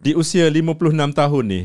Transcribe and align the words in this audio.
Di 0.00 0.16
usia 0.16 0.48
56 0.48 0.96
tahun 1.12 1.44
ni, 1.44 1.62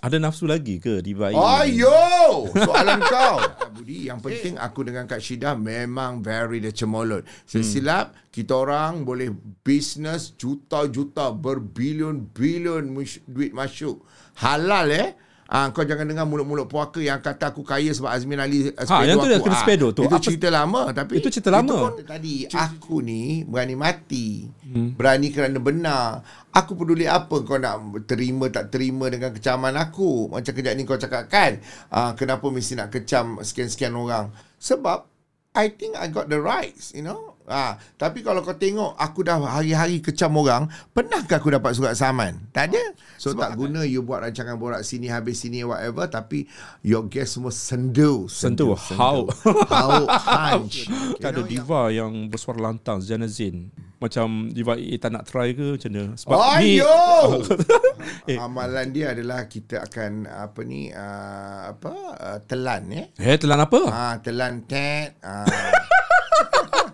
ada 0.00 0.16
nafsu 0.16 0.48
lagi 0.48 0.80
ke 0.80 1.04
Diva 1.04 1.28
ini? 1.28 1.36
Ayo, 1.36 2.48
soalan 2.48 3.04
kau. 3.04 3.44
Budi, 3.76 4.08
yang 4.08 4.24
penting 4.24 4.56
aku 4.56 4.88
dengan 4.88 5.04
Kak 5.04 5.20
Syida 5.20 5.52
memang 5.52 6.24
very 6.24 6.64
the 6.64 6.72
cemolot. 6.72 7.28
Sesilap, 7.44 8.16
kita 8.32 8.56
orang 8.56 9.04
boleh 9.04 9.28
bisnes 9.60 10.32
juta-juta, 10.32 11.28
berbilion-bilion 11.28 12.88
duit 13.28 13.52
masuk. 13.52 14.00
Halal 14.40 14.88
eh. 14.96 15.08
Ah, 15.52 15.68
kau 15.68 15.84
jangan 15.84 16.08
dengar 16.08 16.24
mulut-mulut 16.24 16.64
puaka 16.64 16.96
yang 16.96 17.20
kata 17.20 17.52
aku 17.52 17.60
kaya 17.60 17.92
sebab 17.92 18.08
Azmin 18.08 18.40
Ali 18.40 18.72
uh, 18.72 18.88
Ha, 18.88 19.04
yang 19.04 19.20
tu 19.20 19.28
aku. 19.28 19.44
kena 19.44 19.52
Ah, 19.52 19.60
sepedo 19.60 19.92
tu. 19.92 20.00
Itu 20.00 20.16
Apa- 20.16 20.24
cerita 20.24 20.48
lama 20.48 20.80
tapi 20.90 21.20
Itu 21.20 21.28
cerita 21.28 21.52
lama. 21.52 21.68
Itu 21.68 21.76
pun 21.76 21.94
tadi 22.02 22.34
aku 22.48 22.94
ni 22.98 23.44
berani 23.44 23.76
mati. 23.76 24.48
Hmm. 24.64 24.96
Berani 24.96 25.28
kerana 25.28 25.60
benar. 25.60 26.24
Aku 26.50 26.72
peduli 26.72 27.04
apa 27.04 27.44
kau 27.44 27.60
nak 27.60 27.76
terima 28.02 28.48
tak 28.48 28.72
terima 28.72 29.12
dengan 29.12 29.28
kecaman 29.28 29.76
aku. 29.76 30.32
Macam 30.32 30.52
kejap 30.52 30.72
ni 30.72 30.88
kau 30.88 30.96
cakap 30.96 31.28
kan, 31.28 31.60
uh, 31.88 32.16
kenapa 32.16 32.48
mesti 32.48 32.72
nak 32.72 32.88
kecam 32.88 33.36
sekian-sekian 33.38 33.92
orang? 33.92 34.32
Sebab 34.56 35.04
I 35.52 35.68
think 35.68 36.00
I 36.00 36.08
got 36.08 36.32
the 36.32 36.40
rights, 36.40 36.96
you 36.96 37.04
know. 37.04 37.31
Ah, 37.50 37.74
tapi 37.98 38.22
kalau 38.22 38.38
kau 38.46 38.54
tengok 38.54 38.94
aku 38.94 39.26
dah 39.26 39.42
hari-hari 39.42 39.98
kecam 39.98 40.30
orang, 40.38 40.70
pernahkah 40.94 41.42
aku 41.42 41.50
dapat 41.50 41.74
surat 41.74 41.98
saman? 41.98 42.38
Tak 42.54 42.70
ada. 42.70 42.82
So 43.18 43.34
Sebab 43.34 43.42
tak 43.42 43.50
guna 43.58 43.80
you 43.82 44.06
buat 44.06 44.22
rancangan 44.22 44.54
borak 44.54 44.86
sini 44.86 45.10
habis 45.10 45.42
sini 45.42 45.66
whatever 45.66 46.06
tapi 46.06 46.46
your 46.86 47.02
guest 47.10 47.38
semua 47.38 47.50
sendu, 47.50 48.30
Sendu, 48.30 48.78
how? 48.94 49.26
how 49.66 50.06
punch. 50.26 50.86
Kan 51.18 51.34
ada 51.34 51.42
diva 51.42 51.90
yang 51.90 52.30
bersuara 52.30 52.70
lantang 52.70 53.02
Zana 53.02 53.26
Zain. 53.26 53.74
Macam 54.02 54.50
diva 54.50 54.74
AA 54.74 54.98
tak 54.98 55.14
nak 55.14 55.30
try 55.30 55.54
ke 55.54 55.78
macam 55.78 55.90
mana? 55.94 56.04
Sebab 56.18 56.38
ni 56.58 56.82
Ayo. 56.82 56.98
Eh. 58.30 58.38
Amalan 58.38 58.90
dia 58.90 59.14
adalah 59.14 59.46
kita 59.46 59.82
akan 59.82 60.26
apa 60.26 60.60
ni 60.66 60.90
uh, 60.90 61.74
apa 61.74 61.90
uh, 62.18 62.38
telan 62.46 62.90
eh. 62.90 63.06
Eh, 63.18 63.38
telan 63.38 63.62
apa? 63.62 63.80
Ah 63.90 64.14
telan 64.18 64.66
tet. 64.66 65.18
Ah. 65.22 65.46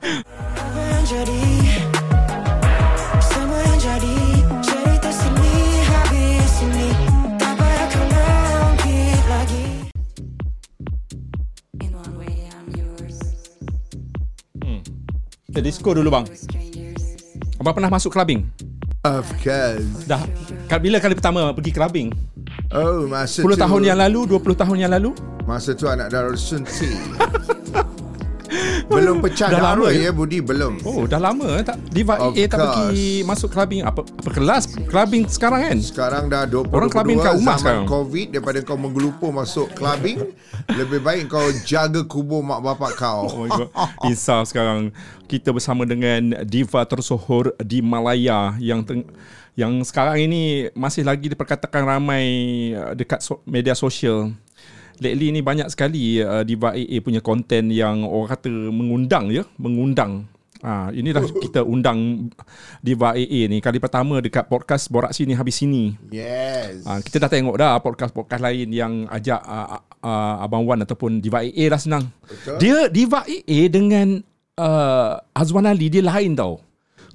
Apa 0.08 0.80
yang 0.80 1.04
jadi 1.04 1.44
Semua 3.20 3.60
yang 3.60 3.76
jadi 3.76 4.16
Cerita 4.64 5.10
sini 5.12 5.54
Habis 5.84 6.52
ini 6.64 6.88
Tak 7.36 7.52
payah 7.60 7.86
kau 7.92 8.04
ungkit 8.72 9.24
lagi 9.28 9.68
In 11.84 11.92
one 11.92 12.14
way, 12.16 12.48
I'm 12.48 12.72
yours. 12.72 13.20
Kita 15.52 15.60
disco 15.60 15.92
dulu 15.92 16.08
bang. 16.08 16.24
Abang 17.60 17.74
pernah 17.76 17.92
masuk 17.92 18.16
clubbing? 18.16 18.48
of 19.04 19.28
course. 19.44 20.08
Dah. 20.08 20.24
Bila 20.80 21.04
kali 21.04 21.16
pertama 21.16 21.52
pergi 21.52 21.72
clubbing? 21.72 22.08
Oh 22.72 23.04
masa 23.08 23.44
10 23.44 23.44
tu, 23.44 23.60
tahun 23.60 23.82
yang 23.84 23.98
lalu, 24.00 24.36
20 24.36 24.56
tahun 24.56 24.76
yang 24.88 24.92
lalu? 24.92 25.12
Masa 25.44 25.72
tu 25.76 25.84
anak 25.88 26.12
Darul 26.12 26.36
Sunti. 26.36 26.92
belum 28.90 29.20
pecah 29.20 29.48
Dah 29.48 29.60
lama 29.62 29.84
darah 29.84 29.90
ya? 29.92 30.08
ya 30.08 30.10
Budi 30.10 30.38
belum. 30.38 30.80
Oh, 30.82 31.04
dah 31.04 31.16
lama 31.16 31.46
eh 31.54 31.62
tak 31.62 31.76
Diva 31.88 32.16
Of 32.18 32.32
AA 32.32 32.44
tak 32.44 32.56
course. 32.56 32.68
pergi 32.72 33.08
masuk 33.22 33.48
clubbing 33.48 33.80
apa 33.82 34.00
apa 34.02 34.30
kelas 34.30 34.64
clubbing 34.84 35.24
sekarang 35.26 35.60
kan? 35.62 35.76
Sekarang 35.78 36.24
dah 36.26 36.44
20 36.44 36.68
Orang 36.68 36.88
clubbing 36.88 37.18
kat 37.18 37.34
rumah 37.34 37.54
zaman 37.54 37.58
sekarang. 37.60 37.84
COVID 37.86 38.26
daripada 38.30 38.58
kau 38.62 38.76
menggelupur 38.76 39.30
masuk 39.30 39.66
clubbing 39.72 40.18
lebih 40.70 41.00
baik 41.00 41.28
kau 41.28 41.44
jaga 41.62 42.00
kubur 42.02 42.40
mak 42.40 42.60
bapak 42.60 42.92
kau. 42.94 43.20
Oh 43.24 43.38
my 43.42 43.50
god. 43.50 43.68
Insaf 44.04 44.48
sekarang 44.48 44.90
kita 45.24 45.52
bersama 45.52 45.84
dengan 45.84 46.42
diva 46.42 46.82
tersohor 46.82 47.52
di 47.58 47.78
Malaya 47.78 48.56
yang 48.58 48.80
teng- 48.80 49.08
yang 49.52 49.82
sekarang 49.82 50.22
ini 50.22 50.42
masih 50.72 51.02
lagi 51.02 51.26
diperkatakan 51.26 51.82
ramai 51.82 52.24
uh, 52.72 52.94
dekat 52.94 53.18
so- 53.18 53.42
media 53.42 53.74
sosial. 53.74 54.30
Lately 54.98 55.30
ni 55.30 55.40
banyak 55.40 55.70
sekali 55.70 56.18
uh, 56.18 56.42
Diva 56.42 56.74
AA 56.74 56.98
punya 56.98 57.22
konten 57.22 57.70
yang 57.70 58.02
orang 58.02 58.30
kata 58.34 58.50
mengundang 58.50 59.30
ya, 59.30 59.46
mengundang. 59.56 60.26
Ah, 60.58 60.90
inilah 60.90 61.22
kita 61.38 61.62
undang 61.62 62.30
Diva 62.82 63.14
AA 63.14 63.46
ni 63.46 63.62
kali 63.62 63.78
pertama 63.78 64.18
dekat 64.18 64.50
podcast 64.50 64.90
Borak 64.90 65.14
Sini 65.14 65.38
Habis 65.38 65.62
Sini. 65.62 65.94
Yes. 66.10 66.82
Ah, 66.82 66.98
kita 66.98 67.22
dah 67.22 67.30
tengok 67.30 67.54
dah 67.54 67.78
podcast-podcast 67.78 68.42
lain 68.42 68.74
yang 68.74 69.06
ajak 69.06 69.38
uh, 69.38 69.78
uh, 70.02 70.42
Abang 70.42 70.66
Wan 70.66 70.82
ataupun 70.82 71.22
Diva 71.22 71.46
AA 71.46 71.70
lah 71.70 71.78
senang. 71.78 72.10
Betul. 72.26 72.58
Dia 72.58 72.76
Diva 72.90 73.22
AA 73.22 73.70
dengan 73.70 74.18
uh, 74.58 75.22
Azwan 75.30 75.70
Ali 75.70 75.94
dia 75.94 76.02
lain 76.02 76.34
tau. 76.34 76.58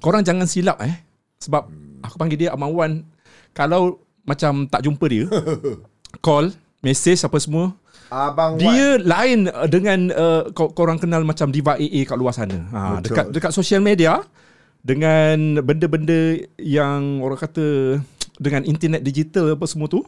Korang 0.00 0.24
jangan 0.24 0.48
silap 0.48 0.80
eh. 0.80 1.04
Sebab 1.44 1.68
aku 2.00 2.16
panggil 2.16 2.48
dia 2.48 2.56
Abang 2.56 2.72
Wan 2.72 3.04
kalau 3.52 4.00
macam 4.24 4.64
tak 4.72 4.88
jumpa 4.88 5.04
dia 5.04 5.28
call, 6.24 6.48
message 6.84 7.20
apa 7.20 7.36
semua 7.36 7.72
Abang 8.06 8.54
Wan. 8.54 8.62
dia 8.62 8.86
lain 8.96 9.48
uh, 9.48 9.66
dengan 9.66 9.98
uh, 10.08 10.42
kor- 10.50 10.70
korang 10.70 10.96
kenal 10.96 11.24
macam 11.24 11.48
Diva 11.48 11.74
AA 11.74 12.04
kat 12.04 12.14
luar 12.14 12.30
sana. 12.30 12.62
Ha, 12.68 12.80
Betul. 12.94 13.02
dekat 13.04 13.26
dekat 13.32 13.50
social 13.50 13.80
media 13.80 14.22
dengan 14.80 15.58
benda-benda 15.60 16.36
yang 16.56 17.18
orang 17.18 17.40
kata 17.40 17.98
dengan 18.36 18.62
internet 18.62 19.00
digital 19.00 19.54
apa 19.54 19.64
semua 19.64 19.88
tu 19.88 20.04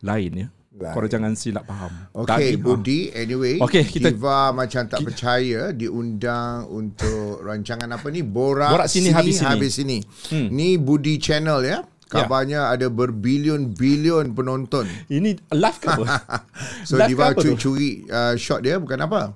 lain 0.00 0.32
ya. 0.34 0.48
Lain. 0.74 0.90
Korang 0.90 1.06
jangan 1.08 1.32
silap 1.38 1.62
faham. 1.64 1.92
Okay, 2.12 2.26
Tadi, 2.26 2.50
ha. 2.50 2.58
Budi. 2.58 3.00
Anyway, 3.14 3.54
Okey, 3.62 3.86
kita- 3.86 4.10
Diva 4.10 4.50
macam 4.50 4.82
tak 4.84 5.00
percaya 5.00 5.70
diundang 5.70 6.66
untuk 6.66 7.38
rancangan 7.46 7.86
apa 7.86 8.10
ni? 8.10 8.26
Borak, 8.26 8.74
Borak 8.74 8.90
Sini, 8.90 9.14
Habis 9.14 9.38
Sini. 9.38 9.46
Habis 9.46 9.72
sini. 9.72 9.98
Hmm. 10.34 10.50
Ni 10.50 10.74
Budi 10.74 11.22
Channel 11.22 11.62
ya. 11.62 11.78
Kabarnya 12.14 12.70
ada 12.70 12.86
berbilion-bilion 12.86 14.38
penonton. 14.38 14.86
Ini 15.16 15.34
live 15.50 15.78
ke 15.82 15.88
apa? 15.90 16.06
So 16.88 16.94
Live 16.94 17.10
Diva 17.10 17.34
curi-curi 17.34 18.06
uh, 18.06 18.34
shot 18.38 18.62
dia 18.62 18.78
bukan 18.78 19.02
apa. 19.02 19.34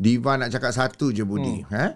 Diva 0.00 0.38
nak 0.38 0.54
cakap 0.54 0.72
satu 0.72 1.10
je 1.10 1.26
Budi. 1.26 1.66
Hmm. 1.66 1.74
Eh? 1.76 1.90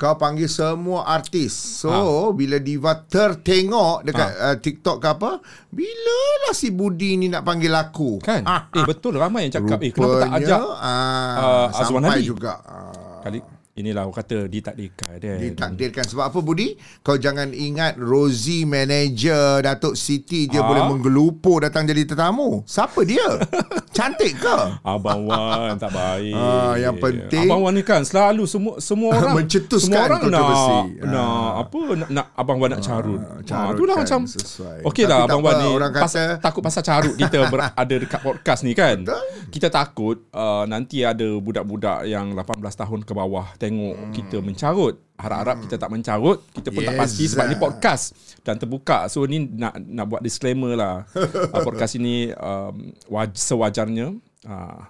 Kau 0.00 0.16
panggil 0.16 0.48
semua 0.48 1.04
artis. 1.10 1.52
So 1.52 1.92
ha. 1.92 2.32
bila 2.32 2.56
Diva 2.56 2.96
tertengok 3.04 4.06
dekat 4.06 4.30
ha. 4.32 4.46
uh, 4.54 4.56
TikTok 4.56 4.96
ke 4.96 5.08
apa, 5.10 5.30
bila 5.68 6.20
lah 6.46 6.54
si 6.56 6.72
Budi 6.72 7.20
ni 7.20 7.28
nak 7.28 7.44
panggil 7.44 7.74
aku? 7.74 8.22
Kan? 8.22 8.46
Ah, 8.48 8.70
eh 8.72 8.86
betul 8.86 9.20
ramai 9.20 9.50
yang 9.50 9.60
cakap 9.60 9.82
eh 9.84 9.92
kenapa 9.92 10.24
tak 10.24 10.32
ajak 10.40 10.60
ah, 10.80 11.68
uh, 11.68 11.80
Azwan 11.82 12.00
sampai 12.06 12.22
Ali? 12.22 12.24
juga. 12.24 12.52
Ah. 12.64 13.20
kali 13.20 13.59
inilah 13.80 14.02
orang 14.02 14.16
kata 14.16 14.46
ditakdirkan 14.46 15.16
dia. 15.16 15.34
Ditakdirkan 15.36 16.04
sebab 16.04 16.24
apa 16.26 16.38
Budi? 16.38 16.72
Kau 17.00 17.16
jangan 17.16 17.50
ingat 17.50 17.96
Rosie 17.96 18.64
manager 18.64 19.60
Datuk 19.60 19.94
Siti 19.94 20.44
dia 20.44 20.60
Ah. 20.60 20.66
boleh 20.66 20.82
menggelupur 20.86 21.60
datang 21.60 21.84
jadi 21.84 22.04
tetamu. 22.04 22.62
Siapa 22.64 23.00
dia? 23.02 23.24
Cantik 23.90 24.36
ke? 24.36 24.56
Abang 24.80 25.24
Wan 25.24 25.76
tak 25.76 25.90
baik. 25.90 26.32
Ah, 26.32 26.74
yang 26.76 26.96
penting- 26.96 27.46
Abang 27.46 27.62
Wan 27.62 27.72
ni 27.72 27.82
kan 27.82 28.00
selalu 28.00 28.44
semua 28.44 28.76
semua 28.78 29.14
orang 29.14 29.34
Mencetuskan 29.36 29.88
semua 29.88 30.06
orang 30.06 30.20
nak, 30.26 30.42
Ah. 30.42 30.82
nak 31.02 31.32
apa 31.58 31.78
nak, 31.96 32.08
nak 32.10 32.26
Abang 32.34 32.58
Wan 32.58 32.70
nak 32.70 32.80
carut. 32.80 33.18
Ah, 33.18 33.40
carut 33.40 33.74
itulah 33.74 33.94
kan, 33.94 34.04
macam 34.04 34.20
sesuai. 34.26 34.78
Okey 34.84 35.04
tak 35.04 35.18
Abang 35.20 35.40
Wan 35.40 35.54
ni 35.56 35.68
orang 35.68 35.90
pas, 35.90 36.06
kata- 36.06 36.36
takut 36.38 36.60
pasal 36.60 36.82
carut 36.82 37.14
kita 37.14 37.38
berada 37.52 37.94
dekat 37.96 38.20
podcast 38.20 38.60
ni 38.62 38.72
kan. 38.72 39.00
Betul. 39.00 39.22
Kita 39.50 39.68
takut 39.68 40.16
uh, 40.30 40.64
nanti 40.64 41.02
ada 41.02 41.26
budak-budak 41.36 42.04
yang 42.04 42.32
18 42.32 42.60
tahun 42.76 43.00
ke 43.02 43.12
bawah 43.12 43.46
tengok 43.54 43.69
Hmm. 43.70 44.10
kita 44.10 44.38
mencarut. 44.38 44.98
Harap-harap 45.14 45.60
kita 45.60 45.76
tak 45.76 45.90
mencarut, 45.90 46.40
kita 46.50 46.68
pun 46.68 46.80
tak 46.80 46.96
Yes. 46.96 47.00
pasti 47.02 47.24
sebab 47.28 47.44
ni 47.44 47.56
podcast 47.56 48.04
dan 48.40 48.56
terbuka. 48.56 49.04
So 49.06 49.22
ni 49.22 49.44
nak 49.44 49.76
nak 49.78 50.08
buat 50.08 50.20
disclaimer 50.20 50.72
lah. 50.72 51.04
uh, 51.12 51.60
podcast 51.66 51.94
ini 51.94 52.32
um, 52.32 52.88
waj- 53.06 53.36
sewajarnya 53.36 54.16
uh, 54.48 54.80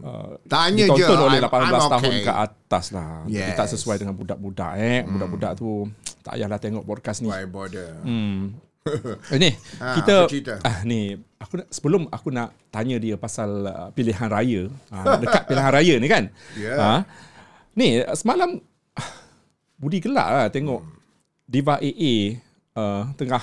uh, 0.00 0.30
Tanya 0.46 0.88
je. 0.88 1.04
oleh 1.04 1.36
I'm- 1.38 1.52
18 1.52 1.68
I'm 1.68 1.92
tahun 1.92 2.12
okay. 2.12 2.24
ke 2.24 2.32
atas 2.32 2.84
lah. 2.90 3.10
Jadi 3.24 3.36
Yes. 3.44 3.56
tak 3.56 3.68
sesuai 3.70 3.96
dengan 3.98 4.14
budak-budak 4.14 4.72
eh. 4.74 5.04
Budak-budak 5.04 5.52
tu 5.54 5.84
tak 6.20 6.34
payahlah 6.34 6.56
tengok 6.56 6.82
podcast 6.82 7.20
ni. 7.20 7.28
Why 7.28 7.44
bother? 7.44 8.00
Hmm. 8.00 8.56
Eh, 9.28 9.36
ni 9.36 9.52
Ha, 9.76 10.00
kita 10.00 10.32
ah 10.64 10.80
ni 10.80 11.12
aku 11.36 11.60
nak, 11.60 11.68
sebelum 11.68 12.08
aku 12.08 12.32
nak 12.32 12.56
tanya 12.72 12.96
dia 12.96 13.20
pasal 13.20 13.68
uh, 13.68 13.88
pilihan 13.92 14.32
raya. 14.32 14.72
Ah, 14.88 15.20
dekat 15.20 15.44
pilihan 15.44 15.68
raya 15.68 15.94
ni 16.00 16.08
kan. 16.08 16.32
Ya. 16.56 16.72
Ah, 16.72 17.00
ni 17.78 17.88
semalam 18.12 18.58
Budi 19.80 20.02
gelak 20.02 20.26
lah 20.26 20.46
tengok 20.48 20.82
Diva 21.46 21.78
AA 21.78 22.36
uh, 22.74 23.08
tengah 23.14 23.40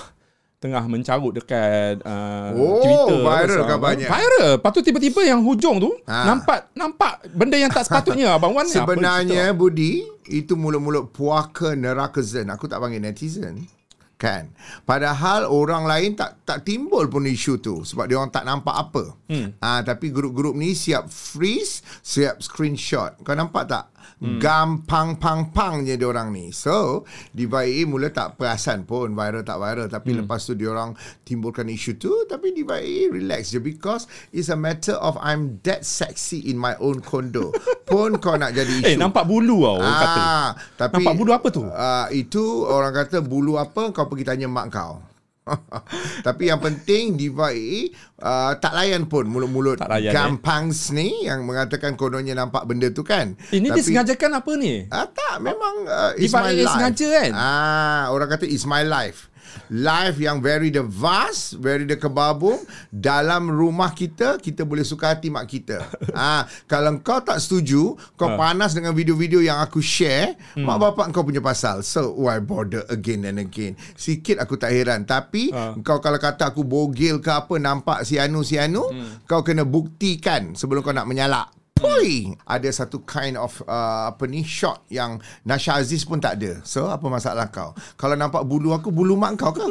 tengah 0.56 0.84
mencarut 0.84 1.32
dekat 1.34 2.00
uh, 2.00 2.52
Oh, 2.52 2.80
Twitter 2.80 3.18
viral 3.18 3.44
pasal- 3.60 3.68
kabarnya. 3.68 4.08
Viral. 4.08 4.50
Lepas 4.56 4.70
tu 4.72 4.80
tiba-tiba 4.80 5.20
yang 5.22 5.40
hujung 5.40 5.76
tu 5.78 5.90
Ha. 6.04 6.24
nampak 6.24 6.72
nampak 6.72 7.28
benda 7.28 7.56
yang 7.56 7.68
tak 7.68 7.84
sepatutnya 7.84 8.32
abang 8.32 8.52
Wan 8.52 8.64
apa 8.64 8.72
Sebenarnya 8.72 9.52
cerita? 9.52 9.56
Budi 9.56 9.92
itu 10.26 10.52
mulut-mulut 10.54 11.10
puaka 11.10 11.72
neraka 11.72 12.20
zen. 12.20 12.48
Aku 12.48 12.64
tak 12.64 12.78
panggil 12.78 13.00
netizen. 13.00 13.68
kan 14.16 14.48
padahal 14.80 15.44
orang 15.44 15.84
lain 15.84 16.16
tak 16.16 16.40
tak 16.40 16.64
timbul 16.64 17.04
pun 17.04 17.20
isu 17.22 17.60
tu 17.60 17.84
sebab 17.84 18.08
dia 18.08 18.16
orang 18.16 18.32
tak 18.32 18.48
nampak 18.48 18.72
apa 18.72 19.12
hmm. 19.28 19.60
ah 19.60 19.84
tapi 19.84 20.08
grup-grup 20.08 20.56
ni 20.56 20.72
siap 20.72 21.04
freeze 21.06 21.84
siap 22.00 22.40
screenshot 22.40 23.12
kau 23.20 23.36
nampak 23.36 23.68
tak 23.68 23.92
hmm. 24.18 24.42
gampang 24.42 25.20
pang 25.22 25.54
pang 25.54 25.86
je 25.86 25.94
dia 25.94 26.08
orang 26.08 26.34
ni 26.34 26.50
so 26.50 27.06
Diva 27.30 27.62
AA 27.62 27.86
mula 27.86 28.10
tak 28.10 28.40
perasan 28.40 28.82
pun 28.82 29.14
viral 29.14 29.46
tak 29.46 29.62
viral 29.62 29.86
tapi 29.86 30.16
hmm. 30.16 30.26
lepas 30.26 30.42
tu 30.42 30.58
dia 30.58 30.74
orang 30.74 30.98
timbulkan 31.22 31.70
isu 31.70 31.94
tu 31.94 32.12
tapi 32.26 32.50
Diva 32.50 32.82
AA 32.82 33.12
relax 33.12 33.54
je 33.54 33.62
because 33.62 34.10
it's 34.34 34.50
a 34.50 34.58
matter 34.58 34.98
of 34.98 35.14
I'm 35.22 35.62
that 35.62 35.86
sexy 35.86 36.42
in 36.50 36.58
my 36.58 36.74
own 36.82 37.04
condo 37.06 37.54
pun 37.90 38.18
kau 38.18 38.34
nak 38.34 38.50
jadi 38.50 38.72
isu 38.82 38.86
Eh 38.86 38.96
nampak 38.98 39.22
bulu 39.28 39.66
tau 39.66 39.76
orang 39.82 39.96
kata. 39.98 40.20
Ah, 40.20 40.48
tapi 40.78 40.94
Nampak 41.02 41.14
bulu 41.18 41.30
apa 41.34 41.48
tu? 41.50 41.62
Uh, 41.66 42.06
itu 42.14 42.42
orang 42.66 42.92
kata 42.94 43.18
bulu 43.20 43.52
apa 43.58 43.90
kau 43.90 44.06
pergi 44.06 44.24
tanya 44.24 44.46
mak 44.46 44.66
kau. 44.70 45.02
Tapi 46.26 46.50
yang 46.50 46.58
penting 46.58 47.14
Diva 47.14 47.54
AA 47.54 47.94
uh, 48.18 48.52
tak 48.58 48.74
layan 48.74 49.06
pun 49.06 49.30
mulut-mulut 49.30 49.78
Tak 49.78 49.90
layan, 49.94 50.10
eh? 50.10 50.14
gampangs 50.14 50.90
ni 50.90 51.30
yang 51.30 51.46
mengatakan 51.46 51.94
kononnya 51.94 52.34
nampak 52.34 52.66
benda 52.66 52.90
tu 52.90 53.06
kan. 53.06 53.38
Ini 53.54 53.70
Tapi, 53.70 53.78
disengajakan 53.78 54.30
apa 54.42 54.52
ni? 54.58 54.90
Ah, 54.90 55.06
tak, 55.06 55.38
memang 55.38 55.86
uh, 55.86 56.12
Diva 56.18 56.50
AA 56.50 56.66
life. 56.66 56.72
sengaja 56.74 57.06
kan? 57.22 57.30
Ah, 57.34 58.02
orang 58.10 58.28
kata 58.30 58.44
it's 58.46 58.66
my 58.66 58.82
life. 58.82 59.30
Life 59.72 60.20
yang 60.22 60.38
very 60.38 60.70
the 60.70 60.84
vast, 60.84 61.58
very 61.58 61.88
the 61.88 61.98
kebabung 61.98 62.60
dalam 62.92 63.50
rumah 63.50 63.90
kita 63.90 64.38
kita 64.38 64.62
boleh 64.62 64.84
suka 64.84 65.16
hati 65.16 65.32
mak 65.32 65.48
kita. 65.48 65.80
ah, 66.14 66.44
kalau 66.68 67.00
kau 67.00 67.18
tak 67.24 67.40
setuju, 67.40 67.96
kau 68.14 68.28
Ha. 68.28 68.34
panas 68.36 68.74
dengan 68.74 68.92
video-video 68.92 69.40
yang 69.40 69.62
aku 69.62 69.80
share, 69.80 70.36
hmm. 70.58 70.66
mak 70.66 70.78
bapak 70.82 71.06
kau 71.14 71.24
punya 71.24 71.40
pasal. 71.40 71.80
So 71.80 72.12
why 72.14 72.42
bother 72.42 72.84
again 72.92 73.24
and 73.24 73.40
again? 73.40 73.78
Sikit 73.96 74.38
aku 74.42 74.60
tak 74.60 74.76
heran, 74.76 75.08
tapi 75.08 75.50
Ha. 75.50 75.78
kau 75.80 75.98
kalau 76.04 76.20
kata 76.20 76.52
aku 76.52 76.62
bogil 76.66 77.24
ke 77.24 77.32
apa 77.32 77.56
nampak 77.56 78.04
si 78.04 78.20
anu 78.20 78.44
si 78.44 78.60
anu, 78.60 78.84
hmm. 78.84 79.24
kau 79.24 79.40
kena 79.40 79.64
buktikan 79.64 80.52
sebelum 80.52 80.84
kau 80.84 80.92
nak 80.92 81.08
menyalak. 81.08 81.55
Pui 81.76 82.32
Ada 82.48 82.72
satu 82.72 83.04
kind 83.04 83.36
of 83.36 83.60
uh, 83.68 84.08
Apa 84.08 84.24
ni 84.24 84.40
Shot 84.40 84.88
yang 84.88 85.20
Nasha 85.44 85.76
Aziz 85.76 86.08
pun 86.08 86.16
tak 86.16 86.40
ada. 86.40 86.64
So 86.64 86.88
apa 86.88 87.04
masalah 87.06 87.52
kau? 87.52 87.76
Kalau 88.00 88.16
nampak 88.16 88.42
bulu 88.48 88.72
aku 88.72 88.88
Bulu 88.88 89.14
mak 89.14 89.36
kau 89.36 89.52
ke 89.52 89.64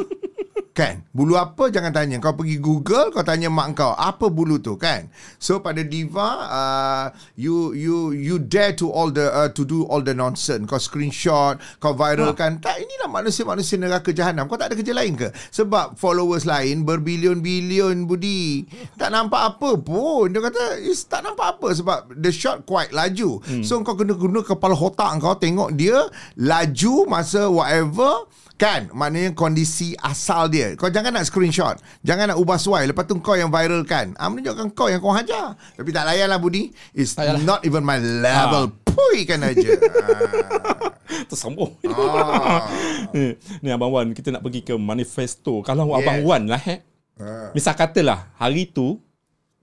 Kan? 0.76 1.08
Bulu 1.08 1.40
apa 1.40 1.72
jangan 1.72 1.88
tanya. 1.88 2.20
Kau 2.20 2.36
pergi 2.36 2.60
Google 2.60 3.08
Kau 3.08 3.24
tanya 3.24 3.48
mak 3.48 3.72
kau 3.72 3.96
Apa 3.96 4.28
bulu 4.28 4.60
tu 4.60 4.76
kan? 4.76 5.08
So 5.40 5.64
pada 5.64 5.80
Diva 5.80 6.44
uh, 6.44 7.06
You 7.32 7.72
You 7.72 8.12
You 8.12 8.36
dare 8.36 8.76
to 8.76 8.92
all 8.92 9.08
the 9.08 9.32
uh, 9.32 9.48
To 9.56 9.64
do 9.64 9.88
all 9.88 10.04
the 10.04 10.12
nonsense. 10.12 10.68
Kau 10.68 10.76
screenshot 10.76 11.56
Kau 11.80 11.96
viralkan. 11.96 12.60
Tak 12.60 12.76
inilah 12.76 13.08
manusia-manusia 13.08 13.80
neraka 13.80 14.12
jahanam. 14.12 14.52
Kau 14.52 14.60
tak 14.60 14.68
ada 14.68 14.76
kerja 14.76 14.92
lain 14.92 15.16
ke? 15.16 15.32
Sebab 15.32 15.96
followers 15.96 16.44
lain 16.44 16.84
Berbilion-bilion 16.84 18.04
Budi. 18.04 18.68
Tak 19.00 19.08
nampak 19.16 19.56
apa 19.56 19.80
pun. 19.80 20.28
Dia 20.28 20.44
kata 20.44 20.76
Is 20.84 21.08
tak 21.08 21.24
nampak 21.24 21.56
apa 21.56 21.72
Sebab 21.72 22.20
the 22.20 22.28
shot 22.28 22.68
quite 22.68 22.92
laju. 22.92 23.40
Hmm. 23.48 23.64
So 23.64 23.80
kau 23.80 23.96
kena 23.96 24.12
guna 24.12 24.44
kepala 24.44 24.76
otak 24.76 25.24
kau 25.24 25.40
Tengok 25.40 25.72
dia 25.72 26.04
Laju 26.36 27.08
Masa 27.08 27.48
whatever 27.48 28.28
Kan 28.56 28.88
Maknanya 28.90 29.36
kondisi 29.36 29.92
asal 30.00 30.48
dia 30.48 30.72
Kau 30.74 30.88
jangan 30.88 31.12
nak 31.12 31.28
screenshot 31.28 31.76
Jangan 32.00 32.32
nak 32.32 32.40
ubah 32.40 32.56
suai 32.56 32.88
Lepas 32.88 33.04
tu 33.04 33.20
kau 33.20 33.36
yang 33.36 33.52
viral 33.52 33.84
kan 33.84 34.16
ah, 34.16 34.32
Menunjukkan 34.32 34.72
kau 34.72 34.88
yang 34.88 34.98
kau 34.98 35.12
hajar 35.12 35.52
Tapi 35.76 35.92
tak 35.92 36.08
layan 36.08 36.32
lah 36.32 36.40
Budi 36.40 36.72
It's 36.96 37.12
Tak 37.12 37.36
payahlah. 37.36 37.44
not 37.44 37.60
even 37.68 37.84
my 37.84 38.00
level 38.00 38.72
Pui 38.88 39.28
kan 39.28 39.44
aja 39.44 39.76
ah. 39.76 40.96
Tersambung. 41.28 41.76
Ah. 41.84 42.64
ni, 43.14 43.36
ni 43.60 43.68
Abang 43.68 43.92
Wan, 43.92 44.12
kita 44.12 44.30
nak 44.30 44.40
pergi 44.40 44.62
ke 44.62 44.74
manifesto. 44.76 45.60
Kalau 45.60 45.92
Yes. 45.92 46.00
Abang 46.02 46.18
Wan 46.24 46.42
lah 46.48 46.62
eh. 46.64 46.80
Ah. 47.16 47.50
Misal 47.52 47.72
katalah 47.72 48.28
hari 48.36 48.68
tu 48.68 49.00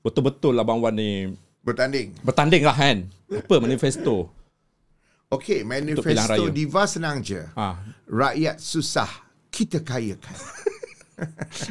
betul-betul 0.01 0.53
Abang 0.57 0.81
Wan 0.81 0.93
ni 0.93 1.33
Bertanding 1.63 2.11
bertanding 2.21 2.63
lah 2.67 2.75
kan. 2.75 3.07
Apa 3.31 3.55
manifesto? 3.63 4.27
Okay 5.33 5.61
pilihan 5.61 5.97
Manifesto. 5.97 6.49
Diva 6.49 6.83
senang 6.85 7.17
je 7.19 7.41
Ha. 7.53 7.67
Rakyat 8.05 8.57
susah 8.57 9.09
Kita 9.47 9.79
kayakan 9.79 10.37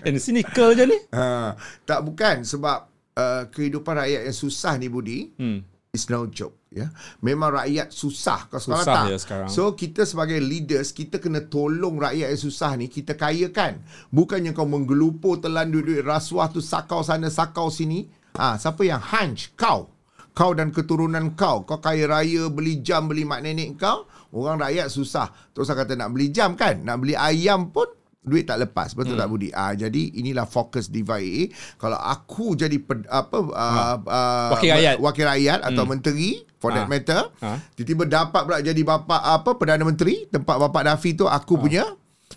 Eh, 0.06 0.14
cynical 0.17 0.70
je 0.73 0.87
ni. 0.87 0.99
ha, 1.11 1.53
Tak 1.82 2.00
bukan 2.03 2.41
Sebab 2.43 2.79
uh, 3.12 3.43
Kehidupan 3.47 3.99
rakyat 3.99 4.23
yang 4.25 4.37
susah 4.37 4.75
ni 4.76 4.87
Budi 4.87 5.35
Hmm. 5.35 5.61
It's 5.93 6.09
no 6.09 6.25
joke 6.25 6.56
ya. 6.73 6.88
Memang 7.20 7.53
rakyat 7.53 7.93
susah 7.93 8.49
Kau 8.49 8.56
sekarang 8.56 8.81
Susah 8.81 8.94
tak 8.97 9.05
ya 9.05 9.19
sekarang. 9.19 9.49
So 9.50 9.62
kita 9.73 10.03
sebagai 10.03 10.41
leaders 10.41 10.88
Kita 10.88 11.19
kena 11.19 11.44
tolong 11.44 12.00
rakyat 12.00 12.32
yang 12.32 12.41
susah 12.41 12.73
ni 12.75 12.87
Kita 12.87 13.12
kayakan 13.12 13.82
Bukannya 14.08 14.50
kau 14.50 14.65
menggelupur 14.65 15.37
Telan 15.37 15.69
duit-duit 15.69 16.00
rasuah 16.00 16.49
tu 16.49 16.58
Sakau 16.58 17.03
sana 17.03 17.29
Sakau 17.29 17.69
sini 17.69 18.08
Ah, 18.32 18.56
Siapa 18.56 18.81
yang 18.81 19.03
hunch 19.03 19.53
Kau 19.53 19.93
Kau 20.32 20.56
dan 20.56 20.73
keturunan 20.73 21.37
kau. 21.37 21.62
Kau 21.69 21.76
kaya 21.76 22.08
raya 22.08 22.49
Beli 22.49 22.81
jam 22.81 23.05
Beli 23.05 23.29
mak 23.29 23.44
nenek 23.44 23.76
kau 23.76 24.08
Orang 24.32 24.64
rakyat 24.64 24.88
susah. 24.88 25.29
Terus 25.52 25.69
saya 25.69 25.84
kata 25.84 25.93
nak 25.93 26.08
beli 26.17 26.32
jam 26.32 26.56
kan? 26.56 26.81
Nak 26.81 26.96
beli 27.05 27.12
ayam 27.12 27.69
pun 27.69 27.84
Duit 28.23 28.46
tak 28.46 28.62
lepas. 28.62 28.94
Betul 28.94 29.19
hmm. 29.19 29.23
tak 29.23 29.29
Budi? 29.29 29.49
Ah, 29.50 29.75
Jadi 29.75 30.14
inilah 30.17 30.46
fokus 30.46 30.87
Diva 30.88 31.19
AA 31.19 31.50
Kalau 31.76 31.99
aku 31.99 32.55
jadi 32.55 32.79
ped, 32.79 33.05
apa 33.11 33.34
uh, 33.34 33.96
uh, 33.99 34.50
Wakil 34.56 34.70
rakyat. 34.73 34.96
Wakil 35.02 35.26
rakyat 35.26 35.58
Atau 35.67 35.84
menteri 35.84 36.40
For 36.56 36.70
that 36.70 36.87
Ah. 36.87 36.88
matter 36.88 37.23
Ah. 37.43 37.58
Tiba-tiba 37.75 38.06
dapat 38.06 38.40
pula 38.46 38.58
jadi 38.62 38.79
bapa 38.87 39.20
apa 39.20 39.58
Perdana 39.58 39.82
Menteri 39.82 40.31
Tempat 40.31 40.55
bapak 40.55 40.82
Dafi 40.87 41.12
tu 41.12 41.26
Aku 41.26 41.58
punya. 41.58 41.82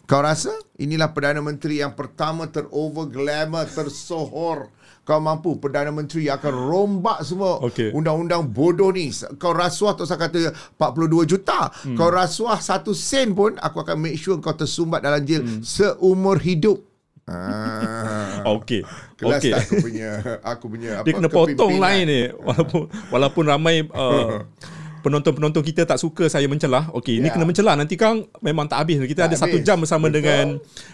Kau 0.09 0.19
rasa? 0.19 0.51
Inilah 0.75 1.13
Perdana 1.15 1.39
Menteri 1.39 1.79
yang 1.79 1.93
pertama 1.93 2.49
Terover 2.49 3.05
glamour 3.07 3.69
Tersohor 3.69 4.73
kau 5.05 5.21
mampu 5.21 5.53
Perdana 5.61 5.93
Menteri 5.93 6.25
akan 6.33 6.49
rombak 6.51 7.21
semua 7.21 7.61
Okey. 7.61 7.93
undang-undang 7.93 8.41
bodoh 8.49 8.89
ni. 8.89 9.13
Kau 9.37 9.53
rasuah 9.53 9.93
tak 9.93 10.09
usah 10.09 10.17
kata 10.17 10.49
42 10.81 11.29
juta. 11.29 11.69
Hmm. 11.69 11.93
Kau 11.93 12.09
rasuah 12.09 12.57
satu 12.57 12.89
sen 12.97 13.37
pun 13.37 13.53
aku 13.61 13.85
akan 13.85 14.01
make 14.01 14.17
sure 14.17 14.41
kau 14.41 14.57
tersumbat 14.57 15.05
dalam 15.05 15.21
jail 15.21 15.45
hmm. 15.45 15.61
seumur 15.61 16.41
hidup. 16.41 16.81
Ah. 17.25 18.45
Okey. 18.45 18.85
Kelas 19.17 19.41
tak 19.41 19.65
aku 19.65 19.81
punya 19.81 20.09
aku 20.45 20.65
punya 20.69 21.01
apa 21.01 21.05
Dia 21.09 21.13
kena 21.17 21.25
potong 21.25 21.81
lain 21.81 22.03
ni. 22.05 22.21
Walaupun 22.29 22.81
walaupun 23.09 23.43
ramai 23.49 23.81
uh, 23.89 24.45
penonton-penonton 25.05 25.65
kita 25.65 25.89
tak 25.89 25.97
suka 25.97 26.29
saya 26.29 26.45
mencelah. 26.45 26.89
Okey, 26.93 27.17
ini 27.21 27.29
Ya. 27.29 27.33
kena 27.33 27.49
mencelah 27.49 27.73
nanti 27.73 27.97
kan 27.97 28.25
memang 28.45 28.69
tak 28.69 28.85
habis. 28.85 29.01
Kita 29.09 29.25
Tak 29.25 29.33
ada 29.33 29.37
satu 29.41 29.57
habis. 29.57 29.65
jam 29.65 29.77
bersama 29.81 30.05
Betul. 30.05 30.17
dengan 30.21 30.45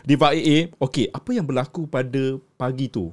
Diva 0.07 0.31
AA. 0.31 0.71
Okey, 0.79 1.11
apa 1.11 1.29
yang 1.35 1.43
berlaku 1.43 1.83
pada 1.87 2.39
pagi 2.55 2.87
tu? 2.87 3.11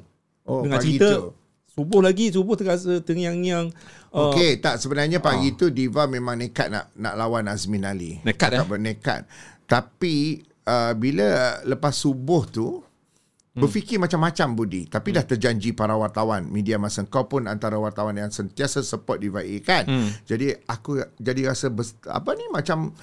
Oh, 0.48 0.64
dengan 0.64 0.80
pagi 0.80 0.96
cerita 0.96 1.12
tu. 1.12 1.36
subuh 1.76 2.00
lagi, 2.00 2.32
subuh 2.32 2.56
terasa 2.56 3.04
terngiang-ngiang. 3.04 3.68
Uh, 4.08 4.32
Okey, 4.32 4.64
tak 4.64 4.80
sebenarnya 4.80 5.20
pagi 5.20 5.52
tu 5.52 5.68
Diva 5.68 6.08
memang 6.08 6.40
nekat 6.40 6.72
nak 6.72 6.88
nak 6.96 7.14
lawan 7.20 7.44
Azmin 7.52 7.84
Ali. 7.84 8.16
Nekat, 8.24 8.56
Cakap 8.56 8.64
eh? 8.64 8.70
Bernekat. 8.72 9.20
Tapi 9.68 10.40
uh, 10.64 10.96
bila 10.96 11.60
lepas 11.68 11.92
subuh 11.92 12.48
tu 12.48 12.80
Hmm. 13.58 13.66
berfikir 13.66 13.98
macam-macam 13.98 14.54
Budi. 14.54 14.86
Tapi 14.86 15.10
dah 15.10 15.26
terjanji 15.26 15.74
para 15.74 15.98
wartawan 15.98 16.46
media 16.46 16.78
masa 16.78 17.02
kau 17.10 17.26
pun 17.26 17.50
antara 17.50 17.74
wartawan 17.74 18.14
yang 18.14 18.30
sentiasa 18.30 18.86
support 18.86 19.18
Diva 19.18 19.42
A 19.42 19.56
kan? 19.58 19.84
Hmm. 19.90 20.14
jadi 20.22 20.54
aku 20.70 21.02
jadi 21.18 21.50
rasa 21.50 21.74
apa 22.06 22.30
ni 22.38 22.46
macam 22.54 22.94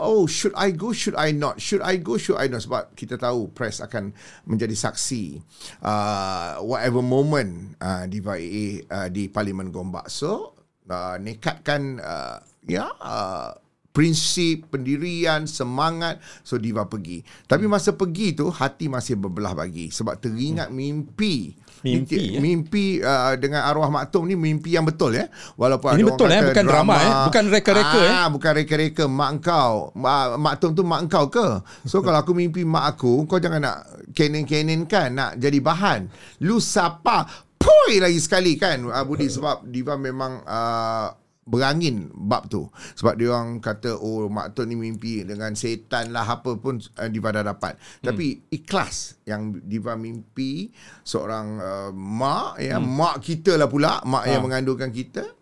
oh 0.00 0.24
should 0.24 0.56
I 0.56 0.72
go 0.72 0.96
should 0.96 1.18
I 1.20 1.36
not? 1.36 1.60
Should 1.60 1.84
I 1.84 2.00
go 2.00 2.16
should 2.16 2.40
I 2.40 2.48
not? 2.48 2.64
Sebab 2.64 2.96
kita 2.96 3.20
tahu 3.20 3.52
press 3.52 3.84
akan 3.84 4.16
menjadi 4.48 4.72
saksi 4.72 5.44
uh, 5.84 6.64
whatever 6.64 7.04
moment 7.04 7.76
uh, 7.84 8.08
Diva 8.08 8.40
uh, 8.40 9.08
di 9.12 9.28
Parlimen 9.28 9.68
Gombak. 9.68 10.08
So 10.08 10.56
uh, 10.88 11.20
nekatkan 11.20 12.00
uh, 12.00 12.40
ya 12.64 12.88
uh, 12.96 13.67
prinsip, 13.90 14.70
pendirian, 14.70 15.48
semangat. 15.50 16.22
So 16.46 16.60
Diva 16.60 16.86
pergi. 16.86 17.24
Tapi 17.50 17.66
masa 17.66 17.94
pergi 17.96 18.36
tu 18.36 18.46
hati 18.52 18.86
masih 18.86 19.18
berbelah 19.18 19.58
bagi 19.58 19.90
sebab 19.90 20.22
teringat 20.22 20.70
mimpi. 20.70 21.56
Mimpi, 21.78 21.94
mimpi, 21.94 22.18
eh? 22.18 22.40
mimpi 22.42 22.84
uh, 22.98 23.38
dengan 23.38 23.62
arwah 23.62 23.86
Mak 23.86 24.10
Tom 24.10 24.26
ni 24.26 24.34
mimpi 24.34 24.74
yang 24.74 24.82
betul 24.82 25.14
ya. 25.14 25.30
Walaupun 25.54 25.94
Ini 25.94 26.02
ada 26.02 26.08
betul, 26.10 26.26
orang 26.26 26.34
eh? 26.34 26.42
kata 26.42 26.50
Bukan 26.50 26.66
drama, 26.66 26.94
eh? 26.98 27.14
Bukan 27.30 27.44
reka-reka, 27.54 28.02
ah, 28.02 28.26
bukan 28.34 28.52
reka-reka 28.58 29.04
mak 29.06 29.30
kau. 29.38 29.94
Mak, 29.94 30.24
mak 30.42 30.54
Tom 30.58 30.74
tu 30.74 30.82
mak 30.82 31.06
kau 31.06 31.30
ke? 31.30 31.62
So 31.86 32.00
kalau 32.04 32.18
aku 32.22 32.34
mimpi 32.34 32.66
mak 32.66 32.98
aku, 32.98 33.30
kau 33.30 33.38
jangan 33.38 33.62
nak 33.62 33.78
kenen-kenen 34.10 34.90
kan 34.90 35.14
nak 35.14 35.38
jadi 35.38 35.58
bahan. 35.62 36.10
Lu 36.42 36.58
siapa? 36.58 37.46
Poi 37.58 37.98
lagi 37.98 38.18
sekali 38.18 38.58
kan 38.58 38.82
uh, 38.82 39.04
Budi 39.06 39.30
sebab 39.38 39.66
Diva 39.70 39.94
memang 39.94 40.42
uh, 40.42 41.08
berangin 41.48 42.12
bab 42.12 42.52
tu 42.52 42.68
sebab 42.92 43.16
dia 43.16 43.32
orang 43.32 43.64
kata 43.64 43.96
oh 43.96 44.28
mak 44.28 44.52
tu 44.52 44.68
ni 44.68 44.76
mimpi 44.76 45.24
dengan 45.24 45.56
setan 45.56 46.12
lah 46.12 46.28
apa 46.28 46.60
pun 46.60 46.76
uh, 46.76 47.08
Diva 47.08 47.32
dah 47.32 47.40
dapat 47.40 47.80
hmm. 47.80 48.04
tapi 48.04 48.26
ikhlas 48.52 49.24
yang 49.24 49.56
Diva 49.64 49.96
mimpi 49.96 50.68
seorang 51.00 51.46
uh, 51.56 51.90
mak 51.96 52.60
ya 52.60 52.76
hmm. 52.76 52.84
mak 52.84 53.16
kita 53.24 53.56
lah 53.56 53.66
pula 53.66 54.04
mak 54.04 54.28
ha. 54.28 54.30
yang 54.36 54.44
mengandungkan 54.44 54.92
kita 54.92 55.37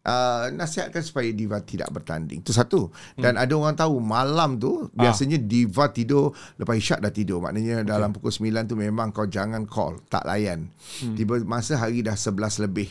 Uh, 0.00 0.48
nasihatkan 0.56 1.04
supaya 1.04 1.28
Diva 1.28 1.60
tidak 1.60 1.92
bertanding. 1.92 2.40
Itu 2.40 2.56
satu. 2.56 2.88
Dan 3.20 3.36
ada 3.36 3.52
orang 3.52 3.76
tahu 3.76 4.00
malam 4.00 4.56
tu 4.56 4.88
biasanya 4.96 5.36
Diva 5.36 5.92
tidur 5.92 6.32
lepas 6.56 6.72
isyak 6.72 7.04
dah 7.04 7.12
tidur. 7.12 7.44
Maknanya 7.44 7.84
okay. 7.84 7.88
dalam 7.92 8.16
pukul 8.16 8.32
9 8.32 8.64
tu 8.64 8.80
memang 8.80 9.12
kau 9.12 9.28
jangan 9.28 9.68
call, 9.68 10.00
tak 10.08 10.24
layan. 10.24 10.72
Hmm. 11.04 11.20
Tiba 11.20 11.44
masa 11.44 11.76
hari 11.76 12.00
dah 12.00 12.16
11 12.16 12.64
lebih 12.64 12.88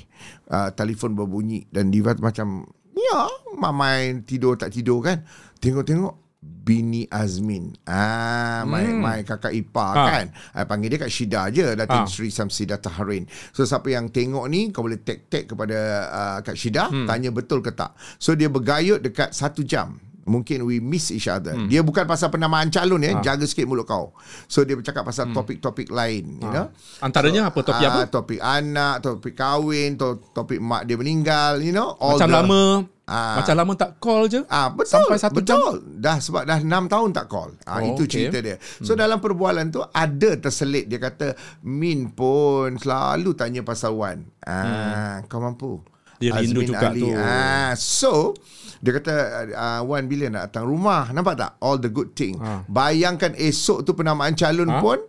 uh, 0.54 0.70
telefon 0.78 1.18
berbunyi 1.18 1.66
dan 1.74 1.90
Diva 1.90 2.14
macam 2.22 2.70
ya, 2.94 3.26
mak 3.58 3.74
main 3.74 4.22
tidur 4.22 4.54
tak 4.54 4.70
tidur 4.70 5.02
kan. 5.02 5.26
Tengok-tengok 5.58 6.29
bini 6.50 7.10
Azmin. 7.10 7.74
Ah, 7.84 8.62
my, 8.62 8.86
Hmm. 8.86 9.02
my 9.02 9.20
kakak 9.22 9.54
ipar 9.54 9.94
Ha. 9.94 10.06
kan. 10.06 10.26
I 10.54 10.66
panggil 10.66 10.90
dia 10.94 11.00
Kak 11.02 11.10
Syida 11.10 11.50
je, 11.50 11.66
Datin 11.74 12.06
Ha. 12.06 12.10
Sri 12.10 12.30
Samsida 12.30 12.78
Taharin. 12.78 13.26
So 13.50 13.66
siapa 13.66 13.90
yang 13.90 14.10
tengok 14.10 14.46
ni 14.46 14.70
kau 14.70 14.86
boleh 14.86 15.02
tag-tag 15.02 15.50
kepada 15.50 15.78
uh, 16.10 16.38
Kak 16.42 16.54
Syida, 16.54 16.90
hmm. 16.90 17.06
tanya 17.06 17.30
betul 17.30 17.62
ke 17.62 17.74
tak. 17.74 17.98
So 18.18 18.34
dia 18.34 18.50
bergayut 18.50 19.02
dekat 19.02 19.34
satu 19.34 19.62
jam. 19.62 19.98
Mungkin 20.30 20.62
we 20.62 20.78
miss 20.78 21.10
each 21.10 21.26
other. 21.26 21.58
Hmm. 21.58 21.66
Dia 21.66 21.82
bukan 21.82 22.06
pasal 22.06 22.30
penamaan 22.30 22.70
calon 22.70 23.02
ya, 23.02 23.18
jaga 23.18 23.50
sikit 23.50 23.66
mulut 23.66 23.90
kau. 23.90 24.14
So 24.46 24.62
dia 24.62 24.78
bercakap 24.78 25.02
pasal 25.02 25.34
hmm. 25.34 25.34
topik-topik 25.34 25.90
lain, 25.90 26.38
you 26.38 26.50
know. 26.54 26.70
Antaranya 27.02 27.50
apa 27.50 27.66
topik 27.66 27.82
Ah, 27.82 27.90
apa? 27.90 28.02
Topik 28.06 28.38
anak, 28.38 29.02
topik 29.02 29.34
kahwin, 29.34 29.98
to- 29.98 30.22
topik 30.30 30.62
mak 30.62 30.86
dia 30.86 31.02
meninggal, 31.02 31.58
you 31.66 31.74
know. 31.74 31.98
All 31.98 32.22
Macam 32.22 32.30
the, 32.30 32.36
lama 32.36 32.62
Ah. 33.10 33.36
Macam 33.36 33.54
lama 33.56 33.74
tak 33.74 33.98
call 33.98 34.30
je 34.30 34.42
Ah 34.46 34.70
betul. 34.70 34.94
Sampai 34.94 35.18
satu 35.18 35.42
jam 35.42 35.58
betul. 35.58 35.76
Dah 35.98 36.18
sebab 36.18 36.46
dah 36.46 36.58
6 36.58 36.70
tahun 36.86 37.10
tak 37.10 37.26
call. 37.26 37.52
Ah 37.64 37.82
Oh, 37.82 37.90
itu 37.90 38.06
okay. 38.06 38.30
cerita 38.30 38.38
dia. 38.40 38.56
So 38.80 38.94
dalam 38.94 39.18
perbualan 39.18 39.68
tu 39.68 39.82
ada 39.82 40.30
terselit 40.38 40.86
dia 40.86 40.98
kata 40.98 41.34
Min 41.62 42.10
pun 42.10 42.78
selalu 42.78 43.34
tanya 43.34 43.60
pasal 43.60 43.92
Wan. 43.92 44.22
Ah 44.44 45.26
kau 45.26 45.40
mampu. 45.40 45.82
Dia 46.18 46.36
rindu 46.36 46.62
juga 46.62 46.92
tu. 46.92 47.10
Ah 47.12 47.74
so 47.74 48.38
dia 48.78 48.92
kata 48.94 49.14
uh, 49.50 49.82
Wan 49.84 50.06
bila 50.06 50.30
nak 50.30 50.44
datang 50.48 50.64
rumah 50.64 51.10
Nampak 51.10 51.36
tak 51.36 51.52
All 51.60 51.76
the 51.76 51.88
good 51.88 52.14
thing 52.14 52.38
Ah. 52.38 52.64
Bayangkan 52.64 53.34
esok 53.34 53.84
tu 53.84 53.92
Penamaan 53.92 54.32
calon 54.34 54.70
Ah. 54.70 54.80
pun 54.80 55.00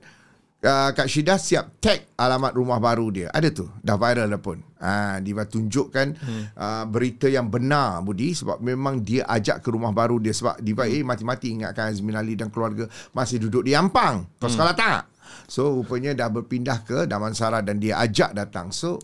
uh, 0.64 0.90
Kak 0.92 1.08
Syida 1.08 1.36
siap 1.40 1.80
tag 1.80 2.12
Alamat 2.16 2.52
rumah 2.56 2.76
baru 2.80 3.08
dia 3.08 3.28
Ada 3.32 3.48
tu 3.52 3.66
Dah 3.80 3.96
viral 3.96 4.28
dah 4.28 4.40
pun 4.40 4.60
uh, 4.60 5.16
Diva 5.24 5.44
tunjukkan 5.48 6.06
hmm. 6.16 6.42
uh, 6.56 6.84
Berita 6.88 7.26
yang 7.26 7.48
benar 7.48 8.04
Budi 8.04 8.36
Sebab 8.36 8.60
memang 8.60 9.00
dia 9.00 9.24
ajak 9.28 9.64
ke 9.64 9.68
rumah 9.72 9.92
baru 9.92 10.20
dia 10.20 10.36
Sebab 10.36 10.60
Diva 10.60 10.84
hmm. 10.84 10.94
eh 11.00 11.02
mati-mati 11.04 11.46
ingatkan 11.56 11.92
Azmin 11.92 12.16
Ali 12.16 12.36
dan 12.36 12.52
keluarga 12.52 12.86
Masih 13.16 13.40
duduk 13.40 13.64
di 13.64 13.72
Ampang 13.72 14.26
Kau 14.36 14.48
hmm. 14.48 14.54
sekolah 14.54 14.74
tak 14.76 15.02
So 15.46 15.80
rupanya 15.80 16.14
dah 16.14 16.28
berpindah 16.28 16.84
ke 16.84 16.98
Damansara 17.08 17.64
Dan 17.64 17.80
dia 17.80 17.98
ajak 18.00 18.36
datang 18.36 18.70
So 18.70 19.00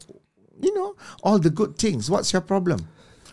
You 0.61 0.73
know 0.73 0.97
All 1.25 1.41
the 1.41 1.53
good 1.53 1.77
things 1.77 2.09
What's 2.13 2.33
your 2.33 2.45
problem 2.45 2.85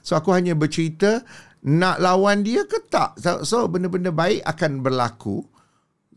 So 0.04 0.20
aku 0.20 0.36
hanya 0.36 0.52
bercerita 0.52 1.24
nak 1.64 2.04
lawan 2.04 2.44
dia 2.44 2.68
ke 2.68 2.84
tak. 2.92 3.16
So, 3.24 3.48
so 3.48 3.58
benda-benda 3.72 4.12
baik 4.12 4.44
akan 4.44 4.84
berlaku. 4.84 5.48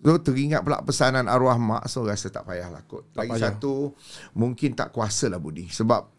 So 0.04 0.18
teringat 0.22 0.62
pula 0.62 0.82
pesanan 0.84 1.26
arwah 1.26 1.56
mak 1.58 1.84
so 1.88 2.04
rasa 2.06 2.28
tak 2.30 2.46
payahlah 2.46 2.84
kot. 2.86 3.10
Tak 3.10 3.26
Lagi 3.26 3.30
payah. 3.36 3.42
satu 3.54 3.96
mungkin 4.36 4.76
tak 4.76 4.92
kuasa 4.94 5.26
lah 5.32 5.40
Budi 5.40 5.66
sebab 5.72 6.12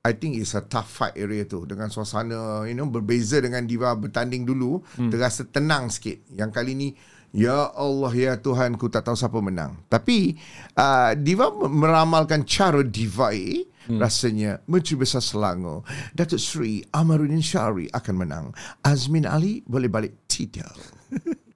I 0.00 0.16
think 0.16 0.40
it's 0.40 0.56
a 0.56 0.64
tough 0.64 0.88
fight 0.88 1.12
area 1.16 1.44
tu 1.44 1.68
dengan 1.68 1.92
suasana 1.92 2.64
you 2.64 2.72
know 2.72 2.88
berbeza 2.88 3.36
dengan 3.36 3.68
Diva 3.68 3.92
bertanding 3.92 4.48
dulu 4.48 4.80
hmm. 4.96 5.12
terasa 5.12 5.44
tenang 5.44 5.92
sikit. 5.92 6.24
Yang 6.32 6.50
kali 6.52 6.72
ni 6.76 6.88
Ya 7.30 7.70
Allah 7.78 8.10
ya 8.10 8.34
Tuhan 8.42 8.74
ku 8.74 8.90
tak 8.90 9.06
tahu 9.06 9.14
siapa 9.14 9.38
menang. 9.38 9.78
Tapi 9.86 10.34
uh, 10.74 11.14
Diva 11.14 11.46
meramalkan 11.70 12.42
cara 12.42 12.82
Diva 12.82 13.30
hmm. 13.30 14.02
rasanya 14.02 14.58
Menteri 14.66 14.98
Besar 14.98 15.22
Selangor 15.22 15.86
Datuk 16.10 16.42
Seri 16.42 16.82
Amaruddin 16.90 17.38
Syari 17.38 17.86
akan 17.94 18.14
menang. 18.18 18.46
Azmin 18.82 19.30
Ali 19.30 19.62
boleh 19.62 19.86
balik 19.86 20.26
tidak. 20.26 20.74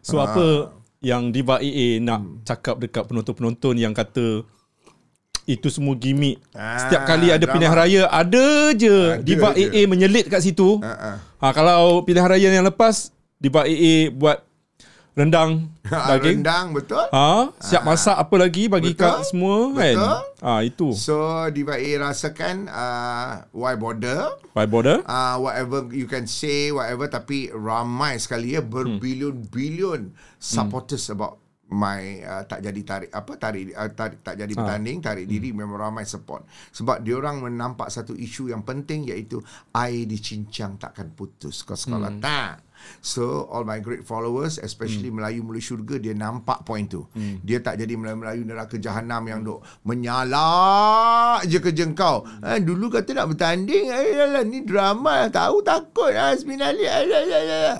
So 0.00 0.18
Ah. 0.18 0.26
apa 0.26 0.46
Yang 1.00 1.22
Diva 1.32 1.56
AA 1.58 1.96
nak 1.98 2.20
Hmm. 2.20 2.36
Cakap 2.44 2.76
dekat 2.76 3.08
penonton-penonton 3.08 3.72
Yang 3.74 3.94
kata 3.96 4.26
itu 5.48 5.66
semua 5.66 5.98
gimmick. 5.98 6.38
Ah, 6.54 6.78
Setiap 6.78 7.08
kali 7.08 7.32
ada 7.32 7.42
drama. 7.42 7.54
pilihan 7.58 7.74
raya, 7.74 8.02
ada 8.06 8.46
je 8.70 9.18
Ada 9.18 9.24
Diva 9.24 9.50
je. 9.50 9.66
AA 9.66 9.80
menyelit 9.88 10.30
kat 10.30 10.44
situ. 10.44 10.78
Uh-uh. 10.78 11.16
Ha, 11.18 11.44
kalau 11.50 12.04
pilihan 12.04 12.28
raya 12.28 12.48
yang 12.54 12.62
lepas, 12.62 13.10
Diva 13.34 13.66
AA 13.66 14.14
buat 14.14 14.46
rendang 15.18 15.68
daging. 16.10 16.40
Rendang 16.40 16.66
betul. 16.70 17.04
Ha, 17.10 17.50
siap 17.58 17.82
masak 17.82 18.16
apa 18.16 18.34
lagi 18.38 18.70
bagi 18.70 18.94
Betul. 18.94 19.02
kat 19.02 19.16
semua 19.26 19.56
kan. 19.74 19.94
Betul. 19.96 20.18
Ha, 20.40 20.50
itu. 20.64 20.88
So 20.96 21.16
Diva 21.50 21.76
rasakan 21.76 22.70
uh, 22.70 23.44
why 23.52 23.74
bother? 23.76 24.38
By 24.50 24.66
border. 24.66 25.06
uh, 25.06 25.36
whatever 25.38 25.86
you 25.94 26.10
can 26.10 26.26
say 26.26 26.74
whatever 26.74 27.06
tapi 27.06 27.50
ramai 27.54 28.18
sekali 28.18 28.58
ya 28.58 28.62
berbilion-bilion 28.62 30.10
supporters 30.42 31.06
about 31.10 31.38
my 31.70 32.18
uh, 32.26 32.42
tak 32.50 32.66
jadi 32.66 32.80
tarik 32.82 33.10
apa 33.14 33.32
tarik 33.38 33.70
uh, 33.70 33.86
tarik 33.94 34.26
tak 34.26 34.34
jadi 34.42 34.50
bertanding 34.58 34.98
tarik 34.98 35.26
diri 35.30 35.54
memang 35.54 35.78
ramai 35.78 36.02
support 36.02 36.42
sebab 36.74 37.06
dia 37.06 37.14
orang 37.14 37.46
menampak 37.46 37.86
satu 37.86 38.10
isu 38.18 38.50
yang 38.50 38.66
penting 38.66 39.06
iaitu 39.06 39.38
air 39.70 40.02
dicincang 40.02 40.74
takkan 40.82 41.14
putus 41.14 41.62
kau 41.62 41.78
sekolah 41.78 42.10
tak 42.18 42.69
So 43.00 43.48
all 43.48 43.64
my 43.64 43.80
great 43.80 44.04
followers 44.04 44.60
especially 44.60 45.08
Melayu 45.08 45.40
Mula 45.40 45.60
Syurga 45.60 45.96
dia 45.96 46.12
nampak 46.12 46.64
point 46.64 46.88
tu. 46.88 47.08
Dia 47.44 47.60
tak 47.64 47.80
jadi 47.80 47.96
Melayu-Melayu 47.96 48.42
neraka 48.44 48.76
jahanam 48.76 49.22
yang 49.28 49.40
duk 49.40 49.60
menyalak 49.86 51.44
je 51.48 51.58
kerja 51.60 51.84
kau. 51.96 52.24
Ha, 52.44 52.60
dulu 52.60 52.92
kata 52.92 53.16
nak 53.16 53.34
bertanding 53.34 53.88
eh, 53.88 54.16
lah, 54.28 54.44
ni 54.44 54.62
drama 54.64 55.28
tahu 55.32 55.64
takut 55.64 56.12
Ali. 56.12 56.84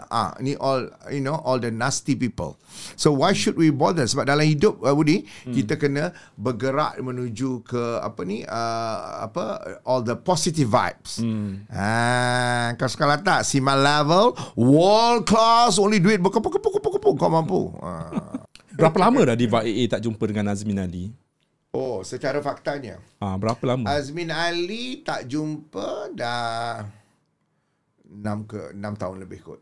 Ah 0.08 0.32
ni 0.40 0.56
all 0.56 0.88
you 1.12 1.20
know 1.20 1.36
all 1.44 1.60
the 1.60 1.68
nasty 1.68 2.16
people. 2.16 2.56
So 2.96 3.12
why 3.12 3.34
should 3.34 3.58
we 3.58 3.74
bother 3.74 4.06
sebab 4.06 4.30
dalam 4.30 4.46
hidup 4.46 4.80
uh, 4.80 4.94
Budi 4.94 5.26
kita 5.50 5.76
kena 5.76 6.14
bergerak 6.38 6.96
menuju 7.02 7.66
ke 7.66 7.98
apa 8.00 8.20
ni 8.24 8.46
uh, 8.46 9.26
apa 9.26 9.44
all 9.84 10.00
the 10.00 10.16
positive 10.16 10.70
vibes. 10.70 11.20
Ah 11.70 12.72
kau 12.78 12.88
sekolah 12.88 13.20
tak 13.20 13.42
Simal 13.44 13.82
level 13.82 14.32
world 14.90 15.22
class 15.22 15.78
only 15.78 16.02
duit 16.02 16.18
berkepuk-kepuk-kepuk 16.18 17.14
kau 17.14 17.30
mampu. 17.30 17.70
Ah. 17.78 18.42
Berapa 18.74 18.98
lama 18.98 19.20
dah 19.30 19.36
Diva 19.38 19.62
AA 19.62 19.86
tak 19.86 20.02
jumpa 20.02 20.24
dengan 20.26 20.50
Azmin 20.50 20.82
Ali? 20.82 21.14
Oh, 21.70 22.02
secara 22.02 22.42
faktanya 22.42 22.98
Ha, 23.22 23.38
berapa 23.38 23.62
lama? 23.62 23.86
Azmin 23.86 24.34
Ali 24.34 25.06
tak 25.06 25.30
jumpa 25.30 26.10
dah 26.18 26.82
6 28.10 28.50
ke 28.50 28.74
6 28.74 28.82
tahun 28.98 29.16
lebih 29.22 29.38
kot. 29.46 29.60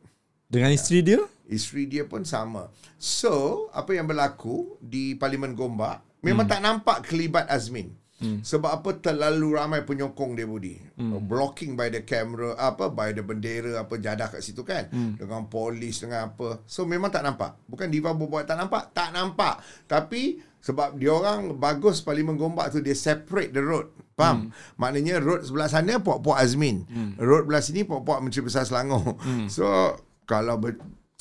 Dengan 0.49 0.73
isteri 0.73 1.05
dia? 1.05 1.21
Isteri 1.45 1.85
dia 1.85 2.05
pun 2.09 2.25
sama. 2.25 2.73
So, 2.97 3.69
apa 3.77 3.93
yang 3.93 4.09
berlaku 4.09 4.81
di 4.81 5.13
Parlimen 5.21 5.53
Gombak 5.53 6.01
memang 6.25 6.49
hmm. 6.49 6.53
tak 6.57 6.61
nampak 6.65 6.99
kelibat 7.05 7.45
Azmin. 7.53 7.93
Hmm. 8.19 8.43
Sebab 8.43 8.83
apa 8.83 8.99
terlalu 8.99 9.55
ramai 9.55 9.87
penyokong 9.87 10.35
dia 10.35 10.43
Budi. 10.43 10.75
Hmm. 10.99 11.23
Blocking 11.23 11.79
by 11.79 11.87
the 11.87 12.03
camera, 12.03 12.59
apa 12.59 12.91
by 12.91 13.15
the 13.15 13.23
bendera 13.23 13.79
apa 13.79 13.95
jadah 13.95 14.27
kat 14.35 14.43
situ 14.43 14.67
kan. 14.67 14.91
Hmm. 14.91 15.15
Dengan 15.15 15.47
polis 15.47 16.03
dengan 16.03 16.35
apa. 16.35 16.67
So 16.67 16.83
memang 16.83 17.15
tak 17.15 17.23
nampak. 17.23 17.55
Bukan 17.71 17.87
Diva 17.87 18.11
buat 18.19 18.43
tak 18.43 18.59
nampak, 18.59 18.91
tak 18.91 19.15
nampak. 19.15 19.63
Tapi 19.87 20.43
sebab 20.59 20.99
dia 20.99 21.15
orang 21.15 21.55
bagus 21.55 22.03
Parlimen 22.03 22.35
Gombak 22.35 22.75
tu 22.75 22.83
dia 22.83 22.99
separate 22.99 23.55
the 23.55 23.63
road. 23.63 23.95
Faham? 24.19 24.51
Hmm. 24.51 24.83
Maknanya 24.83 25.23
road 25.23 25.47
sebelah 25.47 25.71
sana 25.71 26.03
puak-puak 26.03 26.43
Azmin. 26.43 26.83
Hmm. 26.91 27.15
Road 27.23 27.47
belah 27.47 27.63
sini 27.63 27.87
puak-puak 27.87 28.19
Menteri 28.19 28.43
Besar 28.43 28.67
Selangor. 28.67 29.15
Hmm. 29.23 29.47
So 29.47 29.95
kalau 30.27 30.59
ber, 30.59 30.75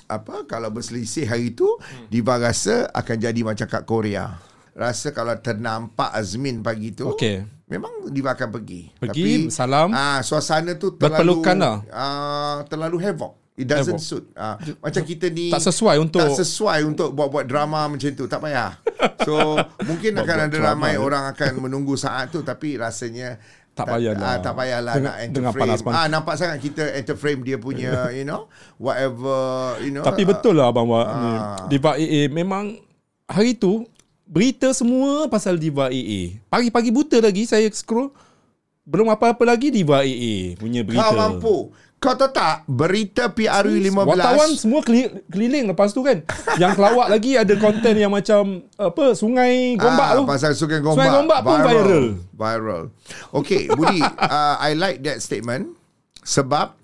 apa 0.09 0.49
kalau 0.49 0.73
berselisih 0.73 1.29
hari 1.29 1.53
tu 1.53 1.69
hmm. 1.69 2.09
Diva 2.09 2.41
rasa 2.41 2.89
akan 2.89 3.17
jadi 3.21 3.41
macam 3.45 3.69
kat 3.69 3.85
Korea. 3.85 4.41
Rasa 4.77 5.09
kalau 5.09 5.33
ternampak 5.35 6.13
Azmin 6.13 6.61
pagi 6.61 6.93
tu 6.93 7.09
Okey. 7.09 7.41
memang 7.65 8.13
Diva 8.13 8.37
akan 8.37 8.49
pergi. 8.53 8.93
Pergi, 8.93 9.49
salam. 9.49 9.89
Ah 9.89 10.21
suasana 10.21 10.77
tu 10.77 10.93
terlalu 10.93 11.41
lah. 11.41 11.81
ah, 11.89 12.57
terlalu 12.63 13.01
havoc. 13.01 13.33
It 13.57 13.65
doesn't 13.65 13.97
Havoc. 13.97 14.05
suit. 14.05 14.25
Ah, 14.37 14.53
macam 14.77 15.01
kita 15.01 15.33
ni 15.33 15.49
Tak 15.49 15.65
sesuai 15.65 15.97
untuk 15.97 16.21
tak 16.21 16.29
sesuai 16.29 16.85
untuk 16.85 17.09
buat-buat 17.09 17.49
drama 17.49 17.89
macam 17.89 18.05
tu. 18.13 18.29
Tak 18.29 18.37
payah. 18.37 18.77
So 19.25 19.57
mungkin 19.81 20.13
akan 20.13 20.37
ada 20.45 20.57
ramai 20.61 20.93
ya. 20.93 21.01
orang 21.01 21.25
akan 21.33 21.65
menunggu 21.65 21.97
saat 21.97 22.29
tu 22.29 22.45
tapi 22.45 22.77
rasanya 22.77 23.41
Tak 23.73 23.89
payahlah. 23.89 24.29
Ah, 24.29 24.37
tak 24.37 24.53
payahlah 24.53 24.93
Dengan- 24.93 25.09
nak 25.09 25.17
enter 25.17 25.33
dengan 25.33 25.51
frame. 25.57 25.61
panas 25.73 25.79
panas. 25.81 25.97
Ah 25.97 26.05
nampak 26.05 26.33
sangat 26.37 26.61
kita 26.61 26.83
enter 26.93 27.17
frame 27.17 27.41
dia 27.41 27.57
punya 27.57 27.93
you 28.17 28.29
know 28.29 28.45
whatever 28.77 29.41
you 29.81 29.89
know. 29.89 30.05
Tapi 30.05 30.21
betul 30.21 30.53
lah 30.53 30.69
Abang 30.69 30.85
Wak. 30.85 31.05
Ah. 31.09 31.65
Diva 31.65 31.97
AA 31.97 32.29
memang 32.29 32.77
hari 33.25 33.57
tu 33.57 33.81
berita 34.27 34.69
semua 34.75 35.31
pasal 35.31 35.55
Diva 35.55 35.87
AA. 35.87 36.43
Pagi-pagi 36.51 36.91
buta 36.91 37.17
lagi 37.23 37.47
saya 37.47 37.65
scroll 37.71 38.11
belum 38.87 39.11
apa-apa 39.11 39.43
lagi 39.43 39.71
Diva 39.71 40.03
AA 40.03 40.59
punya 40.59 40.83
berita. 40.83 41.07
Kau 41.07 41.15
mampu. 41.15 41.55
Kau 41.97 42.13
tahu 42.13 42.29
tak 42.29 42.61
berita 42.69 43.25
PRU 43.33 43.73
15 43.73 44.05
Wartawan 44.05 44.49
semua 44.53 44.85
keli- 44.85 45.09
keliling 45.33 45.73
lepas 45.73 45.89
tu 45.97 46.05
kan. 46.05 46.21
Yang 46.61 46.77
kelawak 46.77 47.09
lagi 47.09 47.33
ada 47.33 47.49
konten 47.57 47.97
yang 47.97 48.13
macam 48.13 48.61
apa 48.77 49.17
Sungai 49.17 49.73
Gombak 49.73 50.09
ah, 50.13 50.15
tu. 50.21 50.23
Pasal 50.29 50.53
Sungai 50.53 50.77
Gombak. 50.77 51.01
Sungai 51.01 51.09
Gombak 51.09 51.39
pun 51.41 51.57
viral. 51.65 52.05
Viral. 52.37 52.83
Okay, 53.33 53.65
Budi, 53.73 53.97
uh, 54.29 54.55
I 54.61 54.77
like 54.77 55.01
that 55.09 55.25
statement. 55.25 55.73
Sebab 56.21 56.77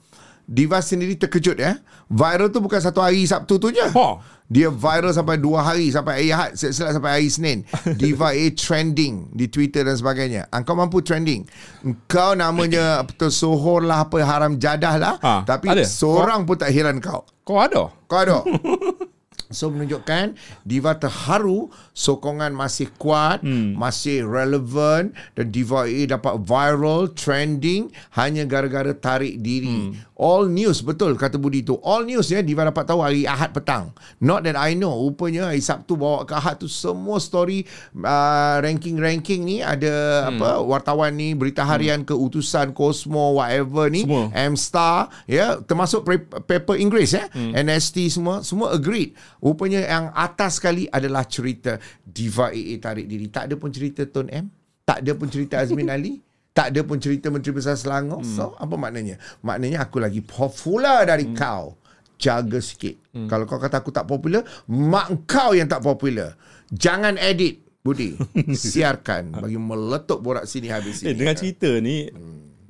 Diva 0.43 0.83
sendiri 0.83 1.15
terkejut 1.15 1.55
ya. 1.55 1.79
Viral 2.11 2.51
tu 2.51 2.59
bukan 2.59 2.79
satu 2.79 2.99
hari 2.99 3.23
Sabtu 3.23 3.57
tu 3.57 3.71
je. 3.71 3.83
Ha. 3.83 4.07
Dia 4.51 4.69
viral 4.69 5.15
sampai 5.15 5.39
dua 5.39 5.63
hari 5.65 5.89
sampai 5.89 6.13
hari 6.19 6.27
Ahad, 6.29 6.53
silap 6.59 6.93
sampai 6.93 7.11
hari 7.17 7.27
Senin. 7.31 7.63
Diva 7.99 8.35
A 8.35 8.45
trending 8.53 9.31
di 9.31 9.47
Twitter 9.47 9.87
dan 9.87 9.95
sebagainya. 9.95 10.51
Engkau 10.51 10.75
mampu 10.75 10.99
trending. 10.99 11.47
Engkau 11.81 12.35
namanya 12.35 13.01
tersohor 13.19 13.81
lah 13.81 14.05
apa 14.05 14.21
haram 14.21 14.59
jadah 14.59 14.95
lah. 14.99 15.15
Ha, 15.23 15.47
tapi 15.47 15.71
ada. 15.71 15.87
seorang 15.87 16.43
pun 16.43 16.59
tak 16.59 16.69
heran 16.75 16.99
kau. 16.99 17.23
Kau 17.47 17.57
ada? 17.57 17.89
Kau 18.05 18.19
ada. 18.19 18.43
So 19.49 19.73
menunjukkan 19.73 20.37
Diva 20.63 20.95
terharu 20.95 21.71
sokongan 21.91 22.53
masih 22.55 22.89
kuat, 22.95 23.43
hmm. 23.43 23.75
masih 23.75 24.23
relevan 24.23 25.11
dan 25.35 25.47
Diva 25.49 25.85
A 25.89 26.01
dapat 26.07 26.33
viral, 26.43 27.11
trending 27.13 27.89
hanya 28.15 28.47
gara-gara 28.47 28.93
tarik 28.95 29.41
diri. 29.41 29.91
Hmm. 29.91 29.99
All 30.13 30.47
news 30.47 30.85
betul 30.85 31.17
kata 31.17 31.35
Budi 31.41 31.65
tu. 31.65 31.81
All 31.83 32.05
news 32.07 32.29
ya 32.31 32.39
Diva 32.39 32.63
dapat 32.63 32.85
tahu 32.87 33.01
hari 33.01 33.25
Ahad 33.27 33.51
petang. 33.51 33.91
Not 34.21 34.45
that 34.47 34.55
I 34.55 34.77
know. 34.77 34.93
Rupanya 34.93 35.51
hari 35.51 35.59
Sabtu 35.59 35.99
bawa 35.99 36.23
ke 36.23 36.37
Ahad 36.37 36.61
tu 36.61 36.69
semua 36.69 37.17
story 37.19 37.65
uh, 37.97 38.57
ranking-ranking 38.61 39.41
ni 39.43 39.59
ada 39.59 39.91
hmm. 39.91 40.29
apa 40.37 40.49
wartawan 40.63 41.11
ni 41.17 41.33
berita 41.33 41.65
harian 41.65 42.05
hmm. 42.05 42.09
ke 42.09 42.15
utusan 42.15 42.71
Cosmo 42.71 43.41
whatever 43.41 43.89
ni 43.89 44.05
Semua. 44.05 44.29
M-Star 44.53 45.11
ya 45.25 45.59
termasuk 45.61 46.05
paper 46.45 46.75
Inggeris 46.77 47.17
ya 47.17 47.25
hmm. 47.29 47.57
NST 47.57 48.13
semua 48.13 48.45
semua 48.45 48.73
agreed 48.75 49.17
rupanya 49.43 49.83
yang 49.83 50.05
atas 50.15 50.63
sekali 50.63 50.87
adalah 50.87 51.27
cerita 51.27 51.75
Diva 51.99 52.55
AA 52.55 52.79
tarik 52.79 53.05
diri. 53.11 53.27
Tak 53.27 53.51
ada 53.51 53.55
pun 53.59 53.69
cerita 53.75 54.07
Tun 54.07 54.31
M 54.31 54.47
tak 54.83 54.99
ada 55.03 55.11
pun 55.15 55.27
cerita 55.31 55.59
Azmin 55.59 55.87
Ali 55.91 56.19
tak 56.57 56.69
ada 56.69 56.85
pun 56.85 57.01
cerita 57.01 57.33
Menteri 57.33 57.51
Besar 57.57 57.75
Selangor. 57.75 58.21
Hmm. 58.21 58.29
so 58.29 58.53
apa 58.61 58.77
maknanya? 58.77 59.17
Maknanya 59.41 59.83
aku 59.89 59.97
lagi 59.99 60.21
popular 60.21 61.03
dari 61.03 61.27
hmm. 61.27 61.35
kau. 61.35 61.75
Jaga 62.21 62.61
sikit. 62.63 62.95
Hmm. 63.11 63.27
kalau 63.27 63.43
kau 63.43 63.59
kata 63.59 63.83
aku 63.83 63.91
tak 63.91 64.07
popular 64.07 64.47
mak 64.69 65.27
kau 65.27 65.51
yang 65.51 65.67
tak 65.67 65.83
popular. 65.83 66.37
Jangan 66.71 67.19
edit 67.19 67.59
Budi. 67.83 68.15
Siarkan 68.55 69.43
bagi 69.43 69.59
meletup 69.59 70.23
borak 70.23 70.47
sini 70.47 70.71
habis 70.71 71.03
Eh, 71.03 71.11
sini. 71.11 71.19
dengan 71.19 71.35
cerita 71.35 71.67
ni, 71.83 72.07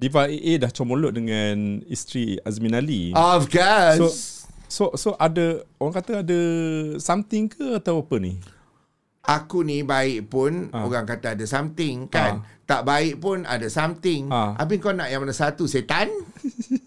Diva 0.02 0.26
AA 0.26 0.58
dah 0.58 0.74
comolot 0.74 1.14
dengan 1.14 1.80
isteri 1.86 2.36
Azmin 2.42 2.74
Ali. 2.74 3.14
of 3.14 3.46
course. 3.46 4.02
So, 4.02 4.43
so 4.74 4.90
so 4.98 5.14
ada 5.22 5.62
orang 5.78 5.94
kata 6.02 6.26
ada 6.26 6.42
something 6.98 7.46
ke 7.46 7.78
atau 7.78 8.02
apa 8.02 8.18
ni? 8.18 8.42
aku 9.24 9.64
ni 9.64 9.88
baik 9.88 10.28
pun 10.28 10.68
ha. 10.76 10.84
orang 10.84 11.08
kata 11.08 11.40
ada 11.40 11.46
something 11.48 12.12
kan. 12.12 12.44
Ha. 12.44 12.52
Tak 12.64 12.88
baik 12.88 13.20
pun 13.20 13.44
ada 13.48 13.68
something. 13.72 14.28
Ha. 14.32 14.56
Ha. 14.56 14.64
Habis 14.64 14.78
kau 14.84 14.92
nak 14.92 15.08
yang 15.08 15.24
mana 15.24 15.32
satu 15.32 15.64
setan? 15.64 16.12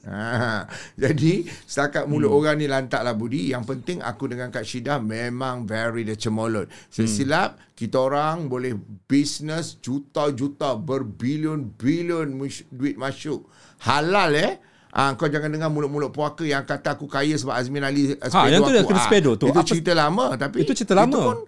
ha. 0.05 0.69
Jadi 1.03 1.49
setakat 1.65 2.05
mulut 2.05 2.29
hmm. 2.29 2.39
orang 2.39 2.57
ni 2.61 2.67
lantak 2.69 3.01
lah 3.01 3.17
Budi. 3.17 3.53
Yang 3.57 3.77
penting 3.77 3.99
aku 4.05 4.29
dengan 4.29 4.53
Kak 4.53 4.69
Syida 4.69 5.01
memang 5.01 5.65
very 5.65 6.05
the 6.05 6.17
cemolot. 6.17 6.69
Sesilap 6.93 7.57
hmm. 7.57 7.73
kita 7.73 7.97
orang 7.97 8.53
boleh 8.53 8.77
bisnes 9.09 9.81
juta-juta 9.81 10.77
berbilion-bilion 10.77 12.37
duit 12.69 12.97
masuk. 13.01 13.49
Halal 13.85 14.33
eh. 14.37 14.53
Ah, 14.97 15.13
kau 15.13 15.29
jangan 15.29 15.53
dengar 15.53 15.69
mulut-mulut 15.69 16.09
puaka 16.09 16.41
yang 16.41 16.65
kata 16.65 16.97
aku 16.97 17.05
kaya 17.05 17.37
sebab 17.37 17.53
Azmin 17.53 17.85
Ali 17.85 18.17
uh, 18.17 18.33
Ha, 18.33 18.49
yang 18.49 18.65
tu 18.65 18.73
aku. 18.73 18.77
dah 18.81 18.85
kena 18.89 19.01
sepedo 19.05 19.31
tu. 19.37 19.53
Itu 19.53 19.61
Apa- 19.61 19.69
cerita 19.69 19.93
lama 19.93 20.25
tapi 20.41 20.65
Itu 20.65 20.73
cerita 20.73 20.97
lama. 20.97 21.13
Itu 21.13 21.21
pun 21.21 21.39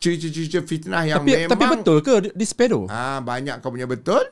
cerita-cerita 0.00 0.58
fitnah 0.64 1.04
yang 1.04 1.20
Tapi 1.20 1.44
memang 1.44 1.52
tapi 1.52 1.64
betul 1.68 1.96
ke 2.00 2.32
di, 2.32 2.44
sepedo? 2.48 2.88
Ah 2.88 3.20
banyak 3.20 3.60
kau 3.60 3.68
punya 3.68 3.84
betul. 3.84 4.24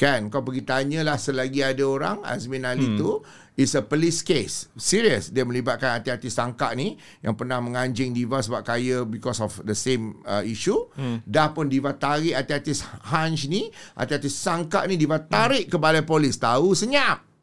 Kan 0.00 0.32
kau 0.32 0.40
pergi 0.40 0.64
tanyalah 0.64 1.20
selagi 1.20 1.60
ada 1.60 1.84
orang 1.84 2.24
Azmin 2.24 2.64
Ali 2.64 2.88
hmm. 2.88 2.96
tu 2.96 3.20
is 3.52 3.76
a 3.76 3.84
police 3.84 4.24
case. 4.24 4.72
Serius 4.80 5.28
dia 5.28 5.44
melibatkan 5.44 6.00
hati-hati 6.00 6.32
sangka 6.32 6.72
ni 6.72 6.96
yang 7.20 7.36
pernah 7.36 7.60
menganjing 7.60 8.16
Diva 8.16 8.40
sebab 8.40 8.64
kaya 8.64 9.04
because 9.04 9.44
of 9.44 9.60
the 9.60 9.76
same 9.76 10.24
uh, 10.24 10.40
issue. 10.40 10.88
Hmm. 10.96 11.20
Dah 11.24 11.52
pun 11.52 11.68
Diva 11.68 11.92
tarik 11.92 12.32
hati-hati 12.32 12.80
hunch 13.12 13.44
ni, 13.48 13.68
hati-hati 13.92 14.32
sangka 14.32 14.88
ni 14.88 14.96
Diva 14.96 15.20
tarik 15.20 15.68
hmm. 15.68 15.72
ke 15.72 15.76
balai 15.76 16.00
polis. 16.00 16.40
Tahu 16.40 16.72
senyap. 16.72 17.35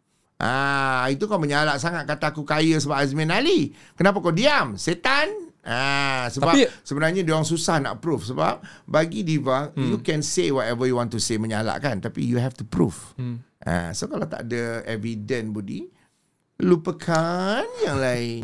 Ah, 0.44 1.08
itu 1.08 1.24
kau 1.24 1.40
menyalak 1.40 1.80
sangat 1.80 2.04
kata 2.04 2.36
aku 2.36 2.44
kaya 2.44 2.76
sebab 2.76 3.00
Azmin 3.00 3.32
Ali. 3.32 3.72
Kenapa 3.96 4.20
kau 4.20 4.36
diam? 4.36 4.76
Setan? 4.76 5.32
Ah, 5.64 6.28
sebab 6.28 6.52
Tapi- 6.52 6.68
sebenarnya 6.84 7.24
dia 7.24 7.32
orang 7.32 7.48
susah 7.48 7.80
nak 7.80 8.04
prove 8.04 8.28
sebab 8.28 8.60
bagi 8.84 9.24
diva 9.24 9.72
hmm. 9.72 9.96
you 9.96 9.98
can 10.04 10.20
say 10.20 10.52
whatever 10.52 10.84
you 10.84 11.00
want 11.00 11.08
to 11.08 11.24
say 11.24 11.40
menyalak 11.40 11.80
kan 11.80 12.04
tapi 12.04 12.28
you 12.28 12.36
have 12.36 12.52
to 12.52 12.68
prove. 12.68 13.16
Hmm. 13.16 13.40
Ah, 13.64 13.96
so 13.96 14.12
kalau 14.12 14.28
tak 14.28 14.44
ada 14.52 14.84
evidence 14.84 15.48
budi 15.48 15.88
lupakan 16.60 17.64
yang 17.84 17.98
lain. 17.98 18.44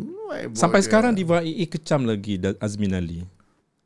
Sampai 0.54 0.80
sekarang 0.80 1.12
Diva 1.12 1.42
AA 1.42 1.66
kecam 1.66 2.06
lagi 2.06 2.38
Azmin 2.62 2.94
Ali. 2.94 3.26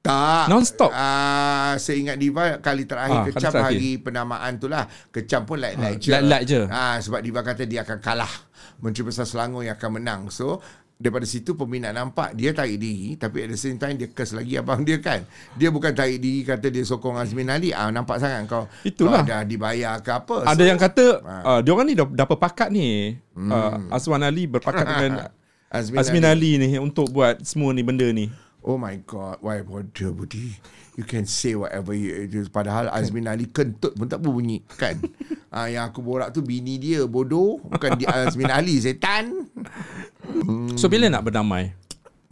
Tak 0.04 0.46
Non-stop? 0.46 0.92
Ah, 0.92 1.72
saya 1.76 1.96
ingat 1.96 2.16
diva 2.16 2.60
kali 2.60 2.84
terakhir 2.84 3.08
Ah, 3.10 3.20
ah, 3.20 3.24
kali 3.24 3.32
kecam 3.32 3.50
terakhir. 3.50 3.72
hari 3.72 3.90
penamaan 3.96 4.52
tu 4.54 4.68
lah. 4.68 4.84
Kecam 5.08 5.42
pun 5.42 5.56
like-like 5.56 5.96
Ah, 5.96 5.98
je. 5.98 6.10
like-like 6.12 6.44
je. 6.44 6.60
Ah, 6.68 6.96
sebab 7.00 7.20
diva 7.20 7.40
kata 7.40 7.64
dia 7.64 7.80
akan 7.80 7.98
kalah. 7.98 8.28
Menteri 8.76 9.02
Besar 9.02 9.24
Selangor 9.24 9.64
yang 9.64 9.72
akan 9.72 9.90
menang. 9.94 10.20
So 10.28 10.60
daripada 10.94 11.24
situ 11.24 11.52
peminat 11.54 11.90
nampak 11.90 12.32
dia 12.32 12.54
tarik 12.54 12.78
diri 12.78 13.18
tapi 13.18 13.42
at 13.42 13.50
the 13.50 13.58
same 13.58 13.74
time 13.76 13.96
dia 13.96 14.06
curse 14.06 14.30
lagi 14.30 14.54
abang 14.54 14.84
dia 14.84 15.00
kan. 15.00 15.24
Dia 15.52 15.68
bukan 15.68 15.90
tarik 15.90 16.20
diri 16.20 16.44
kata 16.44 16.68
dia 16.68 16.84
sokong 16.84 17.16
Azmin 17.16 17.48
Ali. 17.48 17.72
Ah 17.72 17.88
nampak 17.88 18.20
sangat 18.20 18.44
kau. 18.44 18.68
Itulah. 18.82 19.20
Kau 19.20 19.26
dah 19.26 19.40
dibayar 19.42 19.96
ke 19.98 20.10
apa. 20.12 20.44
Ada 20.44 20.64
yang 20.64 20.76
kata 20.76 21.04
Ah. 21.22 21.40
uh, 21.48 21.58
dia 21.58 21.72
orang 21.72 21.86
ni 21.86 21.94
dah, 21.94 22.04
dah 22.04 22.26
berpakat 22.26 22.68
ni. 22.68 23.16
Hmm. 23.32 23.48
Uh, 23.48 23.72
Azwan 23.88 24.20
Ali 24.20 24.44
berpakat 24.44 24.84
dengan 24.84 25.12
Azmin, 25.72 25.96
Azmin 25.96 26.22
Ali. 26.22 26.54
Ali 26.54 26.62
ni 26.62 26.78
untuk 26.78 27.08
buat 27.08 27.40
semua 27.40 27.72
ni 27.72 27.80
benda 27.80 28.04
ni. 28.06 28.28
Oh 28.64 28.80
my 28.80 28.96
god, 29.04 29.44
why 29.44 29.60
bodoh 29.60 30.16
Budi? 30.16 30.56
You 30.96 31.04
can 31.04 31.28
say 31.28 31.52
whatever 31.52 31.92
you 31.92 32.24
it 32.24 32.32
is. 32.32 32.48
Padahal 32.48 32.88
Azmin 32.88 33.28
Ali 33.28 33.44
kentut 33.44 33.92
pun 33.92 34.08
tak 34.08 34.24
berbunyi 34.24 34.64
kan? 34.80 34.96
ah, 35.54 35.68
yang 35.68 35.92
aku 35.92 36.00
borak 36.00 36.32
tu 36.32 36.40
bini 36.40 36.80
dia 36.80 37.04
bodoh, 37.04 37.60
bukan 37.60 38.00
dia 38.00 38.08
Azmin 38.24 38.48
Ali 38.48 38.80
setan. 38.80 39.52
So 40.80 40.88
bila 40.88 41.12
nak 41.12 41.28
berdamai? 41.28 41.76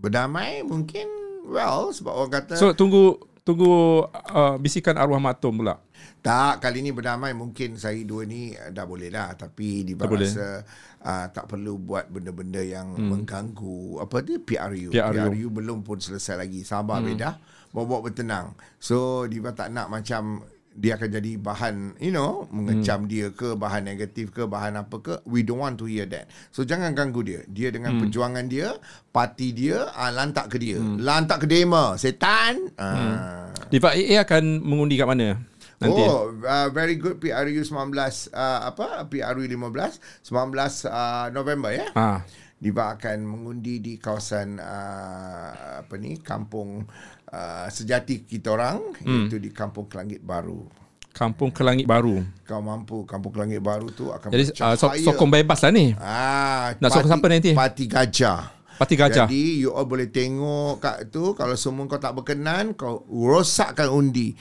Berdamai 0.01 0.65
mungkin 0.65 1.05
well 1.45 1.93
sebab 1.93 2.13
orang 2.17 2.33
kata 2.33 2.57
So 2.57 2.73
tunggu 2.73 3.21
tunggu 3.45 4.09
uh, 4.33 4.57
bisikan 4.57 4.97
arwah 4.97 5.21
maktum 5.21 5.61
pula. 5.61 5.85
Tak 6.23 6.63
kali 6.63 6.87
ni 6.87 6.95
berdamai 6.95 7.35
mungkin 7.35 7.75
saya 7.75 7.99
dua 8.07 8.23
ni 8.27 8.55
uh, 8.55 8.71
dah 8.71 8.87
boleh 8.87 9.11
lah 9.11 9.35
tapi 9.35 9.83
di 9.83 9.93
rasa 9.99 10.63
uh, 11.03 11.27
tak 11.31 11.51
perlu 11.51 11.79
buat 11.83 12.07
benda-benda 12.09 12.63
yang 12.63 12.95
hmm. 12.95 13.09
mengganggu 13.11 14.03
apa 14.03 14.17
dia 14.23 14.39
PRU. 14.39 14.91
PRU. 14.95 15.13
PRU 15.13 15.49
belum 15.51 15.83
pun 15.83 15.99
selesai 15.99 16.39
lagi. 16.39 16.63
Sabar 16.63 17.03
hmm. 17.03 17.09
beda. 17.13 17.31
Bawa-bawa 17.73 18.13
bertenang. 18.13 18.47
So 18.77 19.25
Diva 19.27 19.57
tak 19.57 19.73
nak 19.73 19.89
macam 19.89 20.45
dia 20.73 20.97
akan 20.97 21.09
jadi 21.21 21.33
bahan 21.37 21.75
you 22.01 22.09
know 22.09 22.49
mengecam 22.49 23.05
hmm. 23.05 23.11
dia 23.11 23.27
ke 23.29 23.53
bahan 23.53 23.85
negatif 23.85 24.33
ke 24.33 24.49
bahan 24.49 24.81
apa 24.81 24.97
ke 25.05 25.15
we 25.29 25.45
don't 25.45 25.61
want 25.61 25.77
to 25.77 25.85
hear 25.85 26.09
that 26.09 26.33
so 26.49 26.65
jangan 26.65 26.97
ganggu 26.97 27.21
dia 27.21 27.45
dia 27.45 27.69
dengan 27.69 27.97
hmm. 27.97 28.01
perjuangan 28.09 28.45
dia 28.49 28.73
parti 29.13 29.53
dia 29.53 29.93
ah, 29.93 30.09
lantak 30.09 30.49
ke 30.49 30.57
dia 30.57 30.81
hmm. 30.81 31.05
lantak 31.05 31.45
ke 31.45 31.47
dema 31.49 32.01
setan 32.01 32.73
ah. 32.81 32.89
Hmm. 32.89 33.69
Diva 33.69 33.97
AA 33.97 34.21
akan 34.21 34.61
mengundi 34.65 35.01
kat 35.01 35.09
mana? 35.09 35.52
Nanti. 35.83 36.03
Oh, 36.07 36.31
uh, 36.47 36.69
very 36.71 36.95
good 36.97 37.19
PRU 37.19 37.63
19 37.67 37.91
uh, 38.31 38.61
apa 38.71 39.03
PRU 39.11 39.43
15 39.45 40.23
19 40.23 40.87
uh, 40.87 41.27
November 41.35 41.71
ya. 41.75 41.87
Ah. 41.99 42.23
Diva 42.63 42.95
akan 42.95 43.27
mengundi 43.27 43.83
di 43.83 43.99
kawasan 43.99 44.63
uh, 44.63 45.83
apa 45.83 45.95
ni 45.99 46.23
kampung 46.23 46.87
uh, 47.35 47.67
sejati 47.67 48.23
kita 48.23 48.55
orang 48.55 48.95
hmm. 49.03 49.27
iaitu 49.27 49.43
di 49.43 49.51
Kampung 49.51 49.91
Kelangit 49.91 50.23
Baru. 50.23 50.71
Kampung 51.11 51.51
Kelangit 51.51 51.91
Baru. 51.91 52.23
Kau 52.47 52.63
mampu 52.63 53.03
Kampung 53.03 53.35
Kelangit 53.35 53.59
Baru 53.59 53.91
tu 53.91 54.15
akan 54.15 54.31
Jadi 54.31 54.55
uh, 54.63 54.79
sokong 54.79 55.31
bebas 55.43 55.59
lah 55.67 55.75
ni. 55.75 55.91
Ah, 55.99 56.73
Nak 56.79 56.89
sokong 56.95 57.11
siapa 57.11 57.27
nanti? 57.27 57.51
Parti 57.53 57.85
Gajah. 57.91 58.62
Parti 58.81 58.95
Gajah. 58.97 59.27
Jadi 59.29 59.63
you 59.63 59.71
all 59.73 59.85
boleh 59.87 60.09
tengok 60.09 60.81
kat 60.81 61.13
tu 61.13 61.37
kalau 61.37 61.55
semua 61.55 61.85
kau 61.87 62.01
tak 62.01 62.17
berkenan 62.17 62.73
kau 62.73 63.05
rosakkan 63.09 63.93
undi. 63.93 64.33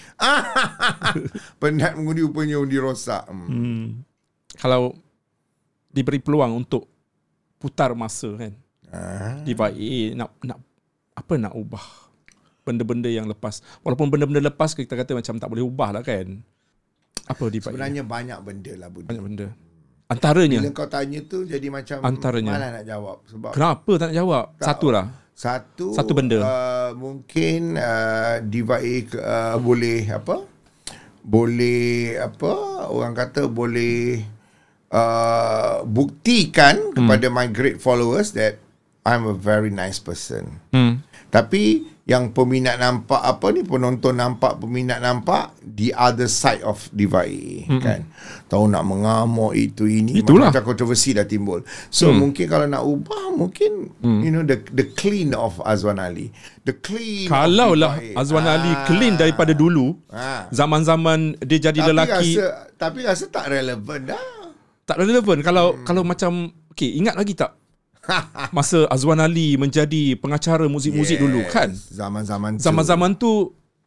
Penat 1.61 1.97
mengundi 1.99 2.23
rupanya 2.23 2.57
undi 2.59 2.77
rosak. 2.79 3.27
Hmm. 3.27 3.47
Hmm. 3.47 3.85
Kalau 4.57 4.95
diberi 5.91 6.23
peluang 6.23 6.63
untuk 6.63 6.87
putar 7.59 7.93
masa 7.93 8.31
kan. 8.39 8.53
Ah. 8.91 9.39
Diva 9.43 9.71
AA 9.71 10.15
nak 10.15 10.35
nak 10.43 10.59
apa 11.15 11.33
nak 11.39 11.53
ubah 11.55 11.85
benda-benda 12.67 13.07
yang 13.07 13.27
lepas. 13.27 13.59
Walaupun 13.83 14.11
benda-benda 14.11 14.51
lepas 14.51 14.75
kita 14.75 14.93
kata 14.95 15.17
macam 15.17 15.35
tak 15.39 15.49
boleh 15.49 15.63
ubah 15.63 15.89
lah 15.99 16.03
kan. 16.03 16.41
Apa 17.27 17.47
Diva 17.47 17.71
AA? 17.71 17.77
Sebenarnya 17.77 18.03
banyak 18.03 18.39
benda 18.43 18.71
lah 18.75 18.89
Budi. 18.89 19.07
banyak 19.07 19.23
benda. 19.23 19.47
Antaranya 20.11 20.59
Bila 20.59 20.75
kau 20.75 20.91
tanya 20.91 21.19
tu 21.23 21.47
jadi 21.47 21.67
macam 21.71 22.03
Antaranya. 22.03 22.51
malas 22.51 22.69
nak 22.75 22.85
jawab 22.85 23.17
sebab 23.25 23.51
kenapa 23.55 23.91
tak 23.95 24.05
nak 24.11 24.17
jawab? 24.19 24.45
Satu 24.59 24.87
lah. 24.91 25.05
satu 25.31 25.85
Satu 25.95 26.11
benda. 26.11 26.37
uh, 26.43 26.91
mungkin 26.93 27.79
uh, 27.79 28.43
Diva 28.43 28.77
A 28.77 28.95
uh, 29.07 29.55
boleh 29.57 30.03
apa? 30.11 30.35
Boleh 31.23 32.19
apa? 32.19 32.51
Orang 32.91 33.15
kata 33.15 33.47
boleh 33.47 34.19
uh, 34.91 35.85
buktikan 35.87 36.91
kepada 36.91 37.31
my 37.31 37.47
great 37.47 37.79
followers 37.79 38.35
that 38.35 38.59
I'm 39.01 39.25
a 39.25 39.33
very 39.33 39.71
nice 39.71 39.97
person. 39.97 40.59
Hmm. 40.69 41.01
Tapi 41.31 41.87
yang 42.11 42.35
peminat 42.35 42.75
nampak 42.75 43.23
apa 43.23 43.55
ni 43.55 43.63
penonton 43.63 44.19
nampak 44.19 44.59
peminat 44.59 44.99
nampak 44.99 45.55
the 45.63 45.95
other 45.95 46.27
side 46.27 46.59
of 46.67 46.91
Diva 46.91 47.23
AA 47.23 47.71
hmm. 47.71 47.79
kan. 47.79 48.03
Tahu 48.51 48.67
nak 48.67 48.83
mengamuk 48.83 49.55
itu 49.55 49.87
ini 49.87 50.19
Itulah. 50.19 50.51
macam 50.51 50.67
kontroversi 50.67 51.15
dah 51.15 51.23
timbul. 51.23 51.63
So 51.87 52.11
hmm. 52.11 52.19
mungkin 52.19 52.45
kalau 52.51 52.67
nak 52.67 52.83
ubah 52.83 53.31
mungkin 53.31 53.95
hmm. 54.03 54.19
you 54.27 54.31
know 54.35 54.43
the 54.43 54.59
the 54.75 54.91
clean 54.91 55.31
of 55.31 55.55
Azwan 55.63 56.03
Ali. 56.03 56.35
The 56.67 56.75
clean 56.75 57.31
Kalau 57.31 57.71
lah. 57.79 57.95
Azwan 58.19 58.43
Ali 58.43 58.75
Ah. 58.75 58.83
clean 58.83 59.15
daripada 59.15 59.55
dulu, 59.55 59.95
Ah. 60.11 60.51
zaman-zaman 60.51 61.39
dia 61.39 61.71
jadi 61.71 61.79
tapi 61.79 61.89
lelaki 61.95 62.29
rasa, 62.35 62.45
tapi 62.75 62.99
rasa 63.07 63.23
tak 63.31 63.45
relevan 63.49 64.11
dah. 64.11 64.23
tak 64.83 64.97
relevan 64.99 65.39
kalau 65.39 65.71
hmm. 65.71 65.87
kalau 65.87 66.03
macam 66.03 66.51
okey 66.75 66.99
ingat 66.99 67.15
lagi 67.15 67.31
tak 67.37 67.60
masa 68.55 68.89
Azwan 68.89 69.21
Ali 69.21 69.55
menjadi 69.55 70.17
pengacara 70.17 70.65
muzik-muzik 70.65 71.21
dulu 71.21 71.45
kan 71.47 71.69
Zaman-zaman 71.71 72.57
tu. 72.57 72.61
zaman-zaman 72.61 73.11
tu 73.13 73.31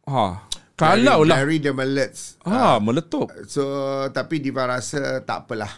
ha 0.07 0.39
kalau 0.75 1.23
lah 1.23 1.39
Mary 1.39 1.59
the 1.59 1.71
Mullets. 1.71 2.35
ha 2.43 2.79
meletup 2.79 3.31
So 3.47 3.63
tapi 4.11 4.39
Diva 4.39 4.67
rasa 4.67 5.23
tak 5.23 5.47
apalah. 5.47 5.71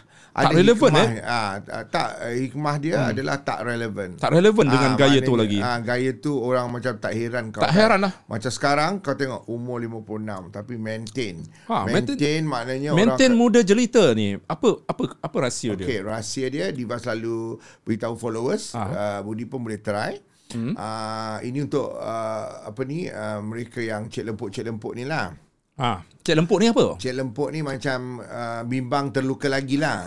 Tak 0.44 0.52
relevan, 0.54 0.90
hikmah, 0.94 1.08
eh? 1.08 1.22
Ah, 1.26 1.50
tak 1.88 2.08
hikmah 2.38 2.74
dia 2.78 2.94
hmm. 3.00 3.10
adalah 3.10 3.36
tak 3.42 3.58
relevan. 3.66 4.08
tak 4.14 4.30
relevan 4.30 4.66
dengan 4.70 4.90
Ah, 4.94 4.98
gaya 4.98 5.18
tu 5.24 5.34
lagi 5.34 5.58
Ah, 5.58 5.78
gaya 5.82 6.10
tu 6.14 6.32
orang 6.38 6.66
macam 6.70 6.92
tak 7.00 7.12
heran 7.16 7.44
kau. 7.50 7.62
Tak 7.64 7.72
heran 7.74 8.00
lah. 8.06 8.12
Macam 8.30 8.50
sekarang 8.52 8.92
kau 9.02 9.14
tengok 9.18 9.44
umur 9.50 9.82
56 9.82 10.54
tapi 10.54 10.74
maintain. 10.78 11.34
Ha, 11.66 11.86
maintain, 11.88 12.16
maintain- 12.16 12.44
maknanya 12.46 12.90
maintain 12.94 13.32
orang 13.32 13.40
muda 13.40 13.60
jelita 13.64 14.04
ni 14.14 14.38
apa 14.46 14.68
apa 14.86 15.02
apa 15.18 15.36
rahsia 15.42 15.74
dia 15.74 15.86
Okey, 15.86 16.00
rahsia 16.04 16.46
dia 16.52 16.70
Diva 16.70 16.96
selalu 17.00 17.58
beritahu 17.82 18.14
followers. 18.14 18.74
Uh, 18.74 19.20
Budi 19.24 19.44
pun 19.48 19.64
boleh 19.64 19.80
try. 19.80 20.18
Hmm. 20.48 20.72
Uh, 20.72 21.36
ini 21.44 21.60
untuk 21.68 21.92
uh, 21.92 22.72
apa 22.72 22.80
ni 22.88 23.04
uh, 23.04 23.40
mereka 23.44 23.84
yang 23.84 24.08
cek 24.08 24.24
lempuk-cek 24.32 24.64
lempuk 24.64 24.96
ni 24.96 25.04
lah. 25.04 25.36
Ha 25.78 26.02
cik 26.28 26.36
lempuk 26.36 26.60
ni 26.60 26.68
apa 26.68 26.86
Cik 27.00 27.14
Lempuk 27.16 27.48
ni 27.48 27.64
macam 27.64 28.20
uh, 28.20 28.60
bimbang 28.68 29.16
terluka 29.16 29.48
lagi 29.48 29.80
lah. 29.80 30.04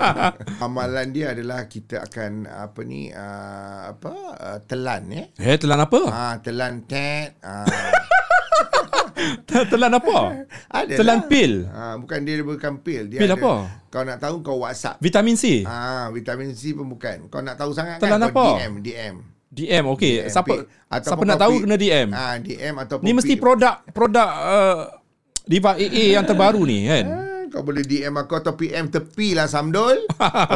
Amalan 0.64 1.08
dia 1.08 1.32
adalah 1.32 1.64
kita 1.64 2.04
akan 2.04 2.44
apa 2.44 2.80
ni 2.84 3.08
uh, 3.08 3.96
apa 3.96 4.12
uh, 4.36 4.58
telan 4.68 5.08
ya. 5.08 5.24
eh 5.40 5.56
telan 5.56 5.80
apa 5.80 6.00
Ah 6.12 6.36
telan 6.44 6.84
tet. 6.84 7.40
Ah 7.40 7.64
telan 9.72 9.96
apa 9.96 10.44
ada 10.68 10.94
telan 11.00 11.24
lah. 11.24 11.28
pil 11.32 11.52
Ah 11.72 11.96
bukan 11.96 12.18
dia 12.28 12.44
bukan 12.44 12.72
pil. 12.84 13.08
Dia 13.08 13.24
Pil 13.24 13.32
ada, 13.32 13.40
apa? 13.40 13.52
Kau 13.88 14.04
nak 14.04 14.20
tahu 14.20 14.44
kau 14.44 14.60
WhatsApp. 14.60 15.00
vitamin 15.00 15.32
C 15.32 15.64
Ah 15.64 16.12
vitamin 16.12 16.52
C 16.52 16.76
pun 16.76 16.92
bukan. 16.92 17.32
Kau 17.32 17.40
nak 17.40 17.56
tahu 17.56 17.72
sangat 17.72 18.04
Telan 18.04 18.20
kan 18.20 18.28
kau 18.28 18.36
apa? 18.36 18.44
DM 18.60 18.74
DM. 18.84 19.16
DM 19.54 19.84
okey 19.94 20.26
DM, 20.26 20.34
siapa 20.34 20.66
siapa 20.98 21.22
nak 21.22 21.38
tahu 21.38 21.62
kena 21.62 21.78
DM 21.78 22.08
Ah 22.10 22.34
DM 22.42 22.74
ataupun 22.74 23.06
ni 23.06 23.14
mesti 23.14 23.38
produk 23.38 23.86
produk 23.94 24.28
uh, 24.28 25.03
Diva 25.44 25.74
AA 25.74 26.14
yang 26.14 26.24
terbaru 26.24 26.64
ni 26.64 26.84
kan 26.84 27.04
Ah, 27.04 27.22
Kau 27.46 27.62
boleh 27.62 27.82
DM 27.82 28.10
aku 28.12 28.34
atau 28.34 28.52
PM 28.52 28.88
tepi 28.88 29.30
lah 29.30 29.46
Samdul. 29.46 30.10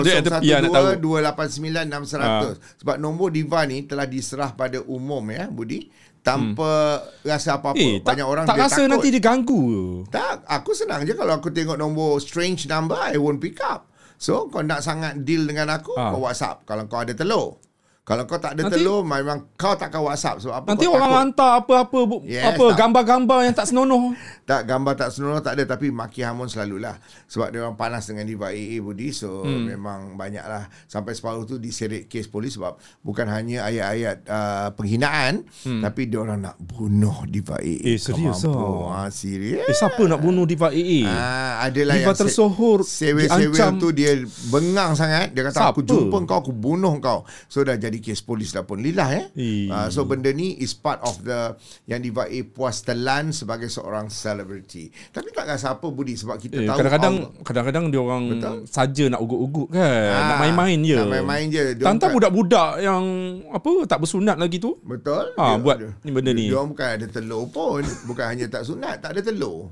Nak 0.58 0.72
tahu. 0.74 0.88
289 0.98 1.86
600. 1.86 2.82
Sebab 2.82 2.96
nombor 2.96 3.30
Diva 3.30 3.62
ni 3.62 3.84
telah 3.84 4.02
diserah 4.04 4.50
pada 4.50 4.82
umum 4.82 5.22
ya 5.28 5.46
Budi. 5.46 5.86
Tanpa 6.18 6.98
rasa 7.22 7.56
apa-apa. 7.56 7.78
eh 7.78 8.02
tak, 8.02 8.10
Banyak 8.10 8.26
orang 8.26 8.44
tak 8.44 8.52
dia 8.52 8.64
rasa 8.64 8.74
takut. 8.76 8.90
nanti 8.90 9.08
dia 9.08 9.22
ganggu 9.22 9.62
Tak, 10.10 10.44
aku 10.44 10.70
senang 10.74 11.06
je 11.06 11.14
kalau 11.14 11.32
aku 11.32 11.48
tengok 11.48 11.78
nombor 11.78 12.18
strange 12.18 12.66
number, 12.66 12.98
I 12.98 13.16
won't 13.16 13.38
pick 13.38 13.62
up. 13.62 13.86
So, 14.18 14.50
kau 14.50 14.60
nak 14.60 14.82
sangat 14.82 15.22
deal 15.22 15.46
dengan 15.46 15.70
aku, 15.70 15.94
Ah. 15.94 16.10
kau 16.10 16.26
WhatsApp. 16.26 16.66
Kalau 16.66 16.84
kau 16.84 16.98
ada 16.98 17.14
telur. 17.14 17.62
Kalau 18.08 18.24
kau 18.24 18.40
tak 18.40 18.56
ada 18.56 18.64
Nanti- 18.64 18.80
telur, 18.80 19.04
memang 19.04 19.52
kau 19.52 19.76
takkan 19.76 20.00
WhatsApp. 20.00 20.40
Sebab 20.40 20.64
apa 20.64 20.66
Nanti 20.72 20.88
kau 20.88 20.96
orang 20.96 21.04
takut? 21.04 21.20
hantar 21.20 21.50
apa-apa 21.60 21.98
bu- 22.08 22.24
Yes, 22.24 22.40
apa 22.48 22.64
tak. 22.64 22.76
gambar-gambar 22.80 23.38
yang 23.44 23.54
tak 23.54 23.66
senonoh. 23.68 24.02
Tak 24.48 24.64
gambar 24.64 24.96
tak 24.96 25.12
senonoh 25.12 25.44
tak 25.44 25.60
ada 25.60 25.76
tapi 25.76 25.92
maki 25.92 26.24
hamun 26.24 26.48
selalulah 26.48 26.96
sebab 27.28 27.52
dia 27.52 27.60
orang 27.60 27.76
panas 27.76 28.08
dengan 28.08 28.24
Diva 28.24 28.48
AA 28.48 28.80
Budi 28.80 29.12
so 29.12 29.44
hmm. 29.44 29.76
memang 29.76 30.00
banyaklah 30.16 30.72
sampai 30.88 31.12
separuh 31.12 31.44
tu 31.44 31.60
diseret 31.60 32.08
kes 32.08 32.32
polis 32.32 32.56
sebab 32.56 32.72
bukan 33.04 33.28
hanya 33.28 33.68
ayat-ayat 33.68 34.24
uh, 34.24 34.72
penghinaan 34.72 35.44
hmm. 35.44 35.84
tapi 35.84 36.08
dia 36.08 36.24
orang 36.24 36.40
nak 36.40 36.56
bunuh 36.56 37.28
Diva 37.28 37.60
AA. 37.60 37.92
Eh, 37.92 38.00
serius 38.00 38.40
ah? 38.48 39.04
Ha, 39.04 39.12
serius. 39.12 39.68
Eh 39.68 39.76
siapa 39.76 40.00
nak 40.08 40.16
bunuh 40.16 40.48
Diva 40.48 40.72
AA? 40.72 41.04
Ah, 41.04 41.68
adalah 41.68 42.00
Diva 42.00 42.08
yang 42.08 42.16
se- 42.16 42.20
tersohor 42.24 42.78
Sewel-sewel 42.88 43.52
diancam. 43.52 43.76
tu 43.76 43.92
dia 43.92 44.16
bengang 44.48 44.96
sangat 44.96 45.36
Dia 45.36 45.44
kata 45.44 45.60
aku 45.68 45.84
Siapa? 45.84 45.92
jumpa 45.92 46.16
kau 46.24 46.40
Aku 46.40 46.52
bunuh 46.56 46.96
kau 46.98 47.28
So 47.52 47.60
dah 47.60 47.76
jadi 47.76 47.97
kes 48.00 48.20
polis 48.20 48.50
dah 48.50 48.62
pun 48.62 48.78
Lillah 48.78 49.08
eh 49.10 49.24
uh, 49.66 49.88
So 49.88 50.02
benda 50.02 50.28
ni 50.28 50.54
is 50.54 50.72
part 50.72 50.98
of 51.00 51.20
the 51.20 51.54
Yang 51.84 52.00
Diva 52.04 52.24
A 52.24 52.38
puas 52.44 52.80
telan 52.80 53.30
Sebagai 53.30 53.66
seorang 53.66 54.06
celebrity 54.06 54.88
Tapi 55.08 55.30
tak 55.30 55.46
rasa 55.46 55.74
apa 55.74 55.86
Budi 55.86 56.14
Sebab 56.14 56.36
kita 56.36 56.56
Eh, 56.56 56.64
tahu 56.64 56.78
kadang-kadang 56.78 57.14
Allah- 57.20 57.42
kadang-kadang 57.42 57.84
dia 57.88 58.00
orang 58.00 58.22
Betul. 58.30 58.56
saja 58.64 59.04
nak 59.08 59.20
ugut-ugut 59.20 59.68
kan. 59.70 60.10
Ah, 60.10 60.22
nak 60.26 60.38
main-main 60.40 60.78
je. 60.80 60.96
nak 60.96 61.08
main-main 61.10 61.46
je. 61.46 61.64
Dia 61.72 61.84
Tantang 61.84 62.10
budak-budak 62.10 62.70
yang 62.78 63.02
apa 63.48 63.70
tak 63.84 63.98
bersunat 63.98 64.36
lagi 64.36 64.56
tu. 64.56 64.76
Betul 64.80 65.32
Ah, 65.34 65.56
buat 65.56 65.78
ni 66.00 66.10
benda 66.10 66.30
ni. 66.30 66.46
Dia 66.46 66.56
orang 66.56 66.70
bukan 66.72 66.88
ada 66.88 67.06
telur 67.06 67.44
pun 67.46 67.80
Bukan 68.04 68.24
hanya 68.24 68.46
tak 68.46 68.62
sunat 68.62 68.98
Tak 68.98 69.12
ada 69.12 69.20
telur 69.22 69.70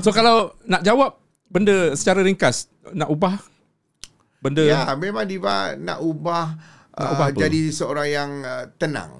So 0.00 0.10
kalau 0.10 0.56
nak 0.64 0.80
jawab 0.80 1.20
benda 1.46 1.92
secara 1.92 2.20
ringkas 2.20 2.66
nak 2.90 3.08
ubah 3.08 3.36
benda 4.38 4.64
Ya 4.64 4.88
memang 4.94 5.22
Diva 5.22 5.74
Nak 5.74 6.00
ubah 6.00 6.56
uh? 6.94 7.28
Jadi 7.30 7.60
seorang 7.68 8.06
yang 8.06 8.30
uh, 8.40 8.64
tenang 8.76 9.12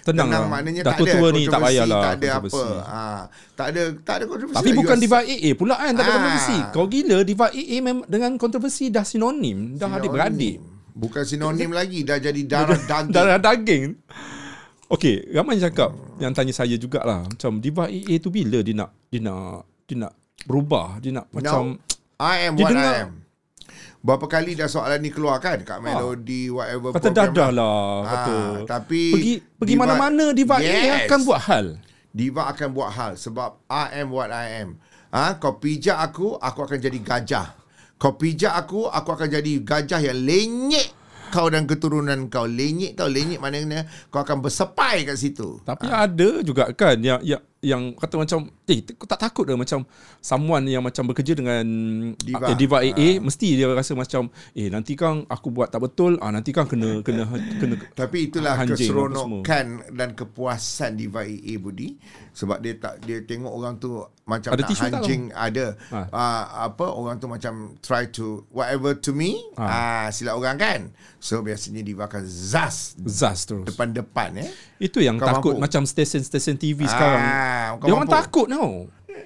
tenang, 0.00 0.26
Tenang 0.26 0.42
lah. 0.42 0.50
maknanya 0.50 0.80
Dah 0.80 0.90
tak 0.90 0.98
ada 0.98 1.12
tua 1.12 1.28
ni 1.28 1.42
tak 1.44 1.52
kontroversi, 1.52 1.66
payahlah. 1.66 2.00
Tak 2.00 2.14
ada 2.14 2.28
apa. 2.30 2.48
kontroversi. 2.48 2.88
Ha, 2.88 3.00
tak 3.52 3.66
ada 3.66 3.82
tak 4.00 4.14
ada 4.16 4.24
kontroversi. 4.24 4.56
Tapi 4.56 4.68
lah. 4.68 4.76
bukan 4.80 4.96
Diva 4.96 5.18
AA 5.22 5.50
pula 5.52 5.74
kan 5.76 5.90
tak 5.90 6.00
ada 6.00 6.00
Ah. 6.00 6.14
kontroversi. 6.16 6.56
Kau 6.72 6.86
gila 6.86 7.18
Diva 7.20 7.46
AA 7.50 7.76
mem- 7.78 8.06
dengan 8.06 8.30
kontroversi 8.34 8.84
dah 8.88 9.02
sinonim, 9.02 9.58
dah 9.70 9.86
sinonim. 9.86 9.96
adik-beradik. 9.98 10.56
Bukan 10.90 11.22
sinonim 11.22 11.70
lagi 11.70 12.00
dah 12.02 12.16
jadi 12.18 12.40
darah 12.42 12.80
daging. 12.90 13.12
Darah 13.12 13.38
daging. 13.38 13.84
Okey, 14.88 15.30
ramai 15.30 15.54
yang 15.54 15.64
cakap 15.64 15.90
yang 16.18 16.32
tanya 16.32 16.50
saya 16.50 16.74
jugalah 16.74 17.22
macam 17.22 17.60
Diva 17.60 17.86
AA 17.86 18.18
tu 18.18 18.28
bila 18.28 18.58
dia 18.58 18.74
nak 18.74 18.90
dia 19.06 19.20
nak 19.20 19.62
dia 19.84 19.96
nak 19.98 20.12
berubah, 20.42 20.98
dia 20.98 21.12
nak 21.12 21.28
macam 21.30 21.76
I 22.16 22.48
am 22.48 22.56
what 22.56 22.66
dengar- 22.66 22.88
I 22.90 23.02
am. 23.04 23.10
Berapa 24.00 24.24
kali 24.26 24.56
dah 24.56 24.64
soalan 24.64 24.96
ni 24.98 25.12
keluar 25.12 25.36
kan 25.38 25.60
kat 25.60 25.76
Melody 25.78 26.48
whatever 26.48 26.88
kata 26.90 27.12
program 27.12 27.20
dadah 27.28 27.50
lah, 27.52 27.84
Ah, 28.00 28.04
kata. 28.06 28.36
tapi 28.66 29.12
pergi 29.12 29.34
pergi 29.54 29.72
Diva- 29.72 29.82
mana-mana 29.84 30.24
Diva 30.32 30.56
Yes. 30.56 31.04
akan 31.04 31.18
buat 31.22 31.40
hal. 31.42 31.66
Diva 32.10 32.42
akan 32.48 32.68
buat 32.72 32.90
hal 32.90 33.12
sebab 33.14 33.60
I 33.66 34.00
am 34.00 34.08
what 34.08 34.28
I 34.28 34.64
am. 34.64 34.80
Ah, 35.10 35.36
kau 35.36 35.54
pijak 35.54 36.00
aku, 36.00 36.32
aku 36.34 36.58
akan 36.62 36.78
jadi 36.78 36.96
gajah. 36.96 37.46
Kau 37.94 38.16
pijak 38.16 38.56
aku, 38.56 38.88
aku 38.88 39.08
akan 39.10 39.28
jadi 39.28 39.52
gajah 39.60 40.00
yang 40.00 40.16
lenyek 40.18 40.96
kau 41.28 41.46
dan 41.46 41.68
keturunan 41.68 42.24
kau. 42.26 42.48
Lenyek 42.48 42.96
kau, 42.96 43.04
lenyek 43.04 43.36
maknanya 43.36 43.84
kau 44.08 44.18
akan 44.18 44.40
bersepai 44.40 45.04
kat 45.04 45.14
situ. 45.14 45.60
Tapi 45.60 45.86
ada 45.86 46.40
juga 46.40 46.72
kan 46.72 46.96
yang 46.96 47.20
yang 47.20 47.44
yang 47.60 47.92
kata 47.92 48.16
macam 48.16 48.38
eh 48.64 48.80
kau 48.90 49.04
tak 49.04 49.20
takut 49.20 49.44
dah 49.44 49.52
macam 49.52 49.84
someone 50.18 50.64
yang 50.64 50.80
macam 50.80 51.04
bekerja 51.04 51.34
dengan 51.34 51.60
Diva. 52.14 52.46
eh, 52.46 52.56
Diva 52.56 52.78
AA 52.80 53.08
mesti 53.18 53.52
dia 53.52 53.68
rasa 53.68 53.92
macam 53.92 54.26
eh 54.54 54.66
nanti 54.66 54.92
kan 54.94 55.24
aku 55.26 55.48
buat 55.50 55.68
tak 55.68 55.80
betul 55.82 56.16
ah 56.18 56.30
nanti 56.30 56.50
kan 56.50 56.64
kena 56.64 56.98
kena 57.06 57.28
kena 57.60 57.76
Tapi 57.92 58.18
itulah 58.26 58.56
keseronokan 58.64 59.66
dan 59.92 60.12
kepuasan 60.12 60.96
Diva 60.96 61.20
AA 61.20 61.56
Budi 61.56 62.00
sebab 62.30 62.58
dia 62.58 62.74
tak 62.74 63.02
dia 63.02 63.20
tengok 63.20 63.52
orang 63.52 63.76
tu 63.76 63.98
macam 64.24 64.50
Ada 64.50 64.56
nak 64.56 64.68
tisu 64.70 64.84
tak 64.86 65.02
ada 65.34 65.66
Ha. 65.90 66.00
uh, 66.06 66.44
apa 66.64 66.86
orang 66.86 67.18
tu 67.18 67.26
macam 67.26 67.52
try 67.78 68.06
to 68.06 68.46
whatever 68.48 68.94
to 68.94 69.10
me 69.10 69.36
Ha. 69.54 69.60
ah 69.60 69.68
uh, 69.68 70.06
silap 70.08 70.34
orang 70.34 70.56
kan 70.56 70.80
so 71.18 71.40
biasanya 71.40 71.82
Diva 71.82 72.06
akan 72.06 72.24
zas 72.24 72.94
zas 72.96 73.44
terus. 73.44 73.66
depan-depan 73.66 74.38
eh 74.38 74.50
Itu 74.78 74.96
yang 74.98 75.18
Kau 75.18 75.28
takut 75.28 75.52
mampu. 75.52 75.62
macam 75.62 75.82
stesen-stesen 75.84 76.56
TV 76.56 76.80
Ah, 76.80 76.88
sekarang. 76.88 77.24
Kau 77.76 77.86
Dia 77.86 77.92
orang 77.92 78.10
takut 78.10 78.46
tau. 78.46 78.70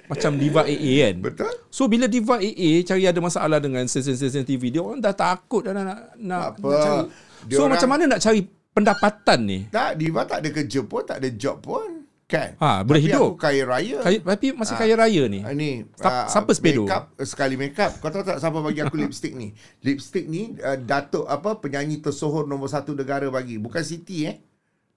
Macam 0.05 0.31
Diva 0.35 0.61
AA 0.61 0.93
kan. 1.03 1.15
Betul. 1.23 1.53
So 1.67 1.85
bila 1.85 2.05
Diva 2.05 2.37
AA 2.37 2.83
cari 2.83 3.03
ada 3.03 3.17
masalah 3.17 3.57
dengan 3.57 3.81
stesen-stesen 3.83 4.43
TV, 4.43 4.69
dia 4.69 4.79
orang 4.79 4.99
dah 4.99 5.11
takut 5.11 5.63
dah 5.63 5.71
nak 5.71 5.85
nak, 6.15 6.41
Apa? 6.53 6.67
nak 6.67 6.79
cari. 6.79 7.01
Dia 7.43 7.55
So 7.55 7.61
orang- 7.61 7.73
macam 7.73 7.89
mana 7.89 8.03
nak 8.07 8.19
cari 8.19 8.41
pendapatan 8.69 9.39
ni? 9.41 9.59
tak 9.67 9.95
Diva 9.95 10.21
tak 10.23 10.37
ada 10.39 10.49
kerja 10.51 10.79
pun 10.81 11.01
tak 11.01 11.17
ada 11.17 11.29
job 11.31 11.57
pun 11.59 12.03
kan 12.25 12.57
Ha, 12.57 12.81
boleh 12.81 12.99
Tapi 12.99 13.07
hidup. 13.07 13.29
aku 13.29 13.37
kaya 13.39 13.61
raya 13.63 13.97
Kaya, 14.01 14.17
tapi 14.19 14.47
masih 14.51 14.73
Ah. 14.73 14.79
kaya 14.79 14.93
raya 14.95 15.23
ni. 15.27 15.39
Ah, 15.39 15.53
ni 15.53 15.85
Siapa- 15.95 16.09
ah, 16.11 16.27
siapa 16.27 16.51
sepedo? 16.51 16.83
Makeup 16.83 17.03
sekali 17.21 17.55
makeup. 17.55 17.91
Kau 17.95 18.09
tahu 18.09 18.25
tak 18.25 18.37
siapa 18.37 18.57
bagi 18.59 18.81
aku 18.81 18.95
lipstick 18.97 19.31
ni? 19.31 19.53
Lipstick 19.79 20.25
ni 20.25 20.57
uh, 20.57 20.73
Datuk 20.75 21.23
apa 21.23 21.55
penyanyi 21.55 21.97
tersohor 21.99 22.43
nombor 22.43 22.65
satu 22.67 22.91
negara 22.91 23.29
bagi. 23.29 23.55
Bukan 23.55 23.79
Siti 23.79 24.25
eh. 24.25 24.41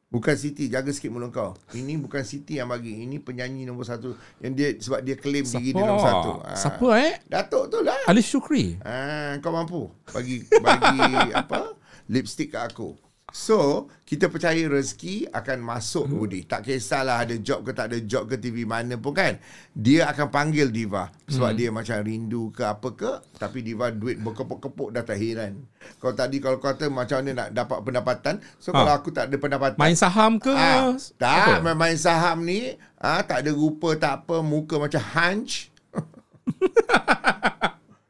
Bukan 0.09 0.33
Siti, 0.41 0.73
jaga 0.73 0.89
sikit 0.89 1.13
mulut 1.13 1.29
kau. 1.29 1.53
Ini 1.77 2.01
bukan 2.01 2.25
Siti 2.25 2.57
yang 2.57 2.73
bagi. 2.73 3.05
Ini 3.05 3.21
penyanyi 3.21 3.69
nombor 3.69 3.85
satu. 3.85 4.17
Yang 4.41 4.53
dia 4.57 4.69
sebab 4.81 5.01
dia 5.05 5.17
claim 5.21 5.45
diri 5.45 5.77
dia 5.77 5.85
nombor 5.85 6.01
satu. 6.01 6.31
Ah. 6.41 6.57
Siapa 6.57 6.89
eh? 6.97 7.13
Datuk 7.29 7.69
tu 7.69 7.79
lah. 7.85 8.01
Alif 8.09 8.25
Syukri. 8.25 8.81
Ah, 8.81 9.37
kau 9.45 9.53
mampu 9.53 9.93
bagi 10.09 10.49
bagi 10.49 11.13
apa? 11.45 11.77
Lipstick 12.09 12.57
kat 12.57 12.73
aku. 12.73 12.97
So, 13.29 13.93
kita 14.09 14.33
percaya 14.33 14.57
rezeki 14.73 15.29
akan 15.29 15.61
masuk 15.61 16.09
hmm. 16.09 16.17
Budi. 16.17 16.41
Tak 16.49 16.65
kisahlah 16.65 17.29
ada 17.29 17.37
job 17.37 17.61
ke 17.61 17.77
tak 17.77 17.93
ada 17.93 18.01
job 18.01 18.25
ke 18.25 18.41
TV 18.41 18.65
mana 18.65 18.97
pun 18.97 19.13
kan. 19.13 19.37
Dia 19.77 20.09
akan 20.09 20.33
panggil 20.33 20.73
Diva. 20.73 21.13
Sebab 21.29 21.53
hmm. 21.53 21.59
dia 21.61 21.69
macam 21.69 21.97
rindu 22.01 22.49
ke 22.49 22.65
apa 22.65 22.89
ke. 22.97 23.13
Tapi 23.37 23.61
Diva 23.61 23.93
duit 23.93 24.17
berkepuk-kepuk 24.17 24.97
dah 24.97 25.05
tak 25.05 25.21
heran. 25.21 25.61
Kalau 26.01 26.17
tadi 26.17 26.41
kalau 26.41 26.57
kata 26.57 26.89
macam 26.89 27.21
mana 27.21 27.45
nak 27.45 27.49
dapat 27.53 27.79
pendapatan. 27.85 28.35
So, 28.57 28.73
Ha. 28.73 28.81
kalau 28.81 28.93
aku 28.97 29.13
tak 29.13 29.29
ada 29.29 29.37
pendapatan. 29.37 29.77
Main 29.77 29.97
saham 30.01 30.41
ke? 30.41 30.53
Ah, 30.57 30.97
tak, 31.21 31.61
Apa? 31.61 31.77
main 31.77 32.01
saham 32.01 32.49
ni 32.49 32.81
ah, 32.97 33.21
tak 33.21 33.45
ada 33.45 33.53
rupa, 33.53 33.93
tak 34.01 34.25
apa, 34.25 34.41
muka 34.41 34.81
macam 34.81 35.05
hunch. 35.05 35.69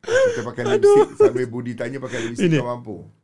Kita 0.09 0.40
pakai 0.46 0.62
lipstick 0.62 1.11
sambil 1.18 1.46
Budi 1.50 1.74
tanya 1.74 1.98
pakai 1.98 2.22
lipstick 2.22 2.54
kau 2.54 2.70
mampu. 2.70 3.17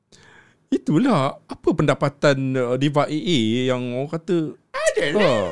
Itulah. 0.71 1.41
Apa 1.49 1.69
pendapatan 1.73 2.37
uh, 2.57 2.77
Diva 2.77 3.09
AA 3.09 3.69
yang 3.73 3.83
orang 3.97 4.11
kata... 4.13 4.53
Ada 4.75 5.05
lah. 5.13 5.25
Ah. 5.25 5.49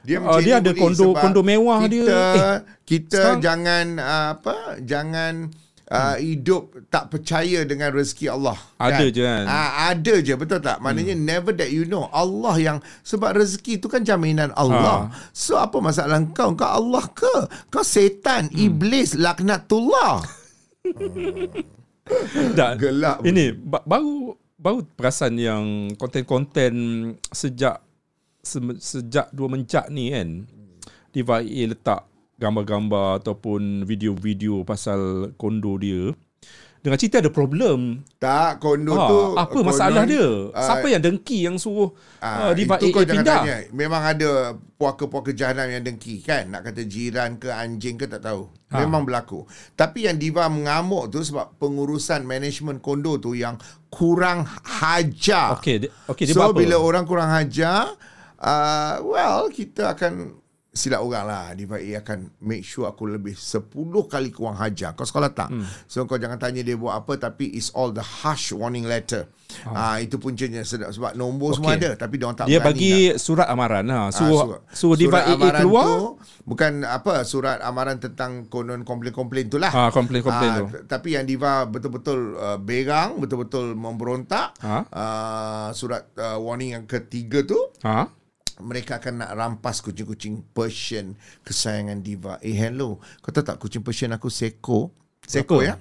Dia, 0.00 0.16
Ah, 0.16 0.40
macam 0.40 0.44
dia 0.44 0.54
ada 0.64 0.72
kondo- 0.72 1.12
kondo 1.12 1.40
mewah 1.44 1.84
kita, 1.84 1.92
dia. 1.92 2.04
Kita 2.04 2.16
Eh, 2.16 2.58
kita 2.88 3.20
sekarang- 3.20 3.42
jangan 3.44 3.86
ah, 4.00 4.28
apa? 4.32 4.54
Jangan 4.80 5.32
uh, 5.90 6.16
hidup 6.16 6.62
tak 6.88 7.12
percaya 7.12 7.66
dengan 7.68 7.92
rezeki 7.92 8.32
Allah. 8.32 8.56
Ada 8.80 9.10
je 9.12 9.20
kan? 9.20 9.44
Ah, 9.44 9.92
ada 9.92 10.14
je 10.22 10.32
betul 10.38 10.62
tak? 10.62 10.78
Maknanya 10.80 11.14
hmm. 11.18 11.24
never 11.26 11.52
that 11.52 11.68
you 11.68 11.84
know. 11.84 12.08
Allah 12.14 12.56
yang 12.56 12.78
sebab 13.04 13.36
rezeki 13.36 13.82
itu 13.82 13.92
kan 13.92 14.00
jaminan 14.00 14.54
Allah. 14.56 15.10
Ah. 15.10 15.14
So 15.34 15.60
apa 15.60 15.82
masalah 15.82 16.16
kau? 16.32 16.56
Kau 16.56 16.70
Allah 16.80 17.04
ke? 17.12 17.34
Kau 17.68 17.84
setan, 17.84 18.48
hmm. 18.48 18.56
iblis, 18.56 19.18
laknatullah. 19.18 20.22
Tak. 22.58 22.72
Gelak. 22.80 23.18
Ini 23.22 23.54
ba- 23.54 23.84
baru 23.84 24.34
baru 24.60 24.84
perasan 24.94 25.40
yang 25.40 25.64
konten-konten 25.96 26.72
sejak 27.32 27.80
se- 28.44 28.80
sejak 28.80 29.32
dua 29.32 29.48
menjak 29.48 29.88
ni 29.88 30.12
kan 30.12 30.44
Diva 31.10 31.40
AA 31.42 31.72
letak 31.72 32.06
gambar-gambar 32.40 33.20
ataupun 33.20 33.84
video-video 33.84 34.62
pasal 34.64 35.32
kondo 35.36 35.76
dia 35.76 36.12
dengan 36.80 36.96
cerita 36.96 37.20
ada 37.20 37.28
problem. 37.28 38.00
Tak, 38.16 38.56
kondo 38.58 38.92
Ha, 38.92 39.04
tu 39.04 39.18
apa 39.34 39.52
konon, 39.52 39.68
masalah 39.68 40.02
dia? 40.04 40.48
ah, 40.50 40.64
Siapa 40.64 40.86
yang 40.86 41.00
dengki 41.00 41.44
yang 41.44 41.56
suruh 41.56 41.92
Ah, 42.18 42.48
uh, 42.48 42.52
Diva 42.52 42.76
itu 42.76 42.88
kau 42.88 43.00
AA 43.00 43.06
jangan 43.06 43.16
pindah? 43.20 43.38
tanya. 43.38 43.56
Memang 43.70 44.02
ada 44.02 44.30
puaka-puaka 44.74 45.30
jahanam 45.30 45.68
yang 45.68 45.82
dengki 45.82 46.20
kan. 46.20 46.48
Nak 46.48 46.64
kata 46.66 46.82
jiran 46.82 47.36
ke 47.36 47.48
anjing 47.48 47.94
ke 47.94 48.04
tak 48.04 48.20
tahu. 48.22 48.48
Ha. 48.68 48.80
Memang 48.80 49.04
berlaku. 49.04 49.44
Tapi 49.72 50.04
yang 50.04 50.16
Diva 50.16 50.46
mengamuk 50.46 51.08
tu 51.08 51.20
sebab 51.20 51.52
pengurusan 51.56 52.22
management 52.22 52.80
kondo 52.80 53.16
tu 53.16 53.32
yang 53.32 53.60
kurang 53.86 54.48
hajar. 54.62 55.56
Okey, 55.56 55.84
okey 56.06 56.24
dia 56.24 56.32
so 56.32 56.48
apa? 56.48 56.56
bila 56.56 56.76
orang 56.76 57.04
kurang 57.04 57.28
hajar, 57.28 57.92
uh, 58.36 58.94
well 59.02 59.48
kita 59.48 59.92
akan 59.92 60.38
silap 60.70 61.02
orang 61.02 61.24
lah 61.24 61.44
Diva 61.50 61.76
A 61.76 61.90
akan 61.98 62.30
make 62.40 62.62
sure 62.62 62.86
aku 62.86 63.02
lebih 63.04 63.34
10 63.34 63.74
kali 64.06 64.30
kurang 64.30 64.54
hajar 64.54 64.94
kau 64.94 65.02
sekolah 65.02 65.28
tak 65.28 65.50
hmm. 65.50 65.66
so 65.84 66.04
kau 66.04 66.14
jangan 66.14 66.38
tanya 66.38 66.62
dia 66.62 66.74
buat 66.74 66.94
apa 66.96 67.18
tapi 67.20 67.50
it's 67.50 67.70
all 67.70 67.90
the 67.90 67.98
harsh 68.00 68.50
warning 68.50 68.86
letter 68.86 69.26
ah. 69.66 69.98
itu 69.98 70.14
puncanya 70.16 70.62
sedap 70.62 70.90
sebab 70.90 71.12
nombor 71.12 71.50
okay. 71.50 71.56
semua 71.58 71.70
ada 71.74 71.90
tapi 71.98 72.14
dia 72.14 72.24
orang 72.24 72.38
tak 72.38 72.46
Dia 72.46 72.62
bagi 72.62 73.10
nak. 73.10 73.18
surat 73.18 73.46
amaran 73.46 73.82
ha. 73.84 73.98
Ah, 74.00 74.08
Suruh 74.08 74.62
suruh 74.70 74.94
Diva 74.94 75.18
Surat 75.18 75.24
AA 75.24 75.34
amaran 75.34 75.60
keluar. 75.60 75.86
tu, 75.88 75.98
bukan 76.46 76.72
apa 76.82 77.12
surat 77.24 77.58
amaran 77.60 77.98
tentang 77.98 78.46
konon 78.46 78.80
komplain-komplain 78.80 79.46
tu 79.46 79.58
lah 79.58 79.70
Ah, 79.70 79.90
komplain-komplain 79.90 80.50
Ah, 80.50 80.58
tu. 80.60 80.66
tapi 80.86 81.18
yang 81.18 81.26
Diva 81.26 81.66
betul-betul 81.66 82.38
uh, 82.38 82.58
berang 82.58 83.18
betul-betul 83.18 83.74
memberontak 83.74 84.54
Ha? 84.60 84.86
uh, 84.86 85.68
surat 85.72 86.14
uh, 86.14 86.38
warning 86.38 86.72
yang 86.72 86.84
ketiga 86.84 87.42
tu 87.42 87.58
Ha? 87.82 88.06
Mereka 88.60 89.00
akan 89.02 89.24
nak 89.24 89.32
rampas 89.34 89.80
kucing-kucing 89.80 90.40
Persian 90.52 91.16
kesayangan 91.42 91.98
Diva. 92.00 92.36
Eh 92.40 92.54
hello, 92.54 93.00
kau 93.20 93.32
tahu 93.32 93.44
tak 93.44 93.58
kucing 93.58 93.82
Persian 93.82 94.12
aku 94.12 94.28
Seko? 94.28 94.88
Seko 95.24 95.60
ya? 95.60 95.76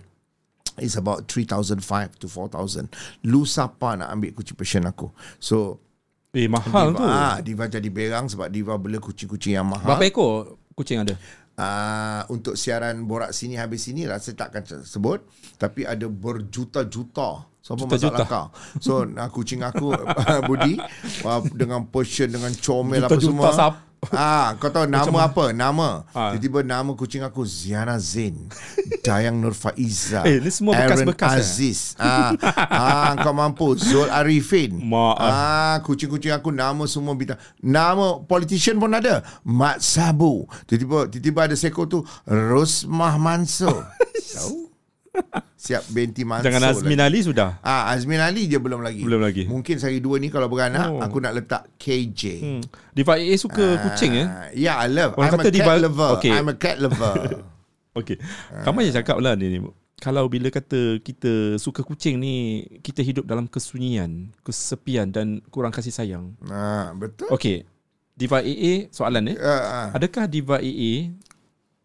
It's 0.80 0.96
about 0.96 1.28
3,500 1.28 2.16
to 2.18 2.32
4,000. 2.32 2.88
Lu 3.28 3.44
siapa 3.44 4.00
nak 4.00 4.16
ambil 4.16 4.32
kucing 4.32 4.56
Persian 4.56 4.88
aku? 4.88 5.12
So, 5.38 5.84
Eh 6.30 6.46
mahal 6.46 6.94
Diva, 6.94 7.02
tu. 7.02 7.06
ah, 7.10 7.38
Diva 7.42 7.66
jadi 7.66 7.90
berang 7.90 8.30
sebab 8.30 8.54
Diva 8.54 8.78
bela 8.78 9.02
kucing-kucing 9.02 9.58
yang 9.58 9.66
mahal. 9.66 9.84
Berapa 9.84 10.06
ekor 10.06 10.62
kucing 10.78 11.02
ada? 11.02 11.18
Uh, 11.60 12.24
untuk 12.32 12.56
siaran 12.56 13.04
borak 13.04 13.36
sini 13.36 13.60
habis 13.60 13.84
sini 13.84 14.08
rasa 14.08 14.32
tak 14.32 14.56
akan 14.56 14.86
sebut 14.88 15.20
tapi 15.60 15.84
ada 15.84 16.08
berjuta-juta 16.08 17.44
so 17.60 17.76
apa 17.76 17.86
Juta-juta. 17.86 18.24
masalah 18.24 18.28
kau 18.28 18.46
so 18.80 19.04
nah, 19.06 19.28
kucing 19.28 19.62
aku 19.62 19.92
Budi 20.48 20.80
dengan 21.54 21.86
Persian 21.92 22.32
dengan 22.32 22.52
comel 22.58 23.04
apa 23.04 23.16
Juta-juta 23.16 23.30
semua 23.30 23.52
sap. 23.52 23.76
Ah, 24.16 24.56
kau 24.56 24.72
tahu 24.72 24.88
nama 24.88 25.28
apa? 25.28 25.52
Nama. 25.52 26.08
Ah. 26.16 26.32
Tiba-tiba 26.32 26.64
nama 26.64 26.96
kucing 26.96 27.20
aku 27.20 27.44
Ziana 27.44 28.00
Zain, 28.00 28.48
Dayang 29.04 29.44
Nur 29.44 29.52
Faiza. 29.52 30.24
Eh, 30.30 30.40
ni 30.40 30.48
semua 30.56 30.72
bekas-bekas, 30.72 31.28
Aaron 31.28 31.44
eh? 31.44 31.44
Aziz. 31.44 31.80
Ah, 32.00 32.32
ah, 32.72 33.12
kau 33.20 33.36
mampu. 33.36 33.76
Zul 33.76 34.08
Arifin. 34.08 34.80
Maaf. 34.80 35.20
Ah, 35.20 35.78
kucing-kucing 35.84 36.32
aku 36.32 36.48
nama 36.56 36.88
semua 36.88 37.12
bintang. 37.12 37.44
Nama 37.60 38.24
politician 38.24 38.80
pun 38.80 38.96
ada. 38.96 39.20
Mat 39.44 39.84
Sabu. 39.84 40.48
Tiba-tiba 40.64 41.12
tiba-tiba 41.12 41.40
ada 41.52 41.56
seko 41.60 41.84
tu 41.84 42.00
Rosmah 42.24 43.20
Mansur. 43.20 43.84
Siap 45.56 45.92
binti 45.92 46.24
Mansur. 46.24 46.48
Jangan 46.48 46.72
Azmin 46.72 46.96
lagi. 46.96 47.08
Ali 47.08 47.20
sudah. 47.22 47.60
Ah, 47.60 47.92
Azmin 47.92 48.18
Ali 48.18 48.46
je 48.46 48.56
belum 48.56 48.80
lagi. 48.80 49.04
Belum 49.04 49.20
lagi. 49.20 49.44
Mungkin 49.44 49.76
sehari 49.76 50.00
dua 50.00 50.16
ni 50.16 50.28
kalau 50.28 50.48
beranak, 50.48 50.88
Oh. 50.88 51.00
aku 51.00 51.20
nak 51.20 51.36
letak 51.36 51.68
KJ. 51.76 52.22
Hmm. 52.40 52.62
Diva 52.90 53.16
AA 53.16 53.36
suka 53.36 53.66
kucing 53.82 54.14
eh? 54.16 54.24
Ah, 54.24 54.48
Yeah, 54.52 54.76
I 54.76 54.88
love. 54.88 55.14
Orang 55.14 55.30
I'm 55.30 55.36
kata 55.36 55.44
a 55.44 55.52
cat 55.52 55.56
diva- 55.56 55.82
lover. 55.82 56.10
Okay. 56.16 56.32
I'm 56.32 56.48
a 56.48 56.56
cat 56.56 56.78
lover. 56.78 57.14
Okey. 58.00 58.18
Kamu 58.64 58.78
je 58.82 58.92
cakap 58.94 59.18
lah 59.18 59.36
ni, 59.36 59.50
ni. 59.50 59.60
Kalau 60.00 60.32
bila 60.32 60.48
kata 60.48 60.96
kita 60.98 61.60
suka 61.60 61.84
kucing 61.84 62.16
ni, 62.16 62.36
kita 62.80 63.04
hidup 63.04 63.28
dalam 63.28 63.44
kesunyian, 63.44 64.32
kesepian 64.40 65.12
dan 65.12 65.44
kurang 65.50 65.76
kasih 65.76 65.92
sayang. 65.92 66.40
ah, 66.48 66.96
betul. 66.96 67.28
Okey. 67.30 67.68
Diva 68.16 68.40
AA, 68.40 68.88
soalan 68.90 69.32
eh. 69.32 69.36
Uh, 69.36 69.48
uh. 69.48 69.88
Adakah 69.92 70.24
Diva 70.26 70.60
AA 70.60 71.12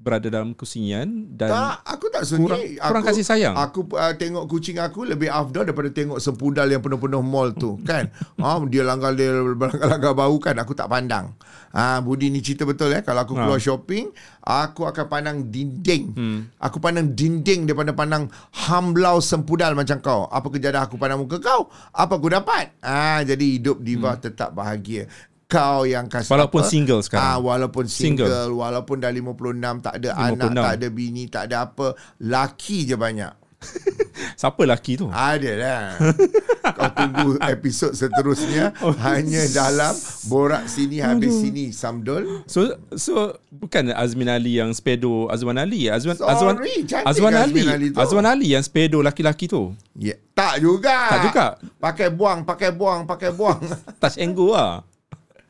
berada 0.05 0.29
dalam 0.29 0.53
kesunyian 0.53 1.09
dan 1.33 1.49
Tak, 1.49 1.75
aku 1.89 2.07
tak 2.13 2.23
sunyi. 2.23 2.45
kurang, 2.45 2.61
aku, 2.61 2.89
kurang 2.93 3.05
kasih 3.05 3.25
sayang? 3.25 3.55
Aku 3.57 3.89
uh, 3.91 4.13
tengok 4.13 4.45
kucing 4.45 4.77
aku 4.77 5.03
lebih 5.03 5.33
afdal 5.33 5.65
daripada 5.65 5.89
tengok 5.89 6.21
sepudal 6.21 6.69
yang 6.69 6.79
penuh-penuh 6.79 7.25
mall 7.25 7.51
tu, 7.51 7.81
kan? 7.83 8.13
ha, 8.37 8.61
dia 8.69 8.85
langgar 8.85 9.17
dia 9.17 9.33
langgar-langgar 9.33 10.13
bau 10.13 10.37
kan, 10.37 10.53
aku 10.55 10.77
tak 10.77 10.87
pandang. 10.87 11.33
Ah, 11.73 11.99
Budi 11.99 12.29
ni 12.29 12.39
cerita 12.39 12.63
betul 12.63 12.93
eh. 12.93 13.03
Kalau 13.03 13.19
aku 13.19 13.35
Ha. 13.35 13.41
keluar 13.43 13.59
shopping, 13.59 14.15
aku 14.41 14.87
akan 14.87 15.05
pandang 15.09 15.39
dinding. 15.49 16.05
Hmm. 16.15 16.39
Aku 16.61 16.79
pandang 16.79 17.11
dinding 17.11 17.67
daripada 17.67 17.91
pandang 17.91 18.31
hamblau 18.63 19.19
sempudal 19.19 19.75
macam 19.75 19.99
kau. 19.99 20.29
Apa 20.29 20.55
kejadah 20.55 20.87
aku 20.87 20.95
pandang 20.95 21.19
muka 21.19 21.41
kau? 21.41 21.67
Apa 21.91 22.15
aku 22.15 22.31
dapat? 22.31 22.79
Ah, 22.79 23.27
jadi 23.27 23.59
hidup 23.59 23.81
diva 23.81 24.15
tetap 24.15 24.53
bahagia. 24.53 25.11
Kau 25.55 25.87
yang 25.87 26.11
kasih. 26.11 26.31
Walaupun 26.35 26.61
apa? 26.67 26.71
single 26.71 27.01
sekarang. 27.07 27.23
Ah, 27.23 27.39
walaupun 27.39 27.85
single, 27.87 28.27
Single. 28.27 28.51
walaupun 28.59 28.97
dah 28.99 29.11
56 29.15 29.87
tak 29.87 29.95
ada 30.03 30.11
56. 30.19 30.51
anak, 30.51 30.65
tak 30.67 30.75
ada 30.75 30.89
bini, 30.91 31.23
tak 31.31 31.43
ada 31.47 31.57
apa, 31.71 31.87
laki 32.19 32.91
je 32.91 32.97
banyak. 32.99 33.33
siapa 34.41 34.61
lelaki 34.65 35.01
tu? 35.01 35.07
Ada 35.09 35.53
lah. 35.57 35.85
Kau 36.77 36.91
tunggu 36.97 37.29
episod 37.45 37.93
seterusnya 37.93 38.73
hanya 39.05 39.43
dalam 39.53 39.95
borak 40.29 40.67
sini 40.67 41.01
habis 41.01 41.33
sini 41.33 41.71
Samdul. 41.71 42.45
So 42.49 42.77
so 42.97 43.37
bukan 43.53 43.93
Azmin 43.93 44.29
Ali 44.33 44.59
yang 44.59 44.73
spedo 44.73 45.29
Azwan 45.29 45.61
Ali. 45.61 45.89
Azwan 45.89 46.17
Sorry, 46.17 46.85
Azwan 46.89 47.05
Azwan 47.05 47.35
Ali. 47.37 47.63
Azmin 47.65 47.69
Ali 47.69 47.87
tu. 47.93 47.99
Azwan 48.01 48.27
Ali 48.27 48.47
yang 48.57 48.65
spedo 48.65 49.05
laki-laki 49.05 49.47
tu. 49.47 49.77
Ya, 49.95 50.17
tak 50.35 50.65
juga. 50.65 50.97
Tak 51.13 51.21
juga? 51.31 51.47
Pakai 51.79 52.09
buang, 52.11 52.43
pakai 52.43 52.71
buang, 52.75 53.01
pakai 53.07 53.31
buang. 53.31 53.61
Touch 54.03 54.19
and 54.19 54.33
go 54.35 54.57
lah. 54.57 54.83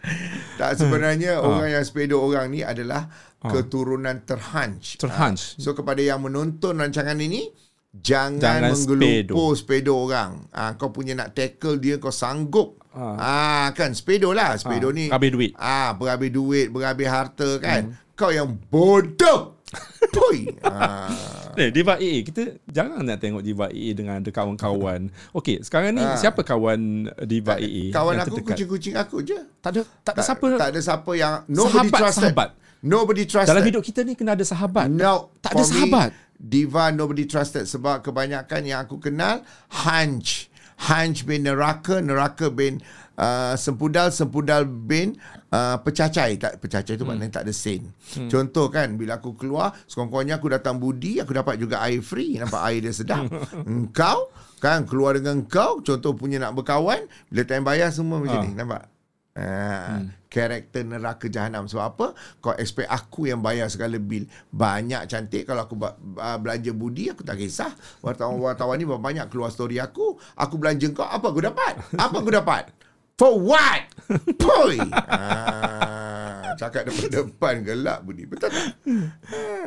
tak 0.61 0.77
sebenarnya 0.77 1.41
orang 1.41 1.81
yang 1.81 1.85
sepedo 1.85 2.21
orang 2.21 2.53
ni 2.53 2.61
adalah 2.61 3.09
keturunan 3.45 4.25
terhanch. 4.25 4.97
Terhanch. 4.97 5.57
Ah, 5.57 5.63
So 5.63 5.77
kepada 5.77 6.01
yang 6.01 6.25
menonton 6.25 6.81
rancangan 6.81 7.17
ini 7.21 7.53
jangan, 7.93 8.41
Jangan 8.41 8.73
menggelupur 8.73 9.53
sepedo 9.55 9.93
orang. 9.95 10.49
Ah 10.51 10.75
kau 10.75 10.91
punya 10.91 11.13
nak 11.13 11.37
tackle 11.37 11.79
dia 11.79 12.01
kau 12.01 12.15
sanggup. 12.15 12.81
Ah, 12.95 13.75
kan 13.75 13.91
sepedo 13.93 14.31
lah. 14.31 14.55
Sepedo 14.55 14.91
Ah, 14.91 14.97
ni 14.97 15.05
habis 15.11 15.31
duit. 15.35 15.51
Ah 15.59 15.93
berhabis 15.99 16.31
duit, 16.31 16.67
berhabis 16.71 17.09
harta 17.11 17.59
kan. 17.59 17.99
Kau 18.15 18.31
yang 18.31 18.55
bodoh. 18.71 19.54
Poi. 20.15 20.39
Ah. 20.65 21.07
Eh, 21.55 21.71
Diva 21.71 21.95
AA 21.95 22.23
kita 22.23 22.43
jarang 22.67 22.99
nak 23.01 23.19
tengok 23.19 23.39
Diva 23.39 23.67
AA 23.67 23.95
dengan 23.95 24.19
ada 24.19 24.27
kawan-kawan. 24.27 25.07
Okey, 25.31 25.63
sekarang 25.63 25.95
ni 25.95 26.03
Ah. 26.03 26.17
siapa 26.17 26.41
kawan 26.41 27.07
Diva 27.23 27.55
AA? 27.57 27.91
Kawan 27.91 28.19
aku 28.19 28.27
terdekat? 28.33 28.47
kucing-kucing 28.55 28.95
aku 28.95 29.23
je. 29.23 29.39
tak 29.61 29.71
ada 29.71 29.81
tak 30.03 30.13
ada 30.15 30.23
siapa 30.25 30.47
Tak 30.57 30.69
ada 30.69 30.81
siapa 30.81 31.11
yang 31.13 31.35
nobody 31.47 31.87
Sahabat, 31.87 32.01
trusted. 32.01 32.23
sahabat. 32.27 32.49
Nobody 32.81 33.23
trusted. 33.25 33.51
dalam 33.51 33.65
hidup 33.65 33.83
kita 33.83 34.01
ni 34.03 34.13
kena 34.13 34.35
ada 34.35 34.43
sahabat. 34.43 34.87
No, 34.89 35.31
Tak 35.39 35.51
ada 35.51 35.57
for 35.57 35.65
me, 35.65 35.73
sahabat. 35.79 36.11
Diva 36.35 36.85
nobody 36.91 37.25
trusted 37.25 37.65
sebab 37.65 38.03
kebanyakan 38.03 38.61
yang 38.63 38.83
aku 38.83 38.99
kenal 38.99 39.47
hunch. 39.71 40.51
Hunch 40.77 41.23
bin 41.23 41.47
neraka, 41.47 42.03
neraka 42.03 42.51
bin 42.51 42.83
uh, 43.19 43.55
sempudal, 43.59 44.11
sempudal 44.11 44.67
bin 44.67 45.19
uh, 45.51 45.79
pecacai. 45.81 46.39
Tak 46.39 46.59
pecacai 46.63 46.95
tu 46.95 47.03
hmm. 47.03 47.11
maknanya 47.15 47.43
tak 47.43 47.45
ada 47.51 47.55
sen. 47.55 47.91
Hmm. 48.15 48.31
Contoh 48.31 48.67
kan 48.71 48.95
bila 48.99 49.19
aku 49.19 49.35
keluar, 49.39 49.75
sekurang-kurangnya 49.87 50.39
aku 50.39 50.49
datang 50.51 50.77
budi, 50.79 51.23
aku 51.23 51.35
dapat 51.35 51.59
juga 51.59 51.83
air 51.83 52.03
free, 52.03 52.39
nampak 52.39 52.63
air 52.71 52.81
dia 52.83 52.95
sedap. 52.95 53.27
Engkau 53.71 54.31
kan 54.59 54.89
keluar 54.89 55.13
dengan 55.19 55.45
kau, 55.45 55.85
contoh 55.85 56.17
punya 56.17 56.41
nak 56.41 56.57
berkawan, 56.57 57.05
bila 57.29 57.43
time 57.45 57.65
bayar 57.69 57.93
semua 57.93 58.17
macam 58.17 58.41
Ah. 58.41 58.45
ni, 58.49 58.53
nampak? 58.57 58.83
Ha, 59.35 59.99
hmm. 59.99 60.31
karakter 60.31 60.87
neraka 60.87 61.27
jahanam 61.27 61.67
sebab 61.67 61.85
apa 61.91 62.07
kau 62.39 62.55
expect 62.55 62.87
aku 62.87 63.27
yang 63.27 63.43
bayar 63.43 63.67
segala 63.67 63.99
bil 63.99 64.31
banyak 64.55 65.11
cantik 65.11 65.43
kalau 65.43 65.67
aku 65.67 65.75
uh, 65.83 66.39
belanja 66.39 66.71
budi 66.71 67.11
aku 67.11 67.27
tak 67.27 67.43
kisah 67.43 67.75
wartawan-wartawan 67.99 68.79
ni 68.79 68.87
banyak 68.87 69.27
keluar 69.35 69.51
story 69.51 69.83
aku 69.83 70.15
aku 70.39 70.55
belanja 70.55 70.87
kau 70.95 71.03
apa 71.03 71.35
aku 71.35 71.51
dapat 71.51 71.75
apa 71.99 72.15
aku 72.15 72.31
dapat 72.31 72.71
for 73.15 73.39
what 73.39 73.87
poi 74.43 74.77
ha, 74.79 76.55
cakap 76.57 76.87
depan-depan 76.87 77.55
gelak 77.63 77.99
budi 78.03 78.25
betul 78.25 78.51
tak 78.51 78.75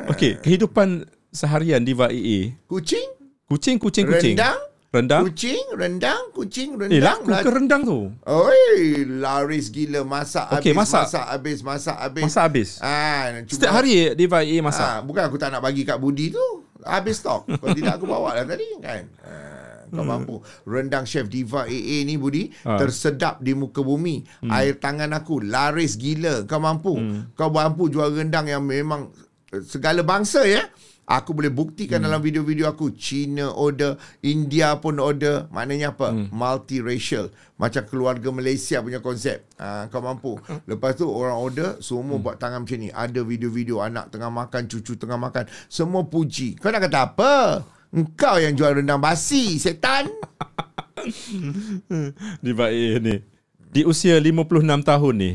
Okey, 0.08 0.40
kehidupan 0.40 1.02
seharian 1.28 1.82
Diva 1.82 2.08
AA. 2.08 2.56
kucing 2.64 3.08
Kucing, 3.44 3.76
kucing, 3.76 4.04
kucing. 4.04 4.36
rendang 4.36 4.60
Rendang. 4.88 5.20
kucing 5.22 5.64
rendang 5.72 6.22
kucing 6.32 6.76
Eh, 6.78 6.96
rendang 6.96 7.20
laku 7.24 7.44
ke 7.44 7.50
rendang 7.50 7.82
tu? 7.82 7.98
Oi, 8.24 8.72
laris 9.06 9.68
gila 9.68 10.00
masak 10.00 10.48
Okey, 10.50 10.72
habis 10.72 10.76
masak. 10.78 11.02
masak 11.04 11.24
habis 11.26 11.58
masak 11.60 11.96
habis. 11.98 12.24
Masak 12.24 12.42
habis. 12.42 12.68
Ah, 12.80 13.24
cuma 13.38 13.52
Setiap 13.52 13.72
hari 13.74 13.92
Diva 14.12 14.40
AA 14.40 14.60
masak. 14.60 14.84
Ah, 14.86 14.98
bukan 15.00 15.28
aku 15.28 15.36
tak 15.36 15.48
nak 15.48 15.60
bagi 15.60 15.84
kat 15.84 15.96
Budi 15.96 16.28
tu. 16.28 16.40
Habis 16.80 17.20
stok. 17.20 17.44
Kalau 17.50 17.74
tidak 17.74 18.00
aku 18.00 18.08
bawa 18.08 18.32
lah 18.32 18.48
tadi 18.48 18.64
kan. 18.80 19.04
Ah, 19.20 19.67
kau 19.88 20.04
mampu. 20.04 20.40
Rendang 20.64 21.04
chef 21.04 21.26
Diva 21.26 21.64
AA 21.64 22.04
ni 22.04 22.14
Budi 22.14 22.48
Ah. 22.62 22.76
tersedap 22.76 23.40
di 23.40 23.52
muka 23.52 23.80
bumi. 23.80 24.22
Hmm. 24.40 24.50
Air 24.52 24.76
tangan 24.76 25.10
aku 25.12 25.40
laris 25.40 25.96
gila. 25.96 26.44
Kau 26.44 26.60
mampu. 26.60 26.96
Kau 27.32 27.48
mampu 27.48 27.88
jual 27.88 28.12
rendang 28.12 28.46
yang 28.46 28.62
memang 28.62 29.08
eh, 29.50 29.64
segala 29.64 30.04
bangsa 30.04 30.44
ya. 30.44 30.62
Aku 31.08 31.32
boleh 31.32 31.48
buktikan 31.48 32.04
dalam 32.04 32.20
video-video 32.20 32.68
aku 32.68 32.92
China 32.92 33.48
order, 33.56 33.96
India 34.20 34.76
pun 34.76 35.00
order. 35.00 35.48
Maknanya 35.48 35.96
apa? 35.96 36.12
Multiracial. 36.12 37.32
Macam 37.56 37.80
keluarga 37.88 38.28
Malaysia 38.28 38.84
punya 38.84 39.00
konsep. 39.00 39.40
Ha, 39.56 39.88
kau 39.88 40.04
mampu. 40.04 40.36
Lepas 40.68 41.00
tu 41.00 41.08
orang 41.08 41.40
order, 41.40 41.80
semua 41.80 42.20
buat 42.20 42.36
tangan 42.36 42.60
macam 42.60 42.76
ni. 42.76 42.92
Ada 42.92 43.24
video-video 43.24 43.80
anak 43.80 44.12
tengah 44.12 44.28
makan, 44.28 44.68
cucu 44.68 45.00
tengah 45.00 45.16
makan. 45.16 45.48
Semua 45.72 46.04
puji. 46.04 46.60
Kau 46.60 46.68
nak 46.68 46.84
kata 46.84 46.98
apa? 47.08 47.32
Engkau 47.88 48.36
yang 48.36 48.52
jual 48.52 48.76
rendang 48.76 49.00
basi, 49.00 49.56
setan. 49.56 50.12
Diva 52.44 52.68
AA 52.68 53.00
ni. 53.00 53.16
Di 53.68 53.84
usia 53.88 54.20
56 54.20 54.60
tahun 54.84 55.14
ni. 55.16 55.32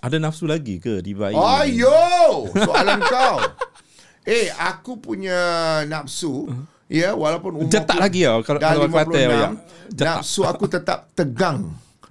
Ada 0.00 0.16
nafsu 0.16 0.48
lagi 0.48 0.80
ke 0.82 0.98
Diva 1.04 1.30
ni? 1.30 1.38
Ayo, 1.38 2.48
soalan 2.54 3.00
kau. 3.06 3.38
Eh, 4.28 4.52
aku 4.52 5.00
punya 5.00 5.40
nafsu, 5.88 6.44
ya, 6.92 7.16
walaupun 7.16 7.56
umur 7.56 7.72
Jetak 7.72 7.96
aku 7.96 8.04
lagi 8.04 8.20
tau 8.28 8.40
kalau 8.44 8.58
dah 8.60 8.68
kalau 8.76 8.86
Kelantan 8.92 9.16
56, 9.16 9.32
awak. 9.32 9.52
Jetak. 9.90 10.06
nafsu 10.20 10.40
aku 10.44 10.64
tetap 10.68 10.98
tegang. 11.16 11.58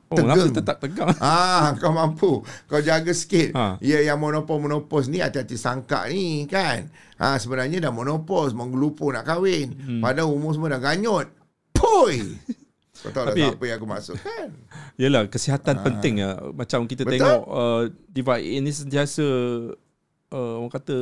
Oh, 0.10 0.18
nafsu 0.26 0.50
tetap 0.50 0.82
tegang. 0.82 1.14
Ah, 1.22 1.78
kau 1.78 1.94
mampu. 1.94 2.42
Kau 2.66 2.82
jaga 2.82 3.14
sikit. 3.14 3.54
Ha. 3.54 3.78
Ya, 3.78 4.02
yang 4.02 4.18
monopos-monopos 4.18 5.06
ni 5.06 5.22
hati-hati 5.22 5.54
sangka 5.54 6.10
ni 6.10 6.50
kan. 6.50 6.90
Ha, 7.22 7.38
sebenarnya 7.38 7.78
dah 7.78 7.94
monopos, 7.94 8.58
menggelupur 8.58 9.14
nak 9.14 9.30
kahwin. 9.30 9.78
Hmm. 9.78 10.02
Padahal 10.02 10.34
umur 10.34 10.58
semua 10.58 10.74
dah 10.74 10.82
ganyut. 10.82 11.30
Poi. 11.70 12.26
Kau 13.00 13.14
tahu 13.14 13.24
lah 13.30 13.34
Tapi- 13.38 13.54
apa 13.54 13.64
yang 13.64 13.78
aku 13.78 13.88
maksud 13.88 14.16
kan? 14.18 14.50
Yelah, 15.00 15.30
kesihatan 15.30 15.80
penting 15.80 16.20
ya. 16.20 16.36
Macam 16.52 16.84
kita 16.84 17.06
Betul. 17.06 17.16
tengok 17.22 17.42
uh, 17.48 17.82
Diva 18.10 18.36
AA 18.42 18.60
ni 18.60 18.74
sentiasa 18.74 19.24
uh, 20.32 20.56
orang 20.60 20.72
kata 20.72 20.98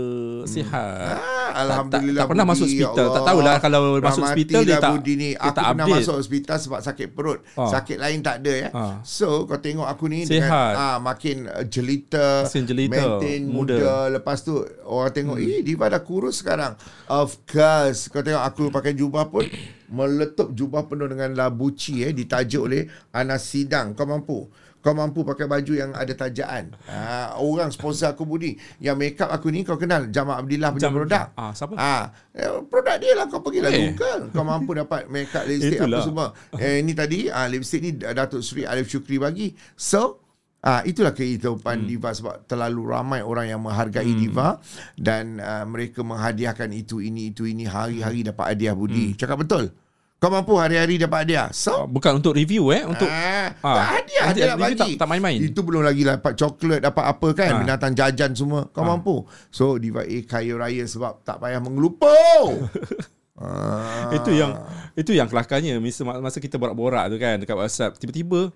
sihat. 0.45 1.17
Ah, 1.17 1.63
Alhamdulillah 1.63 2.23
tak 2.23 2.29
pernah 2.31 2.45
Budi, 2.45 2.53
masuk 2.53 2.67
ya 2.67 2.75
hospital. 2.85 3.03
Allah. 3.03 3.13
Tak 3.13 3.23
tahulah 3.25 3.55
kalau 3.57 3.81
masuk 3.97 4.23
hospital 4.23 4.61
dia 4.61 4.67
Rahmatilah 4.69 4.79
tak- 4.79 4.93
Budi 4.93 5.13
ni. 5.13 5.29
dia 5.29 5.39
Aku 5.41 5.47
tak 5.49 5.63
pernah 5.65 5.85
update. 5.85 5.97
masuk 5.99 6.15
hospital 6.17 6.57
sebab 6.57 6.79
sakit 6.81 7.07
perut. 7.09 7.39
Ah. 7.53 7.69
Sakit 7.69 7.97
lain 7.97 8.19
tak 8.21 8.35
ada 8.39 8.53
ya. 8.53 8.69
Ah. 8.71 8.95
So 9.01 9.27
kau 9.43 9.57
tengok 9.57 9.85
aku 9.85 10.05
ni 10.07 10.19
Sihat. 10.21 10.31
dengan 10.39 10.51
ah, 10.73 10.97
makin 10.97 11.37
uh, 11.45 11.65
jelita, 11.65 12.27
Makin 12.45 12.63
jelita, 12.65 12.93
maintain 12.93 13.41
muda. 13.43 13.75
muda. 13.75 13.93
Lepas 14.11 14.37
tu 14.41 14.53
orang 14.83 15.11
tengok, 15.11 15.37
"Eh, 15.37 15.59
Diva 15.61 15.85
dah 15.87 16.01
kurus 16.01 16.39
sekarang." 16.39 16.75
Of 17.05 17.43
course. 17.43 18.07
Kau 18.07 18.21
tengok 18.21 18.43
aku 18.43 18.63
pakai 18.69 18.93
jubah 18.93 19.27
pun 19.27 19.43
meletup 19.87 20.51
jubah 20.51 20.83
penuh 20.83 21.07
dengan 21.07 21.31
labuci 21.33 22.03
eh 22.03 22.11
ditajuk 22.11 22.61
oleh 22.61 22.83
Anas 23.09 23.43
Sidang. 23.45 23.91
Kau 23.91 24.03
mampu? 24.03 24.47
Kau 24.87 24.95
mampu 24.95 25.27
pakai 25.27 25.51
baju 25.51 25.73
yang 25.75 25.91
ada 25.91 26.15
tajaan. 26.15 26.71
Ha, 26.87 27.35
orang 27.43 27.75
sponsor 27.75 28.15
aku 28.15 28.23
Budi. 28.23 28.55
Yang 28.79 28.95
make 28.95 29.19
up 29.19 29.35
aku 29.35 29.51
ni 29.51 29.67
kau 29.67 29.75
kenal 29.75 30.07
Jamal 30.07 30.39
Abdillah 30.39 30.71
punya 30.71 30.87
Jam- 30.87 30.95
produk. 30.95 31.25
Ah, 31.35 31.51
siapa? 31.51 31.75
Ah, 31.75 32.15
eh, 32.31 32.47
produk 32.71 32.95
dia 32.95 33.11
lah 33.19 33.27
kau 33.27 33.43
pergilah 33.43 33.67
Eh. 33.67 33.91
Google. 33.91 34.31
Kau 34.31 34.47
mampu 34.47 34.71
dapat 34.79 35.11
make 35.11 35.27
up 35.35 35.43
lipstick 35.43 35.83
apa 35.83 35.99
semua. 35.99 36.27
Eh 36.55 36.79
ini 36.79 36.95
tadi 36.95 37.27
ah 37.27 37.51
lipstick 37.51 37.83
ni 37.83 37.91
Datuk 37.99 38.39
Seri 38.39 38.63
Alif 38.63 38.87
Syukri 38.87 39.19
bagi. 39.19 39.51
So 39.75 40.23
Ah 40.57 40.81
itulah 40.83 41.13
kehidupan 41.13 41.85
hmm. 41.85 41.87
diva 41.87 42.09
sebab 42.17 42.49
terlalu 42.49 42.89
ramai 42.89 43.21
orang 43.21 43.45
yang 43.45 43.61
menghargai 43.61 44.09
hmm. 44.09 44.19
diva 44.19 44.57
dan 44.97 45.37
uh, 45.37 45.63
mereka 45.69 46.01
menghadiahkan 46.01 46.73
itu 46.73 46.97
ini 46.97 47.29
itu 47.29 47.45
ini 47.45 47.69
hari-hari 47.69 48.25
dapat 48.25 48.57
hadiah 48.57 48.73
Budi. 48.73 49.13
Hmm. 49.13 49.17
Cakap 49.21 49.45
betul. 49.45 49.69
Kau 50.17 50.33
mampu 50.33 50.57
hari-hari 50.57 50.97
dapat 50.97 51.29
hadiah. 51.29 51.45
Uh, 51.45 51.53
So 51.53 51.85
bukan 51.85 52.17
untuk 52.17 52.33
review 52.33 52.73
eh, 52.73 52.81
untuk 52.81 53.05
ah, 53.05 53.53
ah, 53.55 53.75
tak 53.75 53.85
hadiah 53.93 54.23
dia 54.33 54.43
nak 54.49 54.57
bagi. 54.57 54.73
tak- 54.75 54.97
tak 54.97 55.07
main-main. 55.07 55.37
Itu 55.39 55.61
belum 55.61 55.85
lagi 55.85 56.01
dapat 56.01 56.33
coklat, 56.33 56.79
dapat 56.81 57.05
apa 57.05 57.27
kan, 57.31 57.49
Ah. 57.51 57.59
binatang 57.61 57.93
jajan 57.93 58.33
semua. 58.33 58.65
Kau 58.67 58.81
Ah. 58.81 58.89
mampu. 58.89 59.21
So 59.47 59.77
diva 59.77 60.01
A 60.01 60.17
kaya 60.23 60.57
raya 60.57 60.83
sebab 60.83 61.21
tak 61.21 61.37
payah 61.37 61.61
mengelupur. 61.61 62.65
ah. 63.37 64.09
Itu 64.09 64.33
yang 64.33 64.57
itu 64.93 65.13
yang 65.13 65.29
kelakarnya 65.29 65.77
masa, 65.77 66.01
masa 66.03 66.37
kita 66.37 66.57
borak-borak 66.57 67.05
tu 67.07 67.17
kan 67.17 67.37
dekat 67.37 67.53
WhatsApp 67.53 67.93
tiba-tiba 67.95 68.49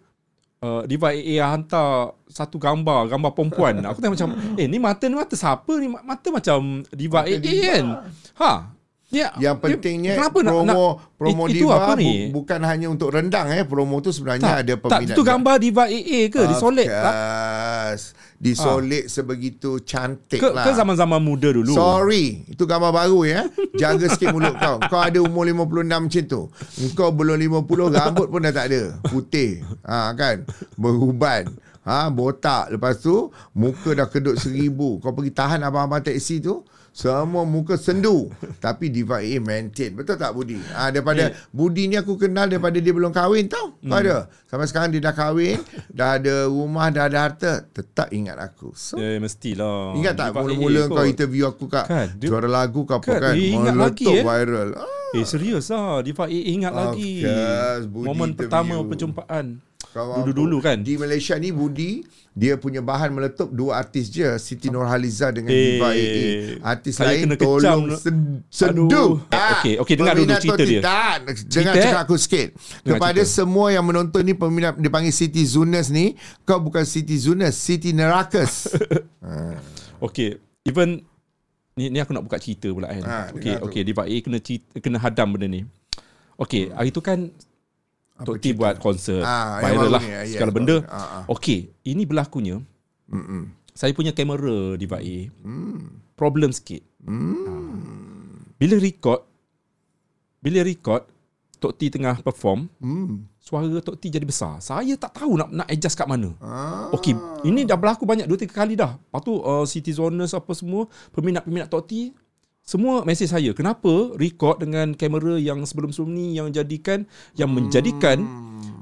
uh, 0.59 0.81
Diva 0.83 1.13
AA 1.13 1.45
hantar 1.45 2.17
satu 2.25 2.57
gambar 2.57 3.05
gambar 3.07 3.31
perempuan. 3.31 3.77
Aku 3.85 4.01
tengok 4.01 4.17
macam 4.17 4.29
eh 4.59 4.65
ni 4.65 4.81
mata 4.81 5.05
ni 5.05 5.13
mata 5.13 5.37
siapa 5.37 5.77
ni 5.77 5.85
mata 5.85 6.27
macam 6.33 6.81
Diva 6.89 7.21
Mata 7.21 7.29
AA 7.29 7.37
Diva. 7.37 7.61
kan. 7.61 7.85
Ha. 8.41 8.51
Ya, 9.11 9.27
Yang 9.35 9.55
dia- 9.55 9.63
pentingnya 9.75 10.13
nak- 10.15 10.31
promo 10.31 10.63
nak, 10.63 10.75
promo 11.19 11.43
it- 11.45 11.59
diva 11.59 11.75
bu, 11.93 12.11
bukan 12.31 12.59
hanya 12.63 12.87
untuk 12.87 13.11
rendang 13.11 13.51
eh. 13.51 13.67
Promo 13.67 13.99
tu 13.99 14.09
sebenarnya 14.09 14.63
ada 14.63 14.73
tak, 14.73 14.87
peminat. 15.03 15.11
itu 15.11 15.21
gambar 15.21 15.55
Diva 15.59 15.83
AA 15.85 16.31
ke 16.31 16.41
disolek 16.47 16.87
tak? 16.87 17.13
Of 17.91 18.01
Disolek 18.41 19.05
sebegitu 19.05 19.77
cantik 19.81 20.41
Ke, 20.41 20.49
lah. 20.49 20.65
ke 20.65 20.73
zaman-zaman 20.73 21.21
muda 21.21 21.53
dulu. 21.53 21.77
Sorry, 21.77 22.41
itu 22.47 22.65
gambar 22.65 22.89
baru 22.89 23.21
ya. 23.21 23.45
Jaga 23.75 24.09
sikit 24.09 24.33
mulut 24.33 24.57
kau. 24.57 24.81
Kau 24.81 24.97
ada 24.97 25.19
umur 25.19 25.45
56 25.45 25.69
macam 26.01 26.23
tu. 26.25 26.41
Kau 26.95 27.13
belum 27.13 27.37
50, 27.37 27.93
rambut 27.93 28.31
pun 28.31 28.41
dah 28.41 28.49
tak 28.49 28.73
ada. 28.73 28.97
Putih. 29.05 29.61
Ha 29.85 30.09
kan? 30.15 30.41
Beruban. 30.73 31.53
Ha, 31.81 32.09
botak. 32.09 32.69
Lepas 32.71 32.97
tu, 32.97 33.29
muka 33.51 33.93
dah 33.93 34.05
kedut 34.05 34.37
seribu. 34.37 34.97
Kau 34.97 35.11
pergi 35.11 35.29
tahan 35.29 35.61
abang-abang 35.61 36.01
teksi 36.01 36.37
tu. 36.39 36.65
Semua 36.91 37.41
muka 37.41 37.75
sendu. 37.75 38.27
Tapi 38.59 38.87
Diva 38.87 39.17
A 39.17 39.33
maintain. 39.37 39.91
Betul 39.91 40.15
tak 40.15 40.31
Budi? 40.31 40.59
Ha, 40.69 40.91
daripada 40.91 41.23
Eh. 41.23 41.35
Budi 41.49 41.87
ni 41.87 41.95
aku 41.95 42.15
kenal 42.15 42.45
daripada 42.45 42.75
dia 42.75 42.91
belum 42.91 43.09
kahwin 43.09 43.47
tau. 43.47 43.79
Hmm. 43.79 43.91
ada? 43.93 44.27
Sampai 44.43 44.67
sekarang 44.67 44.91
dia 44.91 44.99
dah 45.01 45.13
kahwin. 45.13 45.63
dah 45.89 46.19
ada 46.19 46.45
rumah, 46.45 46.87
dah 46.87 47.07
ada 47.07 47.19
harta. 47.21 47.63
Tetap 47.65 48.11
ingat 48.11 48.35
aku. 48.37 48.71
So, 48.73 48.95
Ya, 48.95 49.15
mestilah. 49.17 49.95
Ingat 49.95 50.13
tak 50.13 50.27
Diva 50.29 50.39
mula-mula 50.41 50.81
kau 50.85 50.97
kot. 50.97 51.07
interview 51.07 51.43
aku 51.45 51.65
kat 51.65 51.85
Kan, 51.85 52.07
dia- 52.15 52.27
juara 52.27 52.45
lagu 52.45 52.83
kau 52.83 52.97
apa 52.97 53.07
kan, 53.09 53.19
kan? 53.21 53.33
ingat 53.35 53.73
lagi, 53.73 54.03
Meletup 54.03 54.13
eh. 54.13 54.23
viral. 54.23 54.69
Ah, 54.75 54.99
Eh 55.11 55.25
serius 55.25 55.67
lah 55.67 55.99
Diva 55.99 56.23
AA 56.23 56.55
ingat 56.55 56.71
Of 56.71 56.79
lagi 56.95 57.19
course, 57.19 57.83
Momen 57.91 58.31
pertama 58.31 58.79
perjumpaan 58.81 59.59
kau 59.91 60.23
Dulu-dulu 60.23 60.57
mampu. 60.57 60.67
kan 60.67 60.77
Di 60.79 60.95
Malaysia 60.95 61.35
ni 61.35 61.51
Budi 61.51 62.01
dia 62.31 62.55
punya 62.55 62.79
bahan 62.79 63.11
meletup 63.11 63.51
dua 63.51 63.75
artis 63.77 64.07
je 64.07 64.23
Siti 64.37 64.67
Nurhaliza 64.67 65.29
dengan 65.29 65.51
Eh, 65.51 65.59
Diva 65.75 65.89
AA. 65.89 66.23
Artis 66.63 66.95
lain 66.95 67.23
kena 67.25 67.35
tolong 67.35 67.83
sed- 67.93 68.39
seduh. 68.47 68.87
Aduh. 68.87 69.11
Eh, 69.27 69.51
okey, 69.53 69.73
okey, 69.77 69.95
dengar 69.95 70.15
dulu 70.15 70.31
cerita 70.33 70.63
dia. 70.63 70.79
Tak, 70.81 71.15
dengar 71.45 71.75
Cerita, 71.75 71.85
cakap 71.85 72.01
aku 72.01 72.15
sikit. 72.15 72.47
Dengar 72.81 73.03
Kepada 73.03 73.19
cerita. 73.19 73.35
semua 73.37 73.67
yang 73.69 73.83
menonton 73.83 74.23
ni 74.23 74.31
peminat 74.31 74.73
dipanggil 74.75 75.11
Siti 75.11 75.43
Zunas 75.43 75.87
ni, 75.87 76.15
kau 76.41 76.57
bukan 76.57 76.81
Siti 76.81 77.13
Zunas, 77.13 77.51
Siti 77.53 77.91
Nerakas. 77.91 78.71
Okay 79.99 80.39
Even 80.61 81.01
ni 81.73 81.87
ni 81.87 81.97
aku 81.97 82.11
nak 82.11 82.21
buka 82.21 82.37
cerita 82.37 82.67
pula 82.69 82.87
kan. 82.87 83.01
Ha, 83.01 83.17
okey 83.31 83.43
dengar 83.49 83.59
okey 83.65 83.81
Diva 83.81 84.03
A 84.03 84.15
kena 84.17 84.37
cerita, 84.37 84.71
kena 84.77 84.97
hadam 84.97 85.27
benda 85.31 85.47
ni. 85.47 85.61
Okey, 86.35 86.69
hari 86.69 86.89
tu 86.89 86.99
kan 86.99 87.27
Tok 88.21 88.37
T 88.37 88.51
buat 88.51 88.77
konsert 88.77 89.21
Ah, 89.21 89.59
viral 89.59 89.89
lah 89.89 89.99
ni, 89.99 90.09
ah, 90.09 90.21
yes, 90.21 90.33
segala 90.33 90.51
benda. 90.51 90.75
baru. 90.79 90.89
Ah, 90.89 91.07
ah. 91.19 91.23
Okey, 91.27 91.59
ini 91.83 92.03
berlakunya 92.03 92.61
Mm-mm. 93.07 93.51
saya 93.71 93.91
punya 93.91 94.11
kamera 94.11 94.75
Diva 94.75 94.97
A 94.97 95.17
Hmm. 95.41 95.99
problem 96.13 96.49
sikit. 96.49 96.85
Hmm. 97.01 98.45
Bila 98.55 98.77
record 98.77 99.25
bila 100.37 100.61
record 100.61 101.05
Tok 101.57 101.77
T 101.77 101.89
tengah 101.89 102.17
perform, 102.19 102.65
Hmm. 102.77 103.29
suara 103.37 103.69
Tok 103.79 103.93
T 103.95 104.09
jadi 104.09 104.25
besar. 104.25 104.57
Saya 104.59 104.97
tak 104.97 105.13
tahu 105.13 105.37
nak 105.37 105.49
nak 105.51 105.67
adjust 105.67 105.93
kat 105.93 106.05
mana. 106.05 106.33
Ah. 106.37 106.89
Okey, 106.91 107.13
ini 107.43 107.61
dah 107.63 107.77
berlaku 107.77 108.01
banyak 108.01 108.25
dua 108.25 108.33
tiga 108.35 108.53
kali 108.55 108.73
dah. 108.73 108.97
Lepas 108.97 109.21
tu 109.21 109.33
uh, 109.35 109.61
City 109.63 109.91
Zoners 109.91 110.33
apa 110.33 110.49
semua, 110.51 110.85
peminat-peminat 111.11 111.69
Tok 111.69 111.85
T 111.85 112.09
semua 112.71 113.03
mesej 113.03 113.27
saya, 113.27 113.51
kenapa 113.51 114.15
record 114.15 114.63
dengan 114.63 114.95
kamera 114.95 115.35
yang 115.35 115.67
sebelum-sebelum 115.67 116.07
ni 116.15 116.39
yang 116.39 116.47
jadikan 116.55 117.03
yang 117.35 117.51
menjadikan 117.51 118.23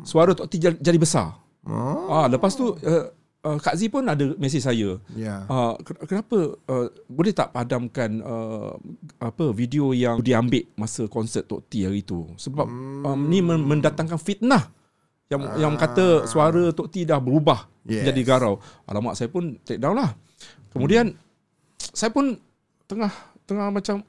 suara 0.05 0.37
Tok 0.37 0.45
T 0.45 0.61
jadi, 0.61 0.99
besar. 1.01 1.41
Oh. 1.65 2.05
Ah, 2.13 2.29
lepas 2.29 2.53
tu 2.53 2.77
uh, 2.77 3.05
uh, 3.41 3.57
Kak 3.57 3.73
Z 3.73 3.89
pun 3.89 4.05
ada 4.05 4.37
mesej 4.37 4.61
saya. 4.61 5.01
Ya. 5.17 5.41
Uh, 5.49 5.73
kenapa 6.05 6.53
uh, 6.69 6.87
boleh 7.09 7.33
tak 7.33 7.49
padamkan 7.49 8.21
uh, 8.21 8.77
apa 9.17 9.49
video 9.57 9.89
yang 9.97 10.21
diambil 10.21 10.69
masa 10.77 11.09
konsert 11.09 11.49
Tok 11.49 11.65
T 11.65 11.81
hari 11.81 12.05
tu 12.05 12.29
sebab 12.37 12.69
um, 12.69 13.19
ni 13.25 13.41
men- 13.41 13.65
mendatangkan 13.65 14.21
fitnah 14.21 14.69
yang 15.33 15.41
yang 15.57 15.73
kata 15.73 16.29
suara 16.29 16.69
Tok 16.69 16.93
T 16.93 17.09
dah 17.09 17.17
berubah 17.17 17.65
Yes. 17.89 18.05
jadi 18.05 18.21
garau. 18.21 18.61
Alamak 18.85 19.17
saya 19.17 19.33
pun 19.33 19.57
take 19.65 19.81
down 19.81 19.97
lah. 19.97 20.13
Kemudian 20.69 21.17
saya 21.81 22.13
pun 22.13 22.37
tengah 22.85 23.09
tengah 23.49 23.73
macam 23.73 24.05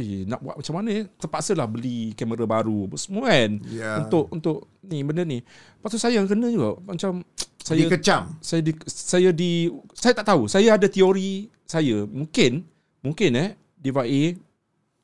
eh 0.00 0.24
nak 0.24 0.40
buat 0.40 0.56
macam 0.56 0.74
mana 0.80 0.90
eh? 0.90 1.04
Terpaksalah 1.20 1.66
beli 1.68 2.16
kamera 2.16 2.48
baru 2.48 2.88
apa 2.88 2.96
semua 2.96 3.28
kan. 3.28 3.60
Ya. 3.68 4.00
Untuk 4.00 4.32
untuk 4.32 4.56
ni 4.88 5.04
benda 5.04 5.22
ni. 5.28 5.44
Lepas 5.44 5.88
tu 5.92 5.98
saya 6.00 6.16
yang 6.16 6.24
kena 6.24 6.48
juga 6.48 6.80
macam 6.88 7.20
saya 7.60 7.86
Dikecam. 7.86 8.22
saya 8.40 8.60
di 8.64 8.72
saya 8.88 9.30
di 9.30 9.68
saya 9.92 10.16
tak 10.16 10.26
tahu 10.32 10.48
saya 10.48 10.74
ada 10.74 10.88
teori 10.88 11.52
saya 11.68 12.08
mungkin 12.08 12.64
mungkin 13.04 13.30
eh 13.36 13.48
Diva 13.76 14.02
A 14.08 14.22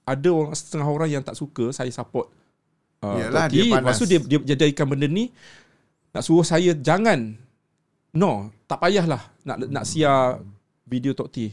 ada 0.09 0.29
orang 0.33 0.57
setengah 0.57 0.89
orang 0.89 1.11
yang 1.13 1.23
tak 1.23 1.37
suka 1.37 1.71
saya 1.71 1.93
support 1.93 2.33
uh, 3.05 3.17
Yalah, 3.21 3.47
dia 3.53 3.71
panas. 3.71 3.93
lepas 3.93 3.95
tu 4.01 4.07
dia, 4.09 4.19
dia 4.25 4.57
jadikan 4.57 4.89
benda 4.89 5.07
ni 5.07 5.31
nak 6.17 6.25
suruh 6.25 6.43
saya 6.43 6.73
jangan 6.75 7.37
no 8.17 8.51
tak 8.65 8.81
payahlah 8.81 9.21
nak 9.45 9.57
nak 9.69 9.85
siar 9.85 10.41
video 10.89 11.13
Tok 11.13 11.29
T 11.29 11.53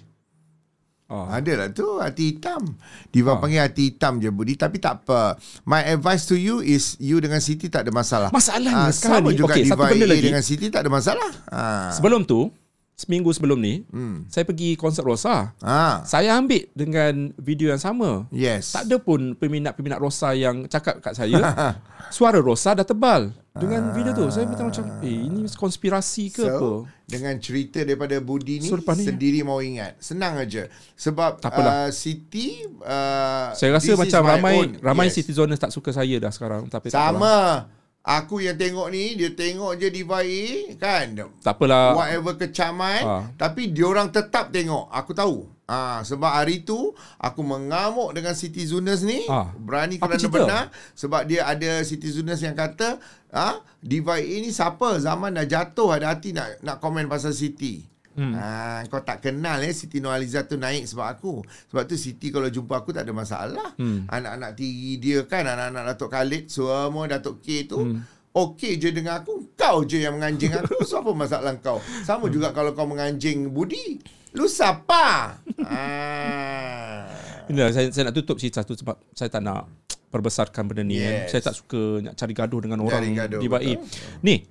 Ah. 1.05 1.29
Ada 1.31 1.51
lah 1.55 1.67
tu 1.69 1.97
hati 1.97 2.33
hitam. 2.33 2.73
Diva 3.07 3.33
Ah. 3.33 3.37
panggil 3.37 3.59
hati 3.59 3.89
hitam 3.89 4.17
je 4.17 4.27
Budi 4.27 4.53
tapi 4.53 4.77
tak 4.77 5.03
apa. 5.03 5.37
My 5.61 5.83
advice 5.83 6.25
to 6.25 6.33
you 6.33 6.59
is 6.59 6.97
you 6.97 7.17
dengan 7.17 7.37
Siti 7.37 7.67
tak 7.67 7.83
ada 7.83 7.91
masalah. 7.91 8.29
Masalahnya 8.29 8.87
Ah, 8.87 8.89
sekarang 8.89 9.21
sama 9.21 9.29
ni- 9.29 9.37
juga 9.37 9.53
okey, 9.53 9.63
Diva 9.63 9.73
satu 9.75 9.83
A 9.85 10.07
lagi. 10.07 10.23
dengan 10.23 10.41
Siti 10.41 10.67
tak 10.67 10.81
ada 10.81 10.89
masalah. 10.89 11.31
Ha. 11.47 11.61
sebelum 11.91 12.23
tu 12.23 12.49
seminggu 12.95 13.29
sebelum 13.29 13.57
ni 13.57 13.83
Hmm. 13.87 14.25
saya 14.27 14.41
pergi 14.43 14.73
konsert 14.73 15.03
Rosa 15.03 15.51
Ha. 15.59 16.01
saya 16.03 16.33
ambil 16.33 16.69
dengan 16.71 17.33
video 17.35 17.67
yang 17.67 17.77
sama 17.77 18.29
Yes. 18.29 18.69
Tak 18.71 18.85
ada 18.85 18.97
pun 18.97 19.33
peminat-peminat 19.33 19.97
Rosa 19.97 20.31
yang 20.31 20.65
cakap 20.67 20.97
kat 20.99 21.13
saya 21.13 21.35
suara 22.09 22.37
Rosa 22.37 22.73
dah 22.73 22.83
tebal 22.83 23.33
dengan 23.53 23.93
video 23.93 24.11
tu. 24.11 24.25
Saya 24.27 24.45
macam 24.45 24.65
macam 24.67 24.83
eh 24.99 25.17
ini 25.23 25.45
konspirasi 25.47 26.33
ke 26.33 26.41
apa? 26.43 26.57
So, 26.57 26.69
dengan 27.05 27.37
cerita 27.37 27.81
daripada 27.81 28.17
Budi 28.17 28.57
ni 28.57 28.65
So, 28.65 28.75
ni- 28.75 29.05
sendiri 29.05 29.39
mau 29.41 29.59
ingat. 29.59 29.93
Senang 29.99 30.35
aja. 30.35 30.65
Sebab 30.95 31.37
apalah. 31.39 31.85
uh, 31.85 31.89
Siti 31.89 32.65
uh, 32.81 33.53
Saya 33.53 33.77
rasa 33.77 33.93
macam 33.93 34.21
ramai 34.23 34.53
own. 34.57 34.69
ramai 34.79 35.05
Yes. 35.07 35.15
citizeners 35.15 35.57
tak 35.57 35.69
suka 35.69 35.93
saya 35.93 36.17
dah 36.17 36.29
sekarang 36.29 36.65
tapi. 36.67 36.89
Sama. 36.89 37.69
Aku 38.03 38.43
yang 38.43 38.59
tengok 38.59 38.91
ni 38.91 39.15
dia 39.15 39.31
tengok 39.31 39.79
je 39.79 39.87
Diva 39.87 40.19
A 40.19 40.43
kan. 40.75 41.07
Tak 41.39 41.55
apalah. 41.55 41.95
whatever 41.95 42.35
kecaman 42.35 42.99
Ah. 42.99 43.23
tapi 43.33 43.69
diorang 43.69 44.09
tetap 44.09 44.49
tengok 44.49 44.89
aku 44.89 45.13
tahu 45.13 45.47
Ah 45.63 46.03
sebab 46.03 46.27
hari 46.27 46.61
tu 46.61 46.91
aku 47.17 47.39
mengamuk 47.39 48.11
dengan 48.11 48.35
Siti 48.35 48.63
Zunas 48.63 48.99
ni 48.99 49.23
Ah. 49.25 49.47
berani 49.55 49.95
kerana 49.95 50.19
cerita? 50.19 50.35
benar 50.35 50.63
sebab 50.91 51.23
dia 51.23 51.47
ada 51.47 51.79
Siti 51.81 52.07
Zunas 52.07 52.39
yang 52.39 52.51
kata 52.51 52.99
ah 53.29 53.57
Diva 53.79 54.15
A 54.15 54.35
ni 54.35 54.51
siapa 54.51 54.99
zaman 54.99 55.33
dah 55.33 55.47
jatuh 55.47 55.89
ada 55.89 56.11
hati 56.11 56.31
nak 56.31 56.59
nak 56.59 56.77
komen 56.77 57.07
pasal 57.07 57.31
Siti 57.31 57.89
Hmm. 58.13 58.29
Ha, 58.29 58.85
kau 58.93 59.01
tak 59.01 59.25
kenal 59.25 59.57
eh 59.65 59.73
Siti 59.73 59.97
Nurhaliza 59.97 60.45
tu 60.45 60.53
naik 60.53 60.85
sebab 60.85 61.17
aku. 61.17 61.41
Sebab 61.73 61.81
tu 61.89 61.97
Siti 61.97 62.29
kalau 62.29 62.45
jumpa 62.45 62.77
aku 62.77 62.93
tak 62.93 63.09
ada 63.09 63.13
masalah. 63.17 63.73
Hmm. 63.73 64.05
Anak-anak 64.05 64.53
tiri 64.53 65.01
dia 65.01 65.25
kan, 65.25 65.49
anak-anak 65.49 65.97
Datuk 65.97 66.13
Khalid, 66.13 66.45
semua 66.45 67.09
Datuk 67.09 67.41
K 67.41 67.65
tu. 67.65 67.81
Hmm. 67.81 68.05
Okey 68.29 68.77
je 68.77 68.89
dengan 68.89 69.17
aku 69.17 69.49
Kau 69.53 69.81
je 69.81 70.01
yang 70.01 70.17
menganjing 70.17 70.53
aku 70.53 70.81
So 70.81 71.05
apa 71.05 71.13
masalah 71.13 71.53
kau 71.57 71.77
Sama 72.01 72.29
juga 72.29 72.49
kalau 72.49 72.73
kau 72.73 72.89
menganjing 72.89 73.49
Budi 73.49 74.01
Lu 74.33 74.49
siapa 74.49 75.37
ah. 75.69 77.05
Inilah, 77.51 77.69
saya, 77.75 77.87
saya 77.91 78.09
nak 78.09 78.15
tutup 78.15 78.39
cerita 78.39 78.63
tu 78.63 78.73
sebab 78.73 78.95
saya 79.11 79.27
tak 79.27 79.43
nak 79.43 79.67
perbesarkan 80.13 80.63
benda 80.69 80.83
ni. 80.85 81.01
Kan. 81.01 81.25
Yes. 81.25 81.29
Saya 81.33 81.41
tak 81.49 81.55
suka 81.57 81.81
nak 82.05 82.13
cari 82.13 82.33
gaduh 82.37 82.59
dengan 82.61 82.79
orang 82.85 83.01
gaduh, 83.17 83.41
diva 83.41 83.57
betul. 83.59 83.81
Ni, 84.21 84.45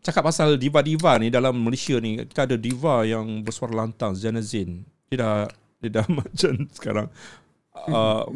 cakap 0.00 0.24
pasal 0.24 0.56
diva-diva 0.56 1.20
ni 1.20 1.28
dalam 1.28 1.52
Malaysia 1.60 2.00
ni, 2.00 2.24
kita 2.24 2.48
ada 2.48 2.56
diva 2.56 3.04
yang 3.04 3.44
bersuara 3.44 3.84
lantang, 3.84 4.16
Zana 4.16 4.40
Zain. 4.40 4.82
Dia 5.12 5.16
dah, 5.20 5.36
dia 5.84 5.90
dah 6.00 6.06
macam 6.18 6.52
sekarang. 6.72 7.06
Uh, 7.70 8.26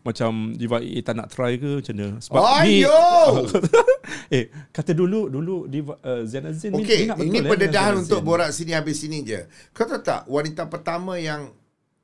macam 0.00 0.56
diva 0.56 0.80
A 0.80 0.98
tak 1.04 1.12
nak 1.12 1.28
try 1.28 1.60
ke 1.60 1.84
macam 1.84 1.92
mana 1.92 2.08
sebab 2.24 2.40
ni 2.64 2.80
Ayo! 2.88 3.04
eh 4.40 4.48
kata 4.72 4.96
dulu 4.96 5.28
dulu 5.28 5.68
diva 5.68 6.00
uh, 6.00 6.24
Zana 6.24 6.56
Zain 6.56 6.72
ni 6.72 6.80
Okey, 6.80 7.04
minat 7.04 7.20
betul, 7.20 7.28
ini 7.28 7.38
eh, 7.38 7.44
pendedahan 7.52 7.94
Zana 7.94 8.02
untuk 8.08 8.20
borak 8.24 8.48
sini 8.48 8.72
habis 8.72 8.96
sini 9.04 9.20
je. 9.20 9.44
Kau 9.76 9.84
tahu 9.84 10.00
tak 10.00 10.24
wanita 10.24 10.72
pertama 10.72 11.20
yang 11.20 11.52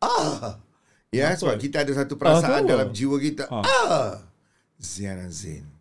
ah 0.04 0.60
ya 1.08 1.32
Apa? 1.32 1.40
sebab 1.40 1.56
kita 1.56 1.88
ada 1.88 1.92
satu 1.96 2.20
perasaan 2.20 2.68
tahu. 2.68 2.70
dalam 2.76 2.88
jiwa 2.92 3.16
kita. 3.16 3.48
Ah. 3.48 3.64
Ah. 3.64 4.10
Ziana 4.76 5.32
Zain. 5.32 5.73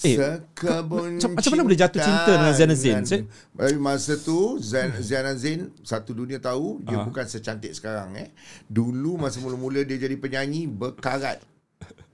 Eh, 0.00 0.16
Sekebun 0.16 1.16
macam- 1.16 1.32
macam 1.34 1.50
mana 1.50 1.62
boleh 1.62 1.76
jatuh 1.76 2.00
cinta 2.00 2.32
dengan 2.32 2.52
Ziana 2.52 2.74
Zain? 2.74 3.02
Tapi 3.02 3.76
masa 3.76 4.16
tu 4.16 4.56
Zain, 4.58 4.90
Ziana 4.98 5.32
Zain 5.34 5.68
satu 5.80 6.12
dunia 6.12 6.36
tahu 6.36 6.80
dia 6.80 6.96
Ah. 6.96 7.04
bukan 7.04 7.24
secantik 7.24 7.70
sekarang 7.70 8.16
eh. 8.16 8.32
Dulu 8.64 9.16
masa 9.16 9.38
mula-mula 9.38 9.82
dia 9.82 9.96
jadi 9.96 10.16
penyanyi 10.16 10.64
berkarat. 10.64 11.44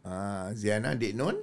Ah, 0.02 0.50
Ziana 0.52 0.94
Dek 0.94 1.12
Nun 1.12 1.36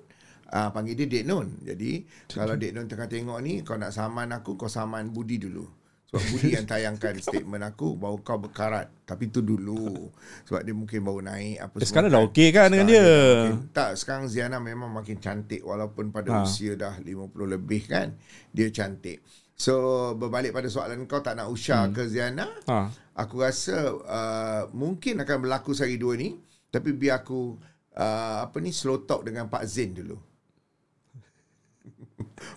Ah, 0.47 0.69
panggil 0.69 0.93
dia 0.93 1.09
Dek 1.09 1.26
Nun. 1.26 1.49
Jadi 1.59 2.05
kalau 2.30 2.53
Dek 2.53 2.71
Nun 2.71 2.86
tengah 2.86 3.07
tengok 3.07 3.41
ni 3.41 3.59
kau 3.61 3.74
nak 3.74 3.89
saman 3.89 4.30
aku 4.30 4.53
kau 4.53 4.67
saman 4.67 5.09
Budi 5.09 5.41
dulu. 5.41 5.65
Sebab 6.14 6.30
Budi 6.30 6.53
yang 6.53 6.70
tayangkan 6.70 7.18
statement 7.18 7.66
aku 7.66 7.97
baru 7.97 8.22
kau 8.22 8.38
berkarat. 8.38 8.86
Tapi 9.01 9.28
tu 9.28 9.41
dulu. 9.41 10.14
Sebab 10.45 10.61
dia 10.61 10.70
mungkin 10.72 11.01
baru 11.01 11.26
naik 11.26 11.57
apa 11.59 11.76
Eh, 11.76 11.88
sekarang 11.89 12.14
dah 12.14 12.22
okey 12.24 12.53
kan 12.53 12.70
dengan 12.70 12.86
Sekarang 12.86 13.01
dia? 13.01 13.01
dah 13.01 13.34
makin- 13.49 13.74
tak, 13.74 13.89
sekarang 13.97 14.26
Ziana 14.28 14.57
memang 14.59 14.93
makin 14.93 15.18
cantik 15.18 15.59
walaupun 15.59 16.14
pada 16.14 16.30
Ha. 16.32 16.45
usia 16.45 16.78
dah 16.78 16.93
50 16.95 17.09
lebih 17.49 17.89
kan. 17.89 18.14
Dia 18.47 18.70
cantik. 18.70 19.26
So 19.55 19.74
berbalik 20.14 20.53
pada 20.53 20.70
soalan 20.70 21.05
kau 21.05 21.18
tak 21.18 21.34
nak 21.34 21.49
Usha 21.49 21.82
hmm. 21.82 21.91
ke 21.91 22.05
Ziana? 22.05 22.45
ha. 22.68 22.93
Aku 23.16 23.41
rasa 23.41 23.74
uh, 23.91 24.64
mungkin 24.70 25.18
akan 25.18 25.38
berlaku 25.39 25.74
sehari 25.74 25.97
dua 25.97 26.14
ni 26.14 26.38
tapi 26.68 26.89
biar 26.91 27.22
aku 27.22 27.57
uh, 27.93 28.38
apa 28.43 28.57
ni 28.57 28.70
slow 28.70 29.01
talk 29.01 29.22
dengan 29.24 29.45
Pak 29.45 29.66
Zain 29.66 29.93
dulu. 29.93 30.18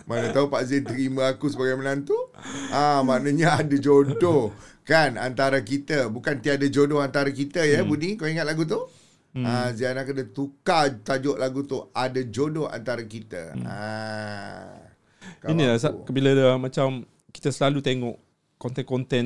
Mana 0.05 0.31
tahu 0.31 0.47
Pak 0.47 0.63
Zain 0.63 0.83
terima 0.83 1.27
aku 1.27 1.47
sebagai 1.47 1.75
menantu? 1.75 2.15
Ah, 2.69 3.03
maknanya 3.03 3.59
ada 3.59 3.75
jodoh 3.75 4.51
kan 4.81 5.15
antara 5.15 5.59
kita. 5.59 6.07
Bukan 6.07 6.39
tiada 6.39 6.67
jodoh 6.67 6.99
antara 6.99 7.27
kita 7.29 7.63
ya, 7.63 7.83
hmm. 7.83 7.89
Budi. 7.89 8.09
Kau 8.15 8.25
ingat 8.25 8.47
lagu 8.47 8.63
tu? 8.63 8.79
Hmm. 9.35 9.43
Ah, 9.43 9.69
Ziana 9.71 10.01
kena 10.01 10.25
tukar 10.25 11.03
tajuk 11.03 11.35
lagu 11.35 11.61
tu. 11.63 11.91
Ada 11.91 12.23
jodoh 12.23 12.65
antara 12.65 13.03
kita. 13.03 13.53
Hmm. 13.53 13.65
Ah. 13.67 14.73
Ini 15.47 15.63
lah 15.63 15.77
sa- 15.77 15.93
bila 15.93 16.33
dah 16.33 16.55
macam 16.55 17.03
kita 17.29 17.51
selalu 17.51 17.79
tengok 17.79 18.15
konten-konten 18.57 19.25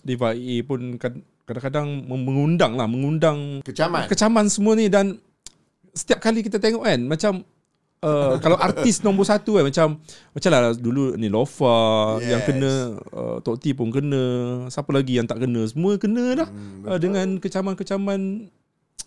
Diva 0.00 0.30
A 0.30 0.56
pun 0.62 0.96
kad- 0.96 1.18
kadang-kadang 1.42 2.04
mengundang 2.04 2.76
lah, 2.76 2.86
mengundang 2.86 3.64
kecaman. 3.64 4.06
kecaman 4.06 4.46
semua 4.46 4.76
ni 4.76 4.86
dan 4.86 5.16
setiap 5.90 6.20
kali 6.20 6.44
kita 6.44 6.60
tengok 6.60 6.84
kan 6.84 7.00
macam 7.02 7.32
uh, 8.02 8.38
kalau 8.44 8.58
artis 8.58 9.02
nombor 9.02 9.26
satu 9.26 9.58
kan 9.58 9.64
macam 9.66 9.86
macam 10.32 10.50
lah 10.54 10.74
dulu 10.74 11.14
ni 11.18 11.26
Lofa 11.30 12.18
Yes. 12.18 12.30
yang 12.34 12.42
kena 12.46 12.70
uh, 13.14 13.36
Tok 13.42 13.56
T 13.62 13.72
pun 13.74 13.90
kena 13.94 14.22
siapa 14.68 14.90
lagi 14.90 15.18
yang 15.18 15.26
tak 15.26 15.42
kena? 15.44 15.62
Semua 15.66 15.94
kena 15.98 16.34
dah. 16.34 16.48
Hmm, 16.48 16.82
uh, 16.86 16.98
dengan 16.98 17.38
kecaman-kecaman 17.38 18.50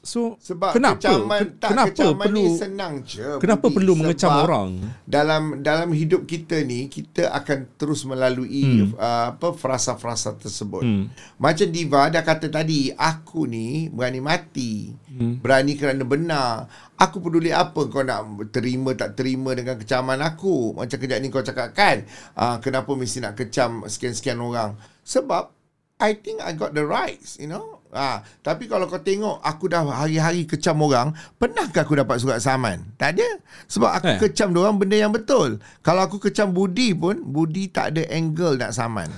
So 0.02 0.42
Sebab 0.42 0.74
kenapa 0.74 0.98
kecaman 0.98 1.40
Ke- 1.46 1.54
tak 1.62 1.70
kenapa 1.78 1.90
kecaman 1.94 2.26
perlu 2.26 2.42
ni 2.42 2.58
senang 2.58 2.94
je. 3.06 3.30
kenapa 3.38 3.66
Budi. 3.70 3.76
perlu 3.78 3.94
mengecam 3.94 4.32
Sebab 4.34 4.46
orang? 4.50 4.70
Dalam 5.06 5.44
dalam 5.62 5.90
hidup 5.94 6.26
kita 6.26 6.58
ni 6.66 6.90
kita 6.90 7.30
akan 7.30 7.78
terus 7.78 8.02
melalui 8.10 8.90
hmm. 8.90 8.98
uh, 8.98 9.38
apa 9.38 9.54
frasa-frasa 9.54 10.34
tersebut. 10.42 10.82
Hmm. 10.82 11.14
Macam 11.38 11.70
Diva 11.70 12.10
dah 12.10 12.26
kata 12.26 12.50
tadi, 12.50 12.90
aku 12.90 13.46
ni 13.46 13.94
berani 13.94 14.18
mati. 14.26 14.90
Hmm. 14.90 15.38
Berani 15.38 15.78
kerana 15.78 16.02
benar. 16.02 16.66
Aku 16.98 17.22
peduli 17.22 17.54
apa 17.54 17.86
kau 17.86 18.02
nak 18.02 18.26
terima 18.50 18.98
tak 18.98 19.14
terima 19.14 19.54
dengan 19.54 19.78
kecaman 19.78 20.18
aku. 20.18 20.82
Macam 20.82 20.98
kejap 20.98 21.22
ni 21.22 21.30
kau 21.30 21.46
cakap 21.46 21.78
kan, 21.78 22.10
uh, 22.42 22.58
kenapa 22.58 22.90
mesti 22.98 23.22
nak 23.22 23.38
kecam 23.38 23.86
sekian-sekian 23.86 24.42
orang? 24.42 24.74
Sebab 25.06 25.54
I 26.02 26.18
think 26.18 26.42
I 26.42 26.58
got 26.58 26.74
the 26.74 26.82
rights, 26.82 27.38
you 27.38 27.46
know. 27.46 27.81
Ah, 27.92 28.24
tapi 28.40 28.72
kalau 28.72 28.88
kau 28.88 28.98
tengok 28.98 29.44
aku 29.44 29.68
dah 29.68 29.84
hari-hari 29.84 30.48
kecam 30.48 30.80
orang, 30.80 31.12
pernahkah 31.36 31.84
aku 31.84 32.00
dapat 32.00 32.24
surat 32.24 32.40
saman? 32.40 32.88
Tak 32.96 33.20
ada. 33.20 33.28
Sebab 33.68 33.92
aku 33.92 34.12
Eh. 34.16 34.20
kecam 34.20 34.56
orang 34.56 34.80
benda 34.80 34.96
yang 34.96 35.12
betul. 35.12 35.60
Kalau 35.84 36.08
aku 36.08 36.18
kecam 36.18 36.56
Budi 36.56 36.96
pun, 36.96 37.20
Budi 37.20 37.68
tak 37.68 37.92
ada 37.94 38.08
angle 38.08 38.56
nak 38.56 38.72
saman. 38.72 39.12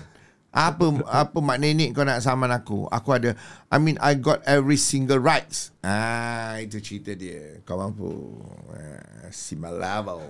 Apa 0.53 0.85
apa 1.09 1.37
mak 1.41 1.57
nenek 1.57 1.97
kau 1.97 2.05
nak 2.05 2.21
saman 2.21 2.53
aku? 2.53 2.85
Aku 2.85 3.09
ada 3.09 3.33
I 3.73 3.81
mean 3.81 3.97
I 3.97 4.13
got 4.13 4.45
every 4.45 4.77
single 4.77 5.17
rights. 5.17 5.73
Ah, 5.81 6.61
itu 6.61 6.77
cerita 6.77 7.17
dia. 7.17 7.57
Kau 7.65 7.77
mampu. 7.77 8.37
Ah, 8.69 9.29
si 9.29 9.57
malabo. 9.57 10.21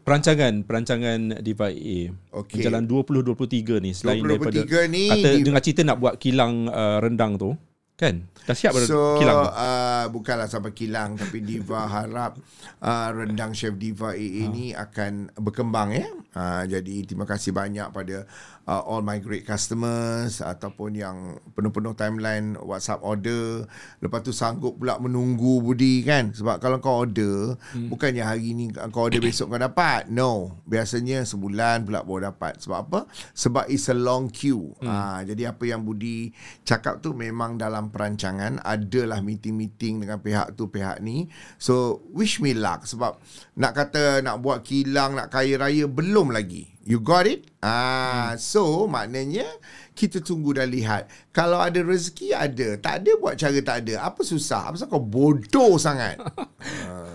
Perancangan 0.00 0.62
perancangan 0.62 1.38
Diva 1.38 1.68
A. 1.68 1.98
Okey. 2.34 2.60
Jalan 2.60 2.84
2023 2.84 3.78
ni 3.78 3.90
selain 3.90 4.20
2023 4.20 4.26
daripada 4.26 4.60
ni 4.86 5.04
kata 5.06 5.28
di- 5.30 5.44
dengar 5.44 5.62
cerita 5.62 5.82
nak 5.82 5.98
buat 5.98 6.14
kilang 6.16 6.66
uh, 6.66 6.98
rendang 6.98 7.36
tu. 7.36 7.52
Kan? 7.94 8.26
Dah 8.42 8.52
siap 8.52 8.74
So 8.82 9.16
kilang 9.16 9.38
tu? 9.38 9.48
uh, 9.48 10.04
bukanlah 10.10 10.50
sampai 10.50 10.72
kilang 10.72 11.14
tapi 11.14 11.38
Diva 11.38 11.86
harap 11.86 12.34
uh, 12.80 13.08
rendang 13.12 13.54
chef 13.54 13.74
Diva 13.74 14.10
AA 14.10 14.48
ni 14.48 14.74
akan 14.74 15.30
berkembang 15.36 15.94
ya. 15.94 16.08
Uh, 16.34 16.66
jadi 16.66 17.06
terima 17.06 17.24
kasih 17.24 17.54
banyak 17.54 17.94
pada 17.94 18.26
uh, 18.66 18.82
all 18.84 19.06
my 19.06 19.22
great 19.22 19.46
customers 19.46 20.42
ataupun 20.42 20.98
yang 20.98 21.38
penuh-penuh 21.54 21.94
timeline 21.94 22.58
WhatsApp 22.58 23.06
order. 23.06 23.64
Lepas 24.02 24.20
tu 24.26 24.34
sanggup 24.34 24.76
pula 24.76 24.98
menunggu 24.98 25.62
Budi 25.62 26.02
kan. 26.02 26.34
Sebab 26.34 26.58
kalau 26.58 26.82
kau 26.82 27.06
order 27.06 27.54
hmm. 27.76 27.88
bukannya 27.92 28.24
hari 28.26 28.52
ni 28.56 28.72
kau 28.72 29.06
order 29.06 29.22
besok 29.22 29.54
kau 29.54 29.60
dapat. 29.60 30.10
No. 30.10 30.60
Biasanya 30.66 31.22
sebulan 31.22 31.86
pula 31.86 32.02
baru 32.02 32.34
dapat. 32.34 32.58
Sebab 32.60 32.78
apa? 32.90 33.00
Sebab 33.32 33.70
it's 33.70 33.86
a 33.88 33.96
long 33.96 34.26
queue. 34.26 34.74
Hmm. 34.82 34.90
Uh, 34.90 35.20
jadi 35.22 35.54
apa 35.54 35.64
yang 35.68 35.86
Budi 35.86 36.34
cakap 36.66 36.98
tu 36.98 37.14
memang 37.14 37.56
dalam 37.60 37.94
perancangan 37.94 38.58
adalah 38.64 39.22
meeting-meeting 39.22 40.02
dengan 40.02 40.18
pihak 40.18 40.58
tu 40.58 40.66
pihak 40.66 40.98
ni. 40.98 41.28
So 41.60 42.02
wish 42.10 42.40
me 42.40 42.56
luck 42.56 42.88
sebab 42.88 43.20
nak 43.60 43.72
kata 43.76 44.24
nak 44.24 44.40
buat 44.42 44.66
kilang 44.66 45.14
nak 45.14 45.30
kaya 45.30 45.60
raya 45.60 45.86
belum 45.86 46.23
lagi. 46.30 46.70
You 46.84 47.00
got 47.00 47.24
it? 47.24 47.48
Ah, 47.64 48.36
hmm. 48.36 48.40
so 48.40 48.84
maknanya 48.84 49.48
kita 49.96 50.20
tunggu 50.20 50.52
dan 50.52 50.68
lihat. 50.68 51.08
Kalau 51.32 51.56
ada 51.56 51.80
rezeki 51.80 52.36
ada, 52.36 52.76
tak 52.76 53.02
ada 53.02 53.10
buat 53.16 53.34
cara 53.40 53.58
tak 53.64 53.76
ada. 53.88 54.04
Apa 54.04 54.20
susah? 54.20 54.68
Apa 54.68 54.84
kau 54.84 55.00
bodoh 55.00 55.80
sangat? 55.80 56.20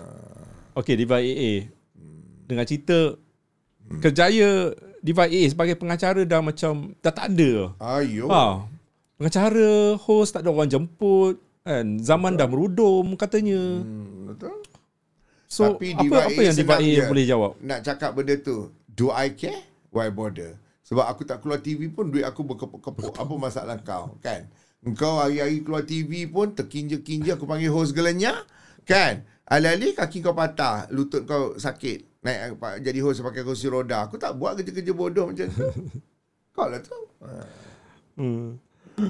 Okey, 0.80 0.98
Diva 0.98 1.22
AA. 1.22 1.70
Dengan 2.50 2.66
cerita 2.66 3.14
kerjaya 4.02 4.74
Diva 5.06 5.30
AA 5.30 5.54
sebagai 5.54 5.78
pengacara 5.78 6.26
dah 6.26 6.42
macam 6.42 6.98
dah 7.00 7.14
tak 7.14 7.30
ada. 7.36 7.78
Ayo. 8.00 8.26
Ha. 8.30 8.66
Pengacara, 9.20 10.00
host 10.00 10.34
tak 10.34 10.48
ada 10.48 10.50
orang 10.56 10.72
jemput. 10.72 11.38
Kan? 11.68 12.00
Zaman 12.02 12.40
dah 12.40 12.48
merudum 12.48 13.14
katanya. 13.20 13.84
Hmm, 13.84 14.34
betul? 14.34 14.58
So, 15.50 15.76
Tapi 15.76 15.98
apa, 15.98 16.02
Diva 16.06 16.20
apa 16.30 16.42
yang 16.46 16.56
Diva 16.56 16.78
senang 16.78 16.94
A 16.94 16.98
je. 17.02 17.10
boleh 17.10 17.26
jawab? 17.26 17.52
Nak 17.60 17.80
cakap 17.82 18.14
benda 18.14 18.38
tu, 18.38 18.70
do 19.00 19.08
I 19.16 19.32
care? 19.32 19.64
Why 19.96 20.12
bother? 20.12 20.60
Sebab 20.84 21.08
aku 21.08 21.24
tak 21.24 21.40
keluar 21.40 21.64
TV 21.64 21.88
pun 21.88 22.12
duit 22.12 22.28
aku 22.28 22.44
berkepuk-kepuk. 22.44 23.16
Apa 23.16 23.34
masalah 23.40 23.80
kau? 23.80 24.20
Kan? 24.20 24.52
Engkau 24.84 25.24
hari-hari 25.24 25.64
keluar 25.64 25.88
TV 25.88 26.28
pun 26.28 26.52
terkinja-kinja 26.52 27.40
aku 27.40 27.48
panggil 27.48 27.72
host 27.72 27.96
gelenya. 27.96 28.36
Kan? 28.84 29.24
Alih-alih 29.48 29.96
kaki 29.96 30.20
kau 30.20 30.36
patah, 30.36 30.92
lutut 30.92 31.24
kau 31.24 31.56
sakit. 31.56 32.20
Naik 32.20 32.60
jadi 32.84 33.00
host 33.00 33.24
pakai 33.24 33.48
kursi 33.48 33.72
roda. 33.72 34.04
Aku 34.04 34.20
tak 34.20 34.36
buat 34.36 34.60
kerja-kerja 34.60 34.92
bodoh 34.92 35.32
macam 35.32 35.48
tu. 35.48 35.68
kau 36.58 36.68
lah 36.68 36.82
tu. 36.84 37.00
Hmm. 38.20 38.60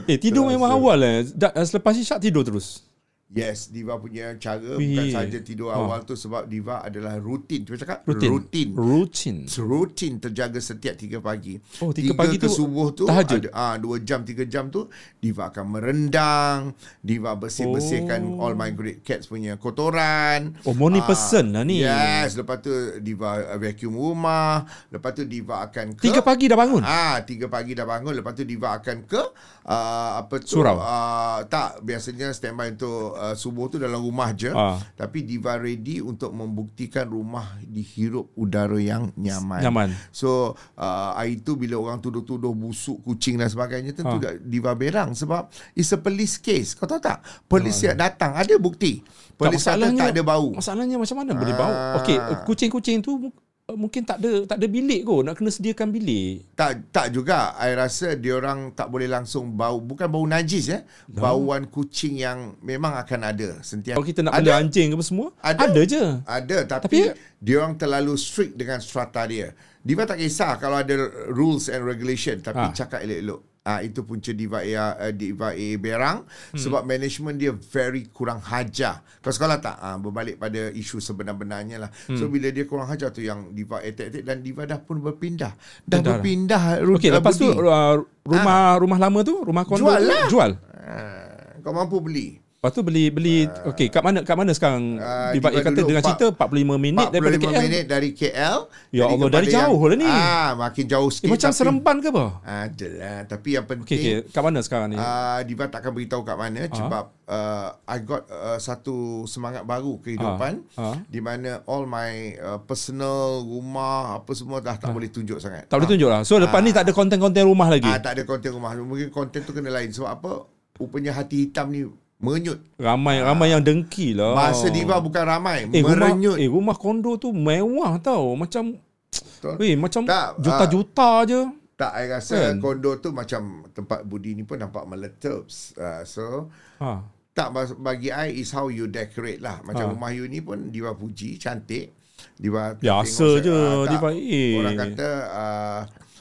Eh, 0.05 0.21
tidur 0.21 0.45
memang 0.45 0.69
awal 0.77 1.01
eh. 1.01 1.25
Selepas 1.65 1.97
isyak 1.97 2.21
tidur 2.21 2.45
terus. 2.45 2.85
Yes, 3.29 3.69
Diva 3.69 3.93
punya 3.95 4.33
cara 4.35 4.73
Wih. 4.73 4.89
bukan 4.89 5.05
saja 5.13 5.37
tidur 5.39 5.69
Ha. 5.69 5.77
awal 5.77 6.01
tu 6.01 6.17
sebab 6.17 6.49
Diva 6.49 6.81
adalah 6.81 7.13
rutin. 7.15 7.61
Cuba 7.61 7.77
cakap 7.77 8.01
Rutin. 8.03 8.25
rutin. 8.27 8.67
Rutin. 8.73 9.37
rutin 9.59 10.13
terjaga 10.17 10.57
setiap 10.57 10.97
3 10.97 11.21
pagi. 11.21 11.61
Oh, 11.77 11.93
tiga 11.93 12.17
pagi 12.17 12.35
ke 12.35 12.49
tu 12.49 12.49
subuh 12.51 12.89
tu 12.89 13.05
tahajud? 13.05 13.45
ada 13.45 13.53
ah 13.53 13.75
2 13.75 14.01
jam 14.01 14.25
3 14.25 14.33
jam 14.43 14.67
tu 14.67 14.89
Diva 15.15 15.47
akan 15.47 15.61
merendang, 15.69 16.73
Diva 16.97 17.37
bersih-bersihkan 17.37 18.17
Oh. 18.25 18.41
all 18.41 18.55
my 18.55 18.71
great 18.71 19.03
cats 19.03 19.25
punya 19.25 19.55
kotoran. 19.55 20.57
Oh, 20.63 20.73
morning 20.73 20.99
Ah, 20.99 21.07
person 21.07 21.53
lah 21.53 21.61
ni. 21.61 21.81
Yes, 21.81 22.33
lepas 22.33 22.59
tu 22.59 22.73
Diva 22.97 23.29
vacuum 23.55 23.93
rumah, 23.93 24.63
lepas 24.89 25.13
tu 25.13 25.23
Diva 25.23 25.61
akan 25.61 25.93
ke 25.93 26.01
Tiga 26.01 26.21
pagi 26.21 26.49
dah 26.49 26.57
bangun. 26.57 26.81
Ah, 26.81 27.21
tiga 27.21 27.45
pagi 27.45 27.71
dah 27.71 27.85
bangun. 27.85 28.15
Lepas 28.15 28.33
tu 28.33 28.41
Diva 28.41 28.73
akan 28.73 29.05
ke 29.05 29.21
uh, 29.65 30.11
apa 30.17 30.41
tu? 30.41 30.57
Surau. 30.57 30.81
Uh, 30.81 31.45
tak, 31.45 31.85
biasanya 31.85 32.33
standby 32.33 32.73
untuk 32.73 33.18
uh, 33.19 33.35
subuh 33.35 33.67
tu 33.67 33.75
dalam 33.75 33.99
rumah 33.99 34.31
je. 34.31 34.49
Ah. 34.55 34.79
Tapi 34.95 35.27
Diva 35.27 35.59
ready 35.59 35.99
untuk 35.99 36.31
membuktikan 36.31 37.11
rumah 37.11 37.59
dihirup 37.59 38.31
udara 38.39 38.79
yang 38.79 39.11
nyaman. 39.19 39.59
Nyaman. 39.59 39.89
So, 40.15 40.55
uh, 40.79 41.11
hari 41.19 41.43
tu 41.43 41.59
bila 41.59 41.75
orang 41.75 41.99
tuduh-tuduh 41.99 42.55
busuk 42.55 43.03
kucing 43.03 43.35
dan 43.35 43.51
sebagainya, 43.51 43.91
tentu 43.91 44.15
ha. 44.23 44.39
Diva 44.39 44.71
berang 44.73 45.11
sebab 45.11 45.51
it's 45.75 45.91
a 45.91 45.99
police 45.99 46.39
case. 46.39 46.71
Kau 46.79 46.87
tahu 46.87 47.03
tak? 47.03 47.19
Polis 47.51 47.75
yang 47.83 47.99
datang, 47.99 48.39
ada 48.39 48.55
bukti. 48.55 49.03
Polis 49.35 49.63
kata 49.63 49.91
tak 49.91 50.15
ada 50.15 50.23
bau. 50.23 50.55
Masalahnya 50.55 50.95
macam 50.95 51.15
mana 51.19 51.31
boleh 51.35 51.55
bau? 51.55 51.75
Okey, 51.99 52.17
kucing-kucing 52.47 53.03
tu 53.03 53.31
mungkin 53.75 54.01
tak 54.01 54.21
ada 54.21 54.45
tak 54.45 54.57
ada 54.61 54.67
bilik 54.69 55.01
kot. 55.03 55.21
Nak 55.25 55.35
kena 55.35 55.49
sediakan 55.49 55.89
bilik. 55.89 56.45
Tak 56.53 56.93
tak 56.93 57.11
juga. 57.11 57.57
I 57.57 57.73
rasa 57.73 58.13
dia 58.13 58.37
orang 58.37 58.71
tak 58.71 58.87
boleh 58.87 59.05
langsung 59.05 59.51
bau 59.51 59.77
bukan 59.77 60.07
bau 60.07 60.23
najis 60.23 60.69
ya. 60.69 60.79
Bauan 61.05 61.67
kucing 61.67 62.15
yang 62.15 62.55
memang 62.61 62.95
akan 62.95 63.19
ada 63.25 63.49
sentiasa. 63.59 63.97
Kalau 63.97 64.07
kita 64.07 64.21
nak 64.21 64.37
ada, 64.37 64.55
anjing 64.55 64.93
ke 64.93 64.95
apa 64.95 65.05
semua, 65.05 65.27
Ada. 65.41 65.59
ada 65.65 65.81
je. 65.83 66.03
Ada 66.23 66.57
tapi, 66.63 67.09
Tapi- 67.09 67.17
dia 67.41 67.55
orang 67.59 67.75
terlalu 67.75 68.13
strict 68.15 68.53
dengan 68.55 68.79
strata 68.79 69.25
dia. 69.25 69.51
Diva 69.79 70.03
tak 70.03 70.19
kisah 70.19 70.59
kalau 70.59 70.77
ada 70.77 70.93
rules 71.31 71.71
and 71.71 71.81
regulation 71.87 72.37
tapi 72.39 72.61
Ah. 72.61 72.75
cakap 72.75 73.01
elok-elok. 73.01 73.48
Ah 73.69 73.85
itu 73.85 74.01
punca 74.01 74.33
Diva 74.33 74.65
A 74.65 74.97
uh, 74.97 75.13
Diva 75.13 75.53
A 75.53 75.67
Berang 75.77 76.25
hmm. 76.25 76.57
sebab 76.57 76.81
management 76.89 77.37
dia 77.37 77.53
very 77.53 78.09
kurang 78.09 78.41
hajar. 78.41 79.05
Kau 79.21 79.29
sekolah 79.29 79.61
tak? 79.61 79.77
Ah 79.77 80.01
berbalik 80.01 80.41
pada 80.41 80.73
isu 80.73 80.97
sebenar-benarnya 80.97 81.85
lah. 81.85 81.89
Hmm. 82.09 82.17
So 82.17 82.33
bila 82.33 82.49
dia 82.49 82.65
kurang 82.65 82.89
hajar 82.89 83.13
tu 83.13 83.21
yang 83.21 83.53
Diva 83.53 83.77
attack 83.85 84.25
dan 84.25 84.41
Diva 84.41 84.65
dah 84.65 84.81
pun 84.81 84.97
berpindah. 85.05 85.53
Dah 85.85 86.01
dah. 86.01 86.17
berpindah. 86.17 86.81
Okey, 86.81 87.13
lepas 87.13 87.37
tu 87.37 87.45
uh, 87.45 88.01
rumah 88.25 88.81
rumah 88.81 88.97
lama 88.97 89.19
tu, 89.21 89.45
rumah 89.45 89.63
kondo 89.69 89.85
Jual 89.85 90.01
lah. 90.01 90.25
jual. 90.25 90.51
Ah, 90.73 91.61
kau 91.61 91.69
mampu 91.69 92.01
beli. 92.01 92.48
Lepas 92.59 92.75
tu 92.75 92.83
beli 92.83 93.07
beli 93.07 93.47
okey 93.65 93.87
kat 93.87 94.03
mana 94.03 94.19
kat 94.19 94.35
mana 94.35 94.51
sekarang 94.51 94.99
Ah, 94.99 95.31
uh, 95.31 95.31
Diva 95.31 95.47
kata 95.47 95.79
dengan 95.79 96.03
cerita 96.03 96.27
45 96.29 96.75
minit 96.75 97.07
daripada 97.07 97.39
45 97.39 97.47
KL. 97.47 97.63
minit 97.63 97.83
dari 97.87 98.09
KL. 98.11 98.57
Ya 98.91 98.99
Jadi 98.99 99.13
Allah, 99.15 99.29
dari 99.31 99.47
jauh 99.47 99.79
lah 99.81 99.95
ni. 99.95 100.03
Ah, 100.05 100.49
makin 100.59 100.85
jauh 100.85 101.07
Eh, 101.07 101.13
sikit. 101.15 101.29
macam 101.29 101.47
tapi- 101.47 101.55
seremban 101.55 101.95
ke 101.97 102.07
apa? 102.09 102.25
Adalah. 102.43 103.17
Tapi 103.25 103.49
yang 103.49 103.63
penting 103.63 103.87
okey, 103.87 104.27
kat 104.27 104.41
mana 104.43 104.59
sekarang 104.59 104.91
ni? 104.91 104.97
Uh, 104.99 105.39
Diva 105.47 105.65
takkan 105.65 105.95
beritahu 105.95 106.19
kat 106.21 106.35
mana 106.35 106.67
sebab 106.67 107.03
uh, 107.25 107.67
I 107.87 107.97
got 108.01 108.27
uh, 108.27 108.59
satu 108.59 108.95
semangat 109.23 109.63
baru 109.63 109.95
kehidupan 109.97 110.59
Ah, 110.75 110.83
ah. 110.83 110.95
di 111.01 111.23
mana 111.23 111.63
all 111.63 111.87
my 111.87 112.11
uh, 112.35 112.59
personal 112.59 113.39
rumah 113.39 114.19
apa 114.19 114.35
semua 114.35 114.59
dah 114.59 114.75
tak 114.75 114.91
boleh 114.91 115.07
tunjuk 115.07 115.39
sangat. 115.39 115.63
tak 115.65 115.79
boleh 115.79 115.87
tunjuk 115.87 116.11
lah. 116.11 116.21
So 116.21 116.35
lepas 116.35 116.59
ni 116.59 116.75
tak 116.75 116.83
ada 116.83 116.91
konten-konten 116.91 117.39
rumah 117.41 117.71
lagi. 117.71 117.87
Ah 117.87 118.03
tak 118.03 118.19
ada 118.19 118.27
konten 118.27 118.51
rumah. 118.51 118.75
Mungkin 118.75 119.07
konten 119.09 119.47
tu 119.47 119.55
kena 119.55 119.71
lain 119.71 119.89
sebab 119.89 120.11
apa? 120.11 120.31
Rupanya 120.75 121.11
hati 121.13 121.47
hitam 121.47 121.71
ni 121.71 121.87
menyut. 122.19 122.59
Ramai 122.75 123.23
ramai 123.23 123.55
yang 123.55 123.63
dengki 123.63 124.11
lah. 124.13 124.35
Masa 124.35 124.67
Diva 124.67 124.99
bukan 124.99 125.23
ramai, 125.23 125.65
eh, 125.71 125.79
rumah, 125.81 126.15
merenyut. 126.15 126.35
eh 126.35 126.47
rumah 126.51 126.75
kondo 126.75 127.15
tu 127.15 127.31
mewah 127.31 127.95
tau. 127.99 128.35
Macam 128.35 128.75
Betul? 129.09 129.55
Weh, 129.57 129.73
macam 129.79 130.03
Tak, 130.03 130.37
juta-juta 130.37 131.11
je. 131.25 131.41
Tak, 131.79 131.91
I 131.95 132.05
rasa 132.11 132.35
Kan? 132.51 132.59
kondo 132.59 132.99
tu 132.99 133.15
macam 133.15 133.63
tempat 133.71 134.03
Budi 134.03 134.35
ni 134.35 134.43
pun 134.43 134.59
nampak 134.59 134.83
meletup. 134.83 135.47
Uh, 135.79 136.03
so, 136.03 136.51
Ha. 136.83 136.99
tak 137.31 137.55
bagi 137.79 138.11
I 138.11 138.35
is 138.35 138.51
how 138.51 138.67
you 138.67 138.91
decorate 138.91 139.39
lah. 139.39 139.63
Macam 139.63 139.87
Ha. 139.87 139.91
rumah 139.95 140.11
you 140.11 140.27
ni 140.27 140.43
pun 140.43 140.67
Diva 140.67 140.91
puji, 140.91 141.39
cantik. 141.39 141.95
Diva 142.35 142.75
Biasa 142.75 143.27
je, 143.39 143.47
ah, 143.51 143.87
tak, 143.87 143.95
Diva. 143.95 144.09
Eh. 144.11 144.59
Orang 144.59 144.75
kata 144.75 145.09
uh, 145.31 145.79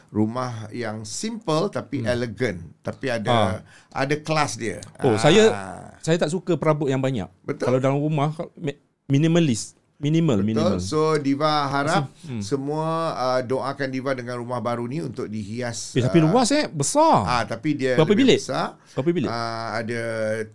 rumah 0.08 0.72
yang 0.72 1.04
simple 1.04 1.68
tapi 1.68 2.00
hmm. 2.00 2.08
elegant 2.08 2.58
tapi 2.80 3.12
ada 3.12 3.30
Ah. 3.30 3.52
ada 3.92 4.14
kelas 4.16 4.56
dia. 4.56 4.80
Oh, 5.04 5.14
Ah. 5.14 5.20
saya 5.20 5.42
saya 6.00 6.16
tak 6.16 6.32
suka 6.32 6.56
perabot 6.56 6.88
yang 6.88 7.00
banyak. 7.00 7.28
Betul. 7.44 7.68
Kalau 7.68 7.78
dalam 7.78 8.00
rumah 8.00 8.32
mi- 8.56 8.78
minimalis, 9.04 9.76
minimal, 9.98 10.40
minimal. 10.40 10.76
Betul. 10.76 10.80
So 10.80 11.00
Diva 11.20 11.68
harap 11.68 12.08
hmm. 12.24 12.40
semua 12.40 12.86
uh, 13.12 13.40
doakan 13.44 13.88
Diva 13.92 14.16
dengan 14.16 14.40
rumah 14.40 14.64
baru 14.64 14.88
ni 14.88 15.04
untuk 15.04 15.28
dihias. 15.28 15.92
Eh, 15.92 16.00
tapi 16.00 16.24
uh, 16.24 16.30
luas 16.30 16.48
eh, 16.56 16.64
besar. 16.70 17.28
Ah, 17.28 17.44
tapi 17.44 17.76
dia 17.76 17.92
Berapa 17.98 18.08
lebih 18.14 18.24
bilik? 18.24 18.38
Besar. 18.40 18.80
Berapa 18.96 19.10
bilik? 19.12 19.28
Ah, 19.28 19.68
ada 19.76 20.02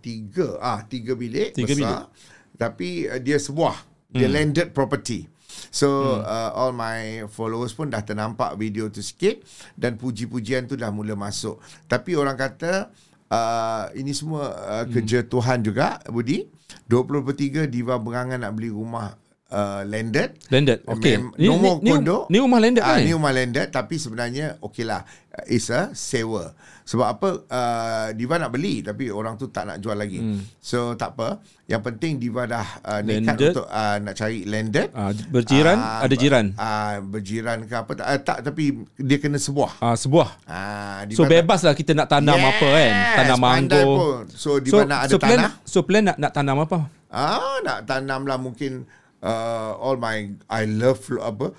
tiga. 0.02 0.48
Ah, 0.58 0.80
tiga 0.84 1.14
bilik 1.14 1.54
Tiga 1.54 1.74
besar. 1.78 2.10
Tapi 2.58 3.06
uh, 3.06 3.22
dia 3.22 3.38
sebuah. 3.38 3.76
Dia 4.14 4.30
Hmm. 4.30 4.34
landed 4.34 4.68
property. 4.74 5.26
So 5.70 6.20
uh, 6.20 6.52
all 6.58 6.76
my 6.76 7.30
followers 7.30 7.72
pun 7.78 7.88
dah 7.94 8.04
ternampak 8.04 8.58
video 8.60 8.90
tu 8.90 9.00
sikit 9.00 9.40
dan 9.78 9.96
puji-pujian 9.96 10.68
tu 10.68 10.76
dah 10.76 10.92
mula 10.92 11.16
masuk. 11.16 11.62
Tapi 11.88 12.18
orang 12.18 12.36
kata 12.36 12.92
uh, 13.30 13.86
ini 13.96 14.12
semua 14.12 14.52
uh, 14.58 14.86
kerja 14.90 15.24
Tuhan 15.24 15.64
juga 15.64 16.02
Budi. 16.10 16.50
2023 16.90 17.70
Diva 17.70 17.96
berangan 18.02 18.42
nak 18.44 18.52
beli 18.58 18.68
rumah 18.74 19.16
uh, 19.54 19.86
landed. 19.86 20.34
Landed. 20.50 20.82
Mem- 20.90 21.38
Ni, 21.38 21.46
Nombor 21.46 21.78
ni, 21.78 21.86
ni, 21.86 21.92
kondo. 21.94 22.18
ni 22.28 22.38
rumah 22.38 22.58
landed 22.58 22.82
Ah, 22.82 22.98
kan? 22.98 23.06
ni 23.06 23.14
rumah 23.14 23.30
landed 23.32 23.70
tapi 23.70 23.96
sebenarnya 23.96 24.58
okey 24.60 24.84
lah. 24.84 25.06
Uh, 25.30 25.46
It's 25.48 25.70
a 25.70 25.94
sewa. 25.94 26.58
Sebab 26.84 27.08
apa 27.08 27.30
uh, 27.48 28.08
Diva 28.12 28.36
nak 28.36 28.52
beli 28.52 28.84
tapi 28.84 29.08
orang 29.08 29.40
tu 29.40 29.48
tak 29.48 29.64
nak 29.64 29.80
jual 29.80 29.96
lagi. 29.96 30.20
Hmm. 30.20 30.44
So 30.58 30.94
tak 30.94 31.16
apa. 31.16 31.40
Yang 31.64 31.82
penting 31.82 32.20
Diva 32.20 32.44
dah 32.44 32.68
uh, 32.82 33.00
nekat 33.00 33.24
Landed. 33.30 33.52
untuk 33.56 33.66
uh, 33.66 33.96
nak 33.98 34.14
cari 34.14 34.40
landed. 34.44 34.88
Ah, 34.92 35.16
berjiran, 35.32 35.78
Ah, 35.80 36.04
ada 36.04 36.12
jiran. 36.14 36.46
Ah 36.54 37.00
berjiran 37.00 37.58
ke 37.64 37.74
apa 37.74 37.92
tak, 37.96 38.06
uh, 38.06 38.20
tak 38.20 38.38
tapi 38.44 38.64
dia 39.00 39.16
kena 39.16 39.40
sebuah. 39.40 39.80
Ah, 39.80 39.96
sebuah. 39.96 40.44
Ah 40.44 41.08
So 41.08 41.24
bebas 41.24 41.64
lah 41.64 41.72
kita 41.72 41.96
nak 41.96 42.12
tanam 42.12 42.36
apa 42.36 42.68
kan? 42.68 42.92
Tanam 43.16 43.40
pun. 43.72 44.24
So 44.30 44.60
Diva 44.60 44.84
nak 44.84 45.08
ada 45.08 45.14
so 45.14 45.18
plan, 45.18 45.40
tanah. 45.40 45.52
So 45.64 45.80
plan 45.82 46.04
nak, 46.04 46.18
nak 46.20 46.32
tanam 46.36 46.58
apa? 46.60 46.78
Ah 47.08 47.64
nak 47.64 47.88
tanam 47.88 48.28
lah 48.28 48.36
mungkin 48.36 48.84
uh, 49.24 49.72
all 49.80 49.96
my 49.96 50.36
I 50.52 50.68
love 50.68 51.00
apa 51.24 51.56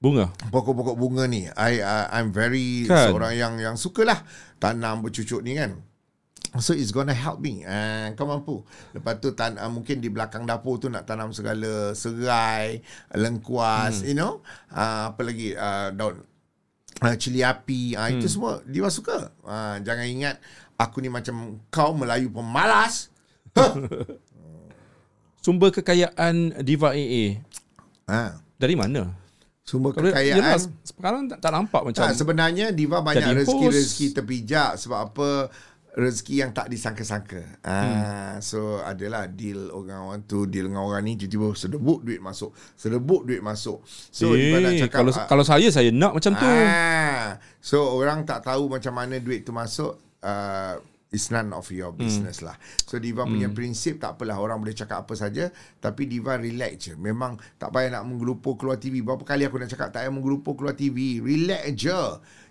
Bunga. 0.00 0.32
pokok-pokok 0.48 0.96
bunga 0.96 1.28
ni. 1.28 1.44
I, 1.52 1.84
I 1.84 2.22
I'm 2.22 2.32
very 2.32 2.88
Kan? 2.88 3.12
seorang 3.12 3.36
yang 3.36 3.54
yang 3.60 3.76
sukalah 3.76 4.24
tanam 4.56 5.04
bercucuk 5.04 5.44
ni 5.44 5.60
kan. 5.60 5.76
So 6.56 6.72
it's 6.72 6.90
gonna 6.90 7.12
help 7.12 7.38
me. 7.44 7.62
Uh, 7.68 8.10
kau 8.16 8.24
mampu. 8.24 8.64
Lepas 8.96 9.20
tu 9.20 9.36
tan 9.36 9.60
uh, 9.60 9.68
mungkin 9.68 10.00
di 10.00 10.08
belakang 10.08 10.48
dapur 10.48 10.80
tu 10.80 10.88
nak 10.88 11.04
tanam 11.04 11.36
segala 11.36 11.92
serai, 11.92 12.80
lengkuas, 13.12 14.02
hmm. 14.02 14.06
you 14.08 14.16
know. 14.16 14.40
Uh, 14.72 15.12
apa 15.12 15.20
lagi 15.20 15.52
uh, 15.54 15.92
daun 15.92 16.24
uh, 17.04 17.14
cili 17.20 17.44
api. 17.44 17.94
Uh, 17.94 18.08
hmm. 18.08 18.14
itu 18.18 18.26
semua 18.26 18.64
dia 18.64 18.88
suka. 18.88 19.36
Uh, 19.44 19.78
jangan 19.84 20.06
ingat 20.08 20.36
aku 20.80 21.04
ni 21.04 21.12
macam 21.12 21.60
kau 21.68 21.92
Melayu 21.92 22.32
pemalas. 22.32 23.12
Sumber 25.40 25.72
kekayaan 25.72 26.60
Diva 26.60 26.92
AA 26.92 27.40
Ha. 28.06 28.36
dari 28.56 28.76
mana? 28.76 29.08
Sumber 29.64 29.94
Kalau 29.94 30.10
kekayaan 30.10 30.36
yelah, 30.36 30.58
sekarang 30.82 31.22
tak, 31.30 31.38
tak 31.40 31.52
nampak 31.54 31.82
macam 31.82 32.00
Tak, 32.02 32.12
sebenarnya 32.12 32.74
Diva 32.74 33.00
banyak 33.00 33.40
rezeki-rezeki 33.40 34.06
terpijak 34.12 34.70
sebab 34.76 34.98
apa 35.10 35.28
rezeki 35.90 36.34
yang 36.38 36.50
tak 36.54 36.70
disangka-sangka. 36.70 37.60
Ah, 37.62 37.74
Hmm. 37.74 38.34
so 38.38 38.78
adalah 38.78 39.26
deal 39.26 39.74
orang-orang 39.74 40.22
tu 40.22 40.46
deal 40.46 40.70
dengan 40.70 40.86
orang 40.86 41.02
ni 41.02 41.18
tiba-tiba 41.18 41.50
sedebuk 41.52 42.06
duit 42.06 42.22
masuk. 42.22 42.54
Sedebuk 42.78 43.26
duit 43.26 43.42
masuk. 43.42 43.82
So 44.10 44.38
Diva 44.38 44.62
nak 44.62 44.70
eh, 44.70 44.80
cakap 44.86 45.02
kalau 45.02 45.12
ah, 45.12 45.26
kalau 45.26 45.44
saya 45.44 45.66
saya 45.70 45.90
nak 45.90 46.14
macam 46.14 46.32
tu. 46.34 46.46
Ah, 46.46 47.42
so 47.58 47.90
orang 47.90 48.22
tak 48.22 48.46
tahu 48.46 48.70
macam 48.70 48.92
mana 48.94 49.18
duit 49.18 49.42
tu 49.42 49.50
masuk. 49.50 49.98
Uh, 50.20 50.76
it's 51.10 51.28
none 51.34 51.50
of 51.50 51.66
your 51.74 51.90
business 51.90 52.40
hmm. 52.40 52.50
lah. 52.50 52.56
So 52.86 53.02
Diva 53.02 53.26
hmm. 53.26 53.30
punya 53.34 53.48
prinsip 53.50 53.98
tak 53.98 54.16
apalah 54.16 54.38
orang 54.38 54.62
boleh 54.62 54.74
cakap 54.74 55.04
apa 55.04 55.14
saja 55.18 55.50
tapi 55.82 56.06
Diva 56.06 56.38
relax 56.38 56.90
je. 56.90 56.94
Memang 56.94 57.36
tak 57.58 57.74
payah 57.74 57.98
nak 57.98 58.06
menggelupur 58.06 58.54
keluar 58.54 58.78
TV. 58.78 59.02
Berapa 59.02 59.26
kali 59.26 59.42
aku 59.42 59.58
nak 59.58 59.70
cakap 59.74 59.90
tak 59.90 60.06
payah 60.06 60.14
menggelupur 60.14 60.54
keluar 60.54 60.78
TV. 60.78 61.18
Relax 61.18 61.66
je. 61.74 62.02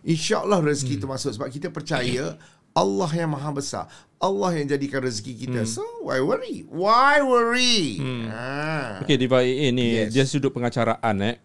InsyaAllah 0.03 0.59
rezeki 0.59 0.99
hmm. 0.99 1.01
tu 1.01 1.07
masuk 1.07 1.31
sebab 1.39 1.49
kita 1.49 1.71
percaya 1.71 2.35
Allah 2.75 3.09
yang 3.15 3.31
maha 3.31 3.49
besar. 3.55 3.87
Allah 4.19 4.51
yang 4.59 4.67
jadikan 4.67 4.99
rezeki 5.07 5.47
kita. 5.47 5.63
Hmm. 5.63 5.71
So 5.71 5.83
why 6.03 6.19
worry? 6.19 6.67
Why 6.67 7.23
worry? 7.23 7.95
Hmm. 7.95 8.27
Ah. 8.27 8.99
Okey 9.07 9.15
Diva 9.15 9.39
AA 9.39 9.71
ni 9.71 10.03
yes. 10.03 10.11
dia 10.11 10.27
sudut 10.27 10.51
pengacaraan 10.51 11.15
eh. 11.23 11.39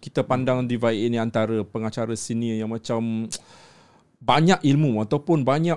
Kita 0.00 0.24
pandang 0.24 0.64
Diva 0.64 0.88
AA 0.88 1.12
ni 1.12 1.20
antara 1.20 1.60
pengacara 1.68 2.16
senior 2.16 2.56
yang 2.56 2.72
macam 2.72 3.28
banyak 4.16 4.64
ilmu 4.64 5.04
ataupun 5.04 5.44
banyak 5.44 5.76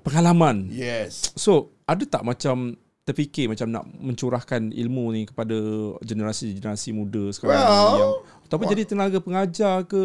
pengalaman. 0.00 0.66
Yes. 0.70 1.30
So, 1.34 1.70
ada 1.86 2.02
tak 2.02 2.26
macam 2.26 2.74
terfikir 3.04 3.46
macam 3.46 3.68
nak 3.68 3.84
mencurahkan 3.94 4.72
ilmu 4.72 5.12
ni 5.12 5.28
kepada 5.28 5.54
generasi-generasi 6.00 6.88
muda 6.90 7.28
sekarang 7.30 7.52
Well, 7.52 7.68
ni 7.68 8.00
yang 8.00 8.12
ataupun 8.48 8.66
jadi 8.66 8.82
tenaga 8.88 9.18
pengajar 9.20 9.84
ke 9.84 10.02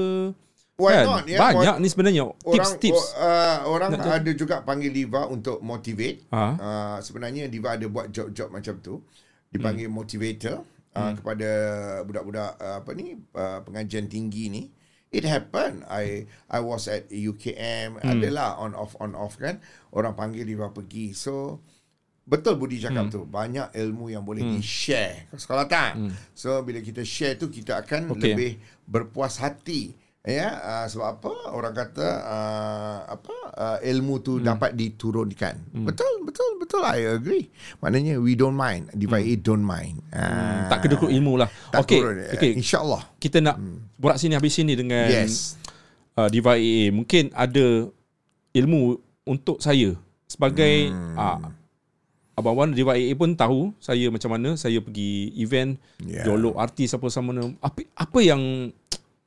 Why 0.75 0.91
kan? 0.93 1.05
not? 1.05 1.23
Ya, 1.23 1.39
Banyak 1.39 1.75
why- 1.75 1.81
ni 1.81 1.87
sebenarnya 1.87 2.23
tips-tips. 2.45 3.03
Orang, 3.11 3.23
uh, 3.23 3.57
orang 3.67 3.89
Nak 3.93 4.15
ada 4.15 4.31
juga 4.31 4.55
panggil 4.63 4.91
Diva 4.91 5.27
untuk 5.27 5.59
motivate. 5.59 6.23
Ha? 6.29 6.45
Uh, 6.55 6.97
sebenarnya 6.99 7.47
Diva 7.47 7.75
ada 7.75 7.83
buat 7.85 8.07
job-job 8.07 8.47
macam 8.47 8.79
tu. 8.79 9.03
Dipanggil 9.49 9.87
Hmm. 9.87 9.95
motivator 9.95 10.63
uh, 10.93 11.11
kepada 11.15 11.49
budak-budak 12.03 12.51
uh, 12.55 12.75
apa 12.79 12.89
ni 12.93 13.15
uh, 13.33 13.59
pengajian 13.59 14.07
tinggi 14.07 14.47
ni. 14.47 14.61
It 15.09 15.25
happened. 15.25 15.89
I 15.89 16.29
I 16.45 16.61
was 16.61 16.85
at 16.85 17.09
UKM. 17.09 17.97
Hmm. 17.97 18.05
Adalah 18.05 18.61
on 18.61 18.77
off 18.77 18.93
on 19.01 19.17
off 19.17 19.41
kan. 19.41 19.57
Orang 19.89 20.13
panggil 20.13 20.45
Diva 20.45 20.69
pergi. 20.69 21.17
So 21.17 21.65
Betul 22.29 22.61
Budi 22.61 22.77
cakap 22.77 23.09
hmm. 23.09 23.13
tu. 23.13 23.21
Banyak 23.25 23.73
ilmu 23.73 24.13
yang 24.13 24.21
boleh 24.21 24.45
hmm. 24.45 24.53
di-share. 24.61 25.33
Kau 25.33 25.41
sekolah 25.41 25.65
tak? 25.65 25.97
Hmm. 25.97 26.13
So 26.37 26.61
bila 26.61 26.77
kita 26.77 27.01
share 27.01 27.41
tu 27.41 27.49
kita 27.49 27.81
akan 27.81 28.13
Okey. 28.13 28.21
lebih 28.21 28.51
berpuas 28.85 29.41
hati. 29.41 29.97
Ya, 30.29 30.49
uh, 30.61 30.85
sebab 30.85 31.07
apa? 31.17 31.33
Orang 31.49 31.73
kata 31.73 32.05
uh, 32.05 32.97
apa? 33.17 33.35
Uh, 33.57 33.77
ilmu 33.81 34.21
tu 34.21 34.37
hmm. 34.37 34.45
dapat 34.45 34.77
diturunkan. 34.77 35.55
Hmm. 35.73 35.85
Betul, 35.89 36.23
betul, 36.23 36.61
betul. 36.61 36.85
I 36.85 37.17
agree. 37.17 37.49
Maknanya 37.81 38.21
we 38.21 38.37
don't 38.37 38.55
mind. 38.55 38.93
Diva 38.93 39.17
hmm. 39.17 39.41
don't 39.41 39.65
mind. 39.65 39.99
Uh, 40.13 40.21
Hmm, 40.29 40.61
tak 40.69 40.85
kedekut 40.85 41.09
ilmu 41.09 41.41
lah. 41.41 41.49
tak 41.73 41.83
Okey, 41.83 41.99
turun. 41.99 42.15
okey. 42.37 42.51
InsyaAllah. 42.61 43.01
Kita 43.17 43.41
nak 43.41 43.57
borak 43.97 44.21
sini 44.21 44.37
habis 44.37 44.53
sini 44.53 44.77
dengan 44.77 45.09
Yes. 45.09 45.57
uh, 46.13 46.29
Diva 46.29 46.55
AA. 46.55 46.93
Mungkin 46.93 47.33
ada 47.33 47.89
ilmu 48.53 49.01
untuk 49.25 49.57
saya 49.59 49.97
sebagai 50.29 50.93
hmm. 50.93 51.17
uh, 51.17 51.39
Abang 52.39 52.55
Wan 52.55 52.71
Diva 52.71 52.95
AA 52.95 53.11
pun 53.19 53.35
tahu 53.35 53.75
saya 53.83 54.07
macam 54.07 54.31
mana 54.31 54.55
saya 54.55 54.79
pergi 54.79 55.35
event 55.35 55.75
Yeah. 55.99 56.23
yeah. 56.23 56.25
jolok 56.25 56.55
artis 56.55 56.95
apa 56.95 57.11
sama 57.11 57.35
mana. 57.35 57.51
Apa 57.59 57.83
apa 57.99 58.19
yang 58.23 58.71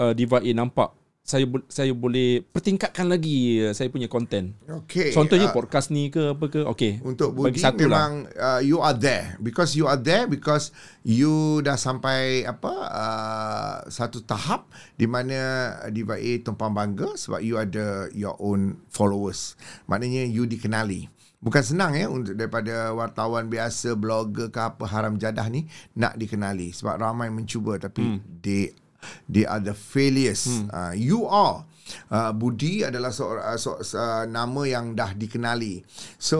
uh, 0.01 0.13
Diva 0.17 0.41
AA 0.41 0.55
nampak 0.57 1.03
saya 1.23 1.47
saya 1.71 1.95
boleh 1.95 2.43
pertingkatkan 2.43 3.07
lagi 3.07 3.63
uh, 3.63 3.71
saya 3.71 3.87
punya 3.95 4.11
konten. 4.11 4.59
Okay. 4.67 5.15
Contohnya 5.15 5.49
uh, 5.49 5.55
podcast 5.55 5.95
ni 5.95 6.11
ke 6.11 6.35
apa 6.35 6.51
ke. 6.51 6.67
Okey. 6.67 6.99
Untuk 7.07 7.39
bagi 7.39 7.57
Budi 7.57 7.63
satu 7.63 7.87
lah. 7.87 8.11
memang 8.11 8.13
uh, 8.35 8.59
you 8.59 8.83
are 8.83 8.95
there 8.99 9.39
because 9.39 9.79
you 9.79 9.87
are 9.87 9.99
there 9.99 10.27
because 10.27 10.75
you 11.07 11.63
dah 11.63 11.79
sampai 11.79 12.43
apa 12.43 12.75
uh, 12.75 13.75
satu 13.87 14.27
tahap 14.27 14.67
di 14.99 15.07
mana 15.07 15.71
Diva 15.95 16.19
A 16.19 16.33
tumpang 16.43 16.75
bangga 16.75 17.15
sebab 17.15 17.39
you 17.39 17.55
ada 17.55 18.11
your 18.11 18.35
own 18.43 18.83
followers. 18.91 19.55
Maknanya 19.87 20.27
you 20.27 20.51
dikenali. 20.51 21.07
Bukan 21.43 21.63
senang 21.63 21.95
ya 21.99 22.07
untuk 22.07 22.39
daripada 22.39 22.95
wartawan 22.95 23.51
biasa, 23.51 23.95
blogger 23.99 24.51
ke 24.51 24.59
apa 24.63 24.87
haram 24.91 25.19
jadah 25.19 25.47
ni 25.51 25.67
nak 25.99 26.15
dikenali 26.15 26.71
sebab 26.71 26.99
ramai 27.03 27.35
mencuba 27.35 27.79
tapi 27.83 28.03
hmm. 28.03 28.43
they 28.43 28.71
they 29.27 29.45
are 29.45 29.59
the 29.59 29.73
failures. 29.73 30.47
Hmm. 30.47 30.69
Uh, 30.69 30.93
you 30.93 31.25
are 31.25 31.67
Uh, 32.09 32.33
Budi 32.33 32.81
adalah 32.81 33.13
seorang 33.13 33.45
uh, 33.53 33.59
so, 33.61 33.77
uh, 33.77 34.25
nama 34.25 34.65
yang 34.65 34.97
dah 34.97 35.13
dikenali. 35.13 35.85
So 36.17 36.39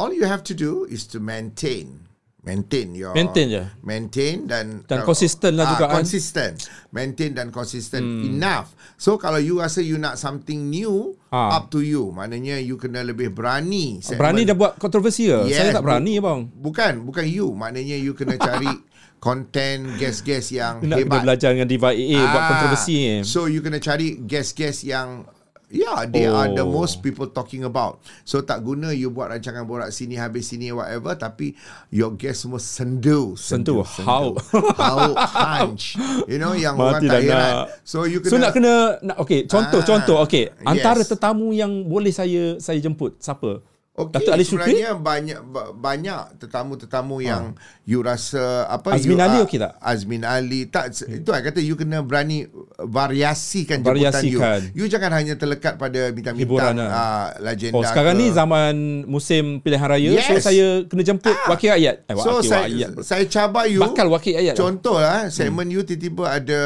all 0.00 0.16
you 0.16 0.24
have 0.24 0.40
to 0.48 0.56
do 0.56 0.88
is 0.88 1.04
to 1.12 1.20
maintain 1.20 2.08
maintain 2.40 2.92
your 2.92 3.12
Maintain 3.12 3.48
je. 3.48 3.64
maintain 3.80 4.44
dan 4.44 4.84
Dan 4.84 5.04
konsisten 5.04 5.56
lah 5.56 5.64
ah, 5.64 5.70
juga 5.76 5.84
kan. 5.88 6.00
consistent 6.00 6.56
maintain 6.88 7.32
dan 7.32 7.48
consistent 7.48 8.04
hmm. 8.04 8.36
enough 8.36 8.72
so 8.96 9.16
kalau 9.16 9.40
you 9.40 9.60
rasa 9.60 9.80
you 9.80 9.96
nak 9.96 10.16
something 10.16 10.68
new 10.68 11.16
Ah. 11.32 11.56
up 11.58 11.72
to 11.72 11.80
you 11.80 12.12
maknanya 12.12 12.60
you 12.60 12.76
kena 12.76 13.00
lebih 13.00 13.32
berani 13.32 13.98
Berani 14.06 14.44
dah 14.44 14.54
buat 14.54 14.76
kontroversi 14.76 15.26
ke? 15.26 15.50
Yes, 15.50 15.56
saya 15.58 15.72
tak 15.74 15.82
berani 15.82 16.20
bang. 16.20 16.46
bukan 16.52 17.02
bukan 17.02 17.24
you 17.24 17.48
maknanya 17.50 17.96
you 17.96 18.12
kena 18.12 18.36
cari 18.36 18.70
content 19.24 19.96
guest-guest 19.96 20.52
yang 20.52 20.84
Nak 20.84 21.00
hebat 21.00 21.24
belajar 21.24 21.48
dengan 21.50 21.64
Diva 21.64 21.90
AA 21.90 22.20
buat 22.20 22.36
Ah, 22.36 22.48
kontroversi 22.50 22.94
ni. 22.94 23.14
So 23.24 23.48
you 23.48 23.58
kena 23.58 23.80
cari 23.80 24.20
guest-guest 24.20 24.84
yang 24.84 25.24
Yeah, 25.66 26.06
they 26.06 26.30
oh. 26.30 26.38
are 26.38 26.46
the 26.46 26.62
Oh. 26.62 26.70
most 26.70 27.02
people 27.02 27.26
talking 27.26 27.66
about. 27.66 27.98
So 28.22 28.38
tak 28.38 28.62
guna 28.62 28.94
you 28.94 29.10
buat 29.10 29.26
rancangan 29.28 29.66
borak 29.66 29.90
sini 29.90 30.14
habis 30.14 30.46
sini 30.46 30.70
whatever 30.70 31.18
tapi 31.18 31.50
your 31.90 32.14
guest 32.14 32.46
semua 32.46 32.62
sendu. 32.62 33.34
Sendu, 33.34 33.82
how? 33.82 34.38
how 34.78 35.10
hunch. 35.18 35.98
You 36.30 36.38
know 36.38 36.54
yang 36.54 36.78
Mati 36.78 37.02
orang 37.02 37.10
tak 37.10 37.20
heran. 37.26 37.34
nak. 37.58 37.82
So 37.82 38.06
you 38.06 38.22
kena 38.22 38.30
So 38.30 38.36
nak 38.38 38.52
kena 38.54 38.72
nak 39.02 39.16
okey 39.18 39.50
contoh 39.50 39.80
Ah, 39.82 39.86
contoh 39.88 40.16
okey 40.22 40.44
antara 40.62 41.02
yes. 41.02 41.10
tetamu 41.10 41.50
yang 41.50 41.72
boleh 41.82 42.14
saya 42.14 42.54
saya 42.62 42.78
jemput 42.78 43.18
siapa? 43.18 43.58
Okey, 43.94 44.10
Datuk 44.10 44.34
Ali 44.34 44.42
Syukri? 44.42 44.74
sebenarnya 44.74 44.90
banyak 44.98 45.38
ba- 45.54 45.70
banyak 45.70 46.42
tetamu-tetamu 46.42 47.22
yang 47.22 47.54
you 47.86 48.02
rasa 48.02 48.66
apa 48.66 48.98
Azmin 48.98 49.14
you 49.14 49.22
Ali 49.22 49.38
okey 49.46 49.62
tak? 49.62 49.78
Azmin 49.78 50.26
Ali 50.26 50.66
tak 50.66 50.98
hmm. 50.98 51.22
itu 51.22 51.30
I 51.30 51.46
kata 51.46 51.62
you 51.62 51.78
kena 51.78 52.02
berani 52.02 52.50
variasikan 52.74 53.86
jemputan 53.86 54.22
you. 54.26 54.42
You 54.74 54.84
jangan 54.90 55.14
hanya 55.14 55.38
terlekat 55.38 55.78
pada 55.78 56.10
bintang-bintang 56.10 56.74
uh, 56.74 57.38
legenda. 57.38 57.78
Oh 57.78 57.86
sekarang 57.86 58.18
ke. 58.18 58.20
ni 58.22 58.26
zaman 58.34 58.74
musim 59.06 59.62
pilihan 59.62 59.86
raya 59.86 60.10
so 60.18 60.34
Yes. 60.34 60.42
saya 60.42 60.66
kena 60.90 61.02
jemput 61.06 61.30
Ah. 61.30 61.54
wakil 61.54 61.70
rakyat. 61.70 61.96
Eh 62.10 62.14
So 62.18 62.42
wakil 62.42 62.50
saya 62.50 62.66
rakyat. 62.66 62.90
saya 62.98 63.24
cabar 63.30 63.64
you 63.70 63.78
Bakal 63.78 64.06
wakil 64.10 64.34
rakyat. 64.34 64.54
Contoh 64.58 64.98
lah 64.98 65.30
segmen 65.30 65.70
you 65.70 65.86
tiba-tiba 65.86 66.34
ada 66.34 66.60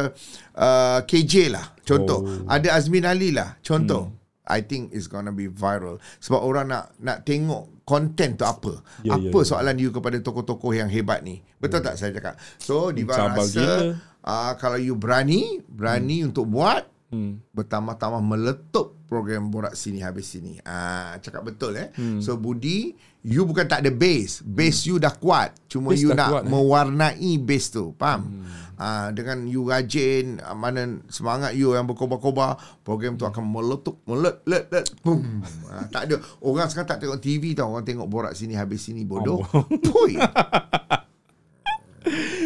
uh, 0.57 0.99
KJ 1.05 1.53
lah. 1.53 1.77
Contoh. 1.85 2.25
Oh. 2.25 2.49
Ada 2.49 2.73
Azmin 2.73 3.05
Ali 3.05 3.37
lah. 3.37 3.61
Contoh. 3.61 4.09
Hmm. 4.09 4.17
I 4.49 4.65
think 4.65 4.97
it's 4.97 5.07
gonna 5.07 5.31
be 5.31 5.47
viral 5.47 6.01
sebab 6.19 6.41
orang 6.41 6.73
nak 6.73 6.97
nak 6.99 7.23
tengok 7.23 7.85
konten 7.85 8.37
tu 8.37 8.45
apa. 8.45 8.81
Ya, 9.05 9.17
ya, 9.17 9.29
apa 9.29 9.39
ya. 9.41 9.45
soalan 9.45 9.77
you 9.77 9.93
kepada 9.93 10.17
tokoh-tokoh 10.21 10.73
yang 10.73 10.89
hebat 10.89 11.21
ni. 11.21 11.41
Betul 11.57 11.81
tak 11.81 11.97
saya 11.97 12.13
cakap? 12.13 12.41
So 12.57 12.93
Diva 12.93 13.17
Cabar 13.17 13.45
rasa 13.45 13.97
uh, 14.25 14.53
kalau 14.57 14.77
you 14.77 14.97
berani, 14.97 15.61
berani 15.69 16.25
untuk 16.25 16.49
buat 16.49 16.85
Hmm. 17.09 17.41
bertambah-tambah 17.57 18.21
meletup 18.21 18.93
program 19.09 19.49
borak 19.49 19.73
sini 19.73 20.05
habis 20.05 20.29
sini. 20.29 20.61
Ah 20.61 21.17
cakap 21.25 21.41
betul 21.41 21.73
eh. 21.73 21.89
Hmm. 21.97 22.21
So 22.21 22.37
Budi, 22.37 22.93
you 23.25 23.49
bukan 23.49 23.65
tak 23.65 23.81
ada 23.81 23.89
base. 23.89 24.45
Base 24.45 24.85
you 24.93 25.01
dah 25.01 25.17
kuat. 25.17 25.57
Cuma 25.73 25.97
Base 25.97 26.05
you 26.05 26.13
nak 26.13 26.29
kuat, 26.29 26.45
eh? 26.45 26.53
mewarnai 26.53 27.33
base 27.41 27.73
tu. 27.73 27.97
Faham? 27.97 28.45
Ah 28.79 29.11
dengan 29.11 29.43
you 29.51 29.67
rajin, 29.67 30.39
ah, 30.39 30.55
mana 30.55 31.03
semangat 31.11 31.59
you 31.59 31.75
yang 31.75 31.91
berkobar-kobar, 31.91 32.55
program 32.87 33.19
tu 33.19 33.27
akan 33.27 33.43
meletup, 33.43 33.99
melet 34.07 34.39
let 34.47 34.71
let 34.71 34.87
boom. 35.03 35.43
Ah, 35.67 35.83
tak 35.91 36.07
ada 36.07 36.23
orang 36.39 36.71
sekarang 36.71 36.87
tak 36.95 37.03
tengok 37.03 37.19
TV 37.19 37.59
tau, 37.59 37.75
orang 37.75 37.83
tengok 37.83 38.07
borak 38.07 38.39
sini 38.39 38.55
habis 38.55 38.87
sini 38.87 39.03
bodoh. 39.03 39.43
Pui. 39.83 40.15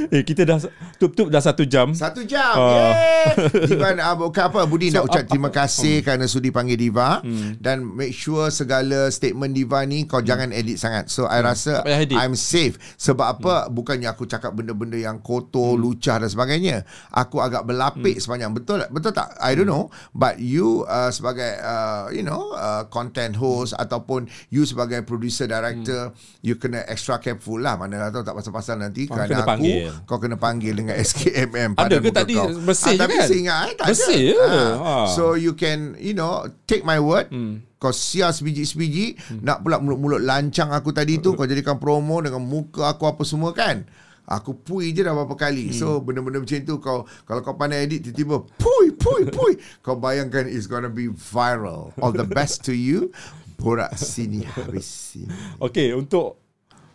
Eh 0.14 0.22
kita 0.26 0.42
dah 0.42 0.58
tup-tup 0.98 1.28
dah 1.30 1.42
satu 1.42 1.62
jam. 1.66 1.94
Satu 1.94 2.26
jam. 2.26 2.54
Uh. 2.56 2.92
Diva 3.70 3.94
uh, 3.94 4.28
apa 4.30 4.60
Budi 4.66 4.90
So, 4.90 5.00
nak 5.00 5.04
ucap 5.08 5.24
ah, 5.24 5.28
terima 5.28 5.50
kasih 5.54 6.02
kerana 6.02 6.26
sudi 6.26 6.50
panggil 6.50 6.74
Diva 6.76 7.22
hmm. 7.22 7.62
dan 7.62 7.86
make 7.86 8.10
sure 8.12 8.50
segala 8.50 9.08
statement 9.14 9.54
Diva 9.54 9.86
ni 9.86 10.04
kau 10.04 10.20
jangan 10.20 10.50
edit 10.50 10.76
sangat. 10.80 11.08
So 11.08 11.30
I 11.30 11.40
rasa. 11.40 11.86
I'm 12.18 12.34
safe. 12.34 12.76
Sebab 12.98 13.26
apa? 13.38 13.54
Bukannya 13.70 14.10
aku 14.10 14.26
cakap 14.26 14.52
benda-benda 14.56 14.98
yang 14.98 15.22
kotor, 15.22 15.78
lucah 15.78 16.18
dan 16.18 16.28
sebagainya. 16.28 16.82
Aku 17.14 17.38
agak 17.38 17.64
berlapik 17.64 18.18
sepanjang 18.18 18.52
betul 18.52 18.82
betul 18.90 19.12
tak? 19.14 19.34
I 19.38 19.54
don't 19.54 19.68
know 19.68 19.88
but 20.12 20.38
you 20.42 20.84
uh, 20.88 21.10
sebagai 21.10 21.58
uh, 21.62 22.08
you 22.10 22.24
know 22.24 22.52
uh, 22.56 22.84
content 22.88 23.36
host 23.36 23.76
ataupun 23.76 24.26
you 24.48 24.64
sebagai 24.66 25.02
producer 25.02 25.46
director 25.46 26.12
you 26.40 26.56
kena 26.56 26.84
extra 26.88 27.18
careful 27.18 27.58
lah 27.58 27.76
mana 27.76 27.98
lah 27.98 28.08
tahu 28.10 28.24
tak 28.24 28.34
pasal-pasal 28.38 28.76
nanti 28.80 29.06
kerana 29.06 29.42
aku 29.42 29.48
panggil. 29.48 29.91
Kau 30.02 30.16
kena 30.16 30.34
panggil 30.34 30.72
dengan 30.72 30.94
SKMM 31.08 31.74
Ada 31.74 31.78
pada 31.78 31.94
ke 31.94 32.02
muka 32.02 32.18
tadi 32.22 32.34
kau. 32.34 32.48
bersih 32.62 32.86
Ah, 32.86 32.92
je 32.92 33.00
tapi 33.00 33.14
kan? 33.14 33.26
saya 33.26 33.40
eh, 33.42 33.74
tak 33.74 33.86
Bersih 33.86 34.14
ada. 34.14 34.28
je. 34.28 34.36
Ah. 34.42 34.72
Ah. 34.78 35.06
So 35.08 35.22
you 35.34 35.52
can 35.52 35.78
you 35.96 36.12
know 36.12 36.32
take 36.64 36.82
my 36.82 36.96
word. 36.96 37.28
Hmm. 37.28 37.64
Kau 37.76 37.90
siar 37.90 38.30
sebiji-sebiji 38.30 39.18
hmm. 39.18 39.38
Nak 39.42 39.58
pula 39.60 39.82
mulut-mulut 39.82 40.22
lancang 40.22 40.70
aku 40.70 40.94
tadi 40.94 41.18
tu 41.18 41.34
Kau 41.34 41.42
jadikan 41.42 41.82
promo 41.82 42.22
Dengan 42.22 42.38
muka 42.38 42.86
aku 42.86 43.10
apa 43.10 43.26
semua 43.26 43.50
kan 43.50 43.82
Aku 44.22 44.54
pui 44.54 44.94
je 44.94 45.02
dah 45.02 45.10
berapa 45.10 45.34
kali 45.34 45.66
hmm. 45.66 45.74
So 45.74 45.98
benda-benda 45.98 46.38
macam 46.38 46.62
tu 46.62 46.78
kau 46.78 47.02
Kalau 47.26 47.42
kau 47.42 47.58
pandai 47.58 47.82
edit 47.82 48.06
Tiba-tiba 48.06 48.46
Pui 48.54 48.94
pui 48.94 49.26
pui 49.26 49.58
Kau 49.84 49.98
bayangkan 49.98 50.46
It's 50.46 50.70
gonna 50.70 50.86
be 50.86 51.10
viral 51.10 51.90
All 51.98 52.14
the 52.14 52.22
best 52.22 52.62
to 52.66 52.72
you 52.72 53.10
Borak 53.58 53.98
sini 53.98 54.46
habis 54.46 54.86
sini 54.86 55.34
Okey 55.58 55.90
untuk 55.90 56.38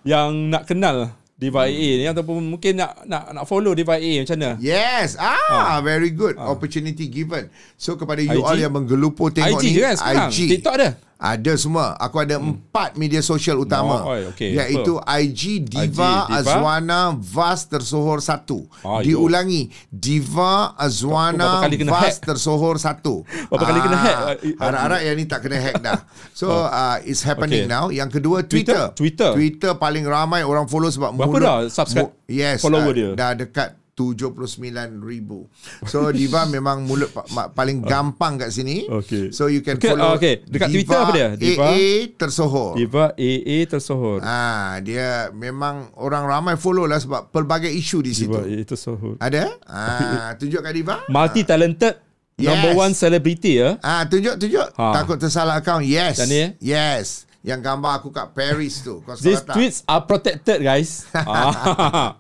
yang 0.08 0.48
nak 0.48 0.72
kenal 0.72 1.12
Diva 1.38 1.70
AA 1.70 2.02
ni 2.02 2.06
ataupun 2.10 2.42
mungkin 2.42 2.82
nak 2.82 3.06
nak 3.06 3.30
nak 3.30 3.46
follow 3.46 3.78
Diva 3.78 4.02
AA 4.02 4.26
macam 4.26 4.42
mana? 4.42 4.58
Yes 4.58 5.14
ah, 5.22 5.78
Very 5.86 6.10
good 6.10 6.34
Opportunity 6.34 7.06
given 7.06 7.54
So 7.78 7.94
kepada 7.94 8.26
you 8.26 8.42
IG? 8.42 8.46
all 8.46 8.58
yang 8.58 8.74
menggelupo 8.74 9.30
tengok 9.30 9.62
IG 9.62 9.66
ni 9.70 9.78
je 9.78 9.82
kan 9.86 9.96
sekarang? 10.02 10.30
IG 10.34 10.38
TikTok 10.58 10.74
ada? 10.82 10.90
Ada 11.18 11.57
semua. 11.57 11.97
Aku 11.97 12.22
ada 12.22 12.38
hmm. 12.38 12.45
empat 12.45 12.93
media 12.93 13.26
sosial 13.26 13.57
utama. 13.57 14.05
Oh, 14.05 14.13
oi, 14.13 14.30
okey. 14.32 14.53
Iaitu 14.53 15.01
IG 15.01 15.38
IG, 15.38 15.70
Diva. 15.70 15.86
Diva, 15.88 16.11
Azwana 16.30 17.01
Vas 17.18 17.65
Tersohor 17.70 18.20
satu. 18.24 18.65
Ah, 18.82 19.03
Diulangi 19.03 19.70
Diva 19.91 20.74
Azwana 20.78 21.65
Vas 21.68 22.18
hack? 22.18 22.26
Tersohor 22.26 22.82
satu. 22.82 23.24
Berapa 23.51 23.63
kali 23.65 23.80
kena 23.84 23.97
hack? 23.97 24.15
Ah. 24.18 24.34
Harap-harap 24.68 24.99
yang 25.03 25.15
ni 25.18 25.26
tak 25.30 25.39
kena 25.45 25.57
hack 25.61 25.78
dah. 25.82 25.99
So 26.34 26.49
uh, 26.49 26.97
it's 27.03 27.22
happening 27.24 27.65
Okay. 27.65 27.65
now. 27.65 27.89
Yang 27.89 28.22
kedua 28.22 28.45
Twitter? 28.45 28.93
Twitter. 28.93 29.32
Twitter. 29.32 29.32
Twitter 29.34 29.72
paling 29.78 30.05
ramai 30.05 30.45
orang 30.45 30.70
follow 30.70 30.91
sebab 30.91 31.15
Berapa 31.15 31.34
mulut, 31.34 31.41
dah 31.41 31.57
subscribe 31.70 32.11
yes, 32.30 32.61
follower 32.61 32.93
uh, 32.93 32.95
dia? 32.95 33.09
Dah 33.18 33.32
dekat 33.34 33.74
79 33.98 34.62
ribu. 35.02 35.50
So 35.84 36.06
Diva 36.14 36.45
memang 36.45 36.86
mulut 36.86 37.10
pa- 37.10 37.26
paling 37.50 37.82
gampang 37.82 38.38
kat 38.38 38.54
sini. 38.54 38.86
Okey. 38.86 39.34
So 39.34 39.50
you 39.50 39.60
can 39.60 39.76
Okay, 39.76 39.89
follow. 39.89 40.14
okey. 40.14 40.45
Dekat 40.45 40.70
Twitter 40.70 40.93
apa 40.95 41.12
dia? 41.12 41.30
Diva? 41.34 41.66
AA 41.68 42.14
tersohor. 42.14 42.78
Diva 42.78 43.06
AA 43.12 43.58
tersohor. 43.66 44.22
Ah, 44.22 44.78
dia 44.80 45.34
memang 45.34 45.89
orang 45.98 46.24
ramai 46.24 46.56
follow 46.56 46.86
lah 46.86 47.02
sebab 47.02 47.34
pelbagai 47.34 47.68
isu 47.68 48.00
di 48.00 48.14
situ. 48.14 48.32
Diva 48.32 48.45
AA 48.45 48.64
tersohor. 48.64 49.18
Ada? 49.18 49.50
Ah, 49.66 50.30
tunjuk 50.39 50.62
kat 50.62 50.72
Diva. 50.72 50.95
Multi 51.10 51.41
talented 51.43 52.06
Yes. 52.38 52.54
number 52.54 52.78
one 52.78 52.93
celebrity 52.93 53.58
ya. 53.58 53.82
Ah, 53.82 54.06
tunjuk 54.06 54.38
tunjuk. 54.38 54.70
Ha. 54.78 54.93
Takut 54.93 55.18
tersalah 55.18 55.58
account. 55.58 55.82
Yes. 55.82 56.22
Yang 56.22 56.30
ni, 56.30 56.38
eh? 56.38 56.50
Yes. 56.62 57.26
Yang 57.48 57.60
gambar 57.64 58.04
aku 58.04 58.12
kat 58.12 58.28
Paris 58.36 58.84
tu. 58.84 59.00
Kau 59.08 59.16
These 59.16 59.48
tak? 59.48 59.56
tweets 59.56 59.80
are 59.88 60.04
protected 60.04 60.60
guys. 60.60 61.08
ah. 61.16 62.20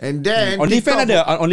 And 0.00 0.24
then 0.24 0.56
OnlyFans 0.56 1.12
ada 1.12 1.28
on 1.28 1.52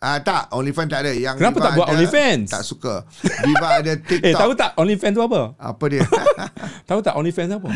Ah 0.00 0.16
tak, 0.16 0.48
OnlyFans 0.50 0.88
tak 0.88 1.04
ada. 1.04 1.12
Yang 1.12 1.36
Kenapa 1.36 1.52
Diva 1.54 1.66
tak 1.68 1.72
buat 1.76 1.86
ada, 1.86 1.92
OnlyFans? 1.92 2.48
Tak 2.48 2.62
suka. 2.64 2.94
Diva 3.20 3.66
ada 3.68 3.92
TikTok. 4.08 4.24
Eh 4.24 4.32
tahu 4.32 4.52
tak 4.56 4.70
OnlyFans 4.74 5.12
tu 5.12 5.20
apa? 5.20 5.40
Apa 5.54 5.84
dia? 5.86 6.00
Tahu 6.88 7.00
tak 7.04 7.14
OnlyFans 7.14 7.50
apa? 7.54 7.68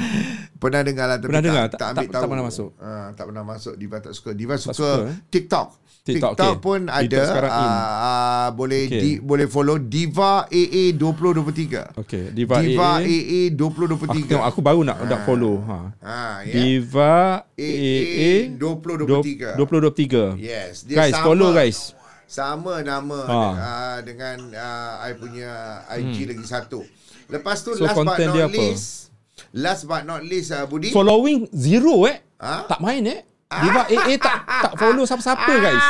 pernah 0.57 0.81
dengar 0.81 1.05
lah 1.05 1.21
tapi 1.21 1.29
Pernah 1.29 1.39
tak, 1.39 1.47
dengar? 1.47 1.67
tak, 1.69 1.77
Tak- 1.77 1.85
ambil 1.87 2.01
tak- 2.01 2.09
tahu. 2.09 2.23
tak 2.25 2.29
pernah 2.33 2.45
masuk. 2.49 2.71
Ah, 2.81 3.09
tak 3.13 3.25
pernah 3.29 3.45
masuk. 3.45 3.75
Diva 3.77 3.97
tak 4.01 4.13
suka. 4.17 4.31
Diva 4.33 4.55
suka, 4.57 4.73
suka, 4.73 4.91
eh? 5.05 5.17
TikTok. 5.29 5.69
TikTok, 6.01 6.33
TikTok 6.33 6.55
okey. 6.55 6.61
pun 6.61 6.81
ada 6.85 7.21
ah, 7.45 7.49
ah, 7.49 8.47
boleh 8.51 8.83
Okey. 8.85 9.01
di, 9.01 9.11
boleh 9.21 9.45
follow 9.47 9.77
Diva 9.77 10.45
AA 10.45 10.93
2023. 10.97 11.97
Okey, 11.97 12.25
Diva, 12.31 12.61
Diva 12.61 13.01
AA. 13.01 13.09
AA 13.09 13.41
Aku 13.51 14.13
2023. 14.13 14.29
tengok 14.29 14.45
aku 14.45 14.61
baru 14.61 14.81
nak 14.81 14.97
nak 15.01 15.21
follow. 15.25 15.61
Ha. 15.61 15.77
Ah, 16.01 16.37
ya. 16.41 16.53
Diva 16.53 17.17
AA 17.53 17.95
AA 18.01 18.33
2023. 18.57 19.57
2023. 19.57 20.37
Yes, 20.37 20.85
dia 20.85 20.97
Guys, 20.99 21.13
sama. 21.13 21.25
follow 21.25 21.53
guys. 21.53 21.93
Sama 22.25 22.81
nama 22.81 23.19
Ha. 23.25 23.35
Hmm. 23.35 23.55
uh, 23.55 23.99
dengan 24.03 24.37
uh, 24.53 24.93
I 25.05 25.13
punya 25.15 25.51
IG 25.93 26.25
lagi 26.27 26.45
satu. 26.45 26.81
Lepas 27.29 27.63
tu 27.63 27.73
So, 27.73 27.85
last 27.85 27.97
but 27.97 28.05
not 28.05 28.19
dia 28.37 28.45
apa? 28.45 28.53
least, 28.53 29.13
last 29.53 29.83
but 29.85 30.03
not 30.05 30.21
least 30.21 30.51
uh, 30.51 30.65
Budi. 30.65 30.91
Following 30.91 31.49
zero 31.51 32.05
eh. 32.05 32.21
Ha? 32.37 32.69
Tak 32.69 32.81
main 32.81 33.05
eh. 33.05 33.21
Diva 33.55 33.87
AA 33.87 34.15
tak 34.19 34.37
tak 34.45 34.73
follow 34.81 35.05
siapa-siapa 35.05 35.53
guys. 35.59 35.87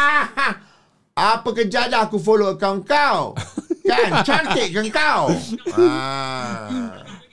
Apa 1.34 1.54
kerja 1.54 1.86
dah 1.86 2.10
aku 2.10 2.18
follow 2.18 2.50
account 2.50 2.82
kau? 2.84 3.38
kan 3.88 4.26
cantik 4.26 4.74
kan 4.74 4.86
kau? 4.90 5.22
ah. 5.78 6.83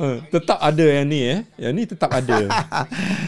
Uh, 0.02 0.18
tetap 0.34 0.58
ada 0.58 0.82
yang 0.82 1.06
ni 1.06 1.22
eh. 1.22 1.46
Yang 1.62 1.72
ni 1.78 1.84
tetap 1.86 2.10
ada. 2.10 2.38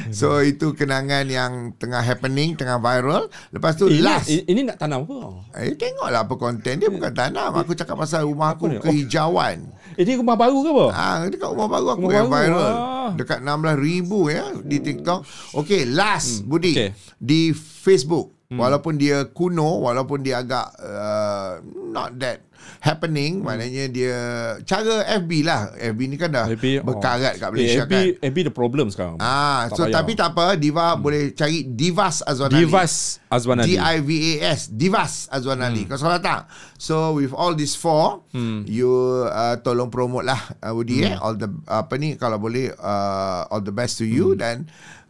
So 0.09 0.41
itu 0.41 0.73
kenangan 0.73 1.25
yang 1.25 1.51
tengah 1.77 2.01
happening, 2.01 2.53
tengah 2.53 2.77
viral. 2.77 3.29
Lepas 3.49 3.77
tu 3.77 3.89
ini, 3.89 4.01
last. 4.01 4.29
ini, 4.29 4.41
ini 4.45 4.61
nak 4.65 4.77
tanam 4.77 5.05
apa? 5.05 5.17
Eh, 5.57 5.73
tengoklah 5.73 6.21
apa 6.25 6.33
konten 6.33 6.77
dia 6.77 6.89
bukan 6.89 7.13
tanam. 7.13 7.49
Aku 7.61 7.73
cakap 7.73 7.97
pasal 7.97 8.25
rumah 8.25 8.53
aku 8.53 8.69
ni? 8.69 8.77
Oh. 8.77 8.81
kehijauan. 8.81 9.69
Eh, 9.93 10.01
Ini 10.01 10.17
rumah 10.17 10.33
baru 10.33 10.57
ke 10.61 10.69
apa? 10.69 10.85
Ah, 10.89 11.15
dekat 11.29 11.49
rumah 11.49 11.69
baru 11.69 11.87
aku 11.93 12.01
Rumah 12.09 12.13
yang 12.17 12.29
baru, 12.29 12.57
viral. 12.57 12.73
ah. 12.73 13.09
Dekat 13.13 13.39
16,000 13.41 14.33
ya 14.33 14.45
di 14.61 14.77
TikTok. 14.81 15.19
Okay, 15.61 15.81
last 15.85 16.41
Budi 16.45 16.73
okay. 16.73 16.89
di 17.17 17.53
Facebook. 17.53 18.33
Hmm. 18.53 18.59
Walaupun 18.59 18.93
dia 18.95 19.25
kuno, 19.27 19.81
walaupun 19.81 20.21
dia 20.21 20.39
agak 20.39 20.67
uh, 20.77 21.57
not 21.89 22.13
that 22.15 22.45
happening, 22.79 23.39
hmm. 23.39 23.43
maknanya 23.43 23.85
dia 23.87 24.15
cara 24.61 25.01
FB 25.17 25.31
lah. 25.41 25.73
FB 25.73 25.99
ni 26.05 26.15
kan 26.15 26.29
dah 26.29 26.45
FB, 26.47 26.79
oh. 26.79 26.85
berkarat 26.85 27.35
kat 27.35 27.47
Eh, 27.47 27.51
Malaysia 27.51 27.83
FB, 27.83 27.91
kan. 27.91 28.29
FB 28.29 28.37
the 28.43 28.53
problem 28.53 28.85
sekarang. 28.87 29.17
Ah, 29.17 29.67
Tak 29.67 29.73
so 29.73 29.83
payah. 29.83 29.95
tapi 29.95 30.11
tak 30.13 30.29
apa, 30.31 30.45
Diva 30.53 30.93
hmm. 30.93 30.99
boleh 30.99 31.21
cari 31.33 31.65
Divas 31.65 32.21
Azwan 32.21 32.49
Ali. 32.49 32.61
Divas 32.61 32.93
Azwan 33.27 33.57
Ali. 33.59 33.67
D 33.69 33.71
I 33.75 33.95
V 33.97 34.09
A 34.13 34.53
S 34.53 34.61
Divas 34.69 35.13
Azwan 35.27 35.59
Ali. 35.59 35.83
Kau 35.83 35.97
salah 35.97 36.19
tak? 36.19 36.45
So 36.77 37.17
with 37.17 37.33
all 37.33 37.51
these 37.51 37.73
four, 37.73 38.21
Hmm. 38.29 38.65
you 38.65 38.89
uh, 39.25 39.57
tolong 39.59 39.87
promote 39.87 40.23
lah 40.23 40.39
uh, 40.59 40.71
Woody 40.71 41.03
eh. 41.03 41.15
All 41.15 41.33
the 41.33 41.49
apa 41.65 41.95
ni 41.95 42.15
kalau 42.15 42.37
boleh 42.37 42.69
uh, 42.73 43.45
all 43.47 43.59
the 43.59 43.71
best 43.71 43.97
to 43.97 44.05
you 44.05 44.33
Hmm. 44.33 44.39
dan 44.39 44.55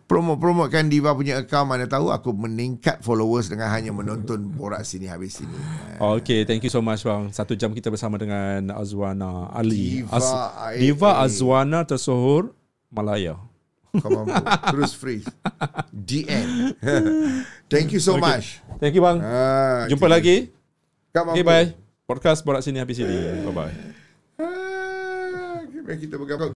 promote-promotekan 0.03 0.91
Diva 0.91 1.15
punya 1.15 1.39
account 1.41 1.67
mana 1.71 1.87
tahu 1.87 2.11
aku 2.11 2.35
meningkat 2.35 2.99
followers 3.01 3.47
dengan 3.47 3.71
hanya 3.71 3.89
menonton 3.89 4.45
borak 4.51 4.83
sini 4.83 5.07
habis 5.07 5.39
sini. 5.41 5.55
Oh, 5.97 6.19
okay, 6.19 6.43
thank 6.43 6.61
you 6.61 6.69
so 6.69 6.83
much 6.83 7.01
bang. 7.01 7.31
Satu 7.31 7.55
jam 7.55 7.71
kita 7.71 7.87
bersama 7.89 8.19
dengan 8.19 8.71
Azwana 8.75 9.47
Ali. 9.49 10.03
Diva 10.03 10.19
AA. 10.19 10.77
Diva 10.77 11.11
Azwana 11.23 11.81
tersohor 11.87 12.51
Malaya. 12.91 13.39
Kau 13.93 14.09
mampu. 14.09 14.33
Terus 14.73 14.91
freeze. 14.97 15.29
The 15.93 16.25
end. 16.25 16.53
Thank 17.73 17.93
you 17.93 18.01
so 18.01 18.17
Okay. 18.17 18.25
much. 18.25 18.45
Thank 18.81 18.97
you 18.97 19.05
bang. 19.05 19.21
Ah, 19.21 19.85
Jumpa 19.85 20.09
okay. 20.09 20.13
lagi. 20.17 20.35
Kau 21.13 21.29
mampu. 21.29 21.37
Okay, 21.37 21.45
bye. 21.45 21.67
Podcast 22.09 22.41
Borak 22.41 22.65
Sini 22.65 22.81
habis 22.81 22.97
sini. 22.97 23.13
Bye-bye. 23.45 23.73
Ah, 24.41 25.61
kita 25.93 26.17
bergabung. 26.17 26.53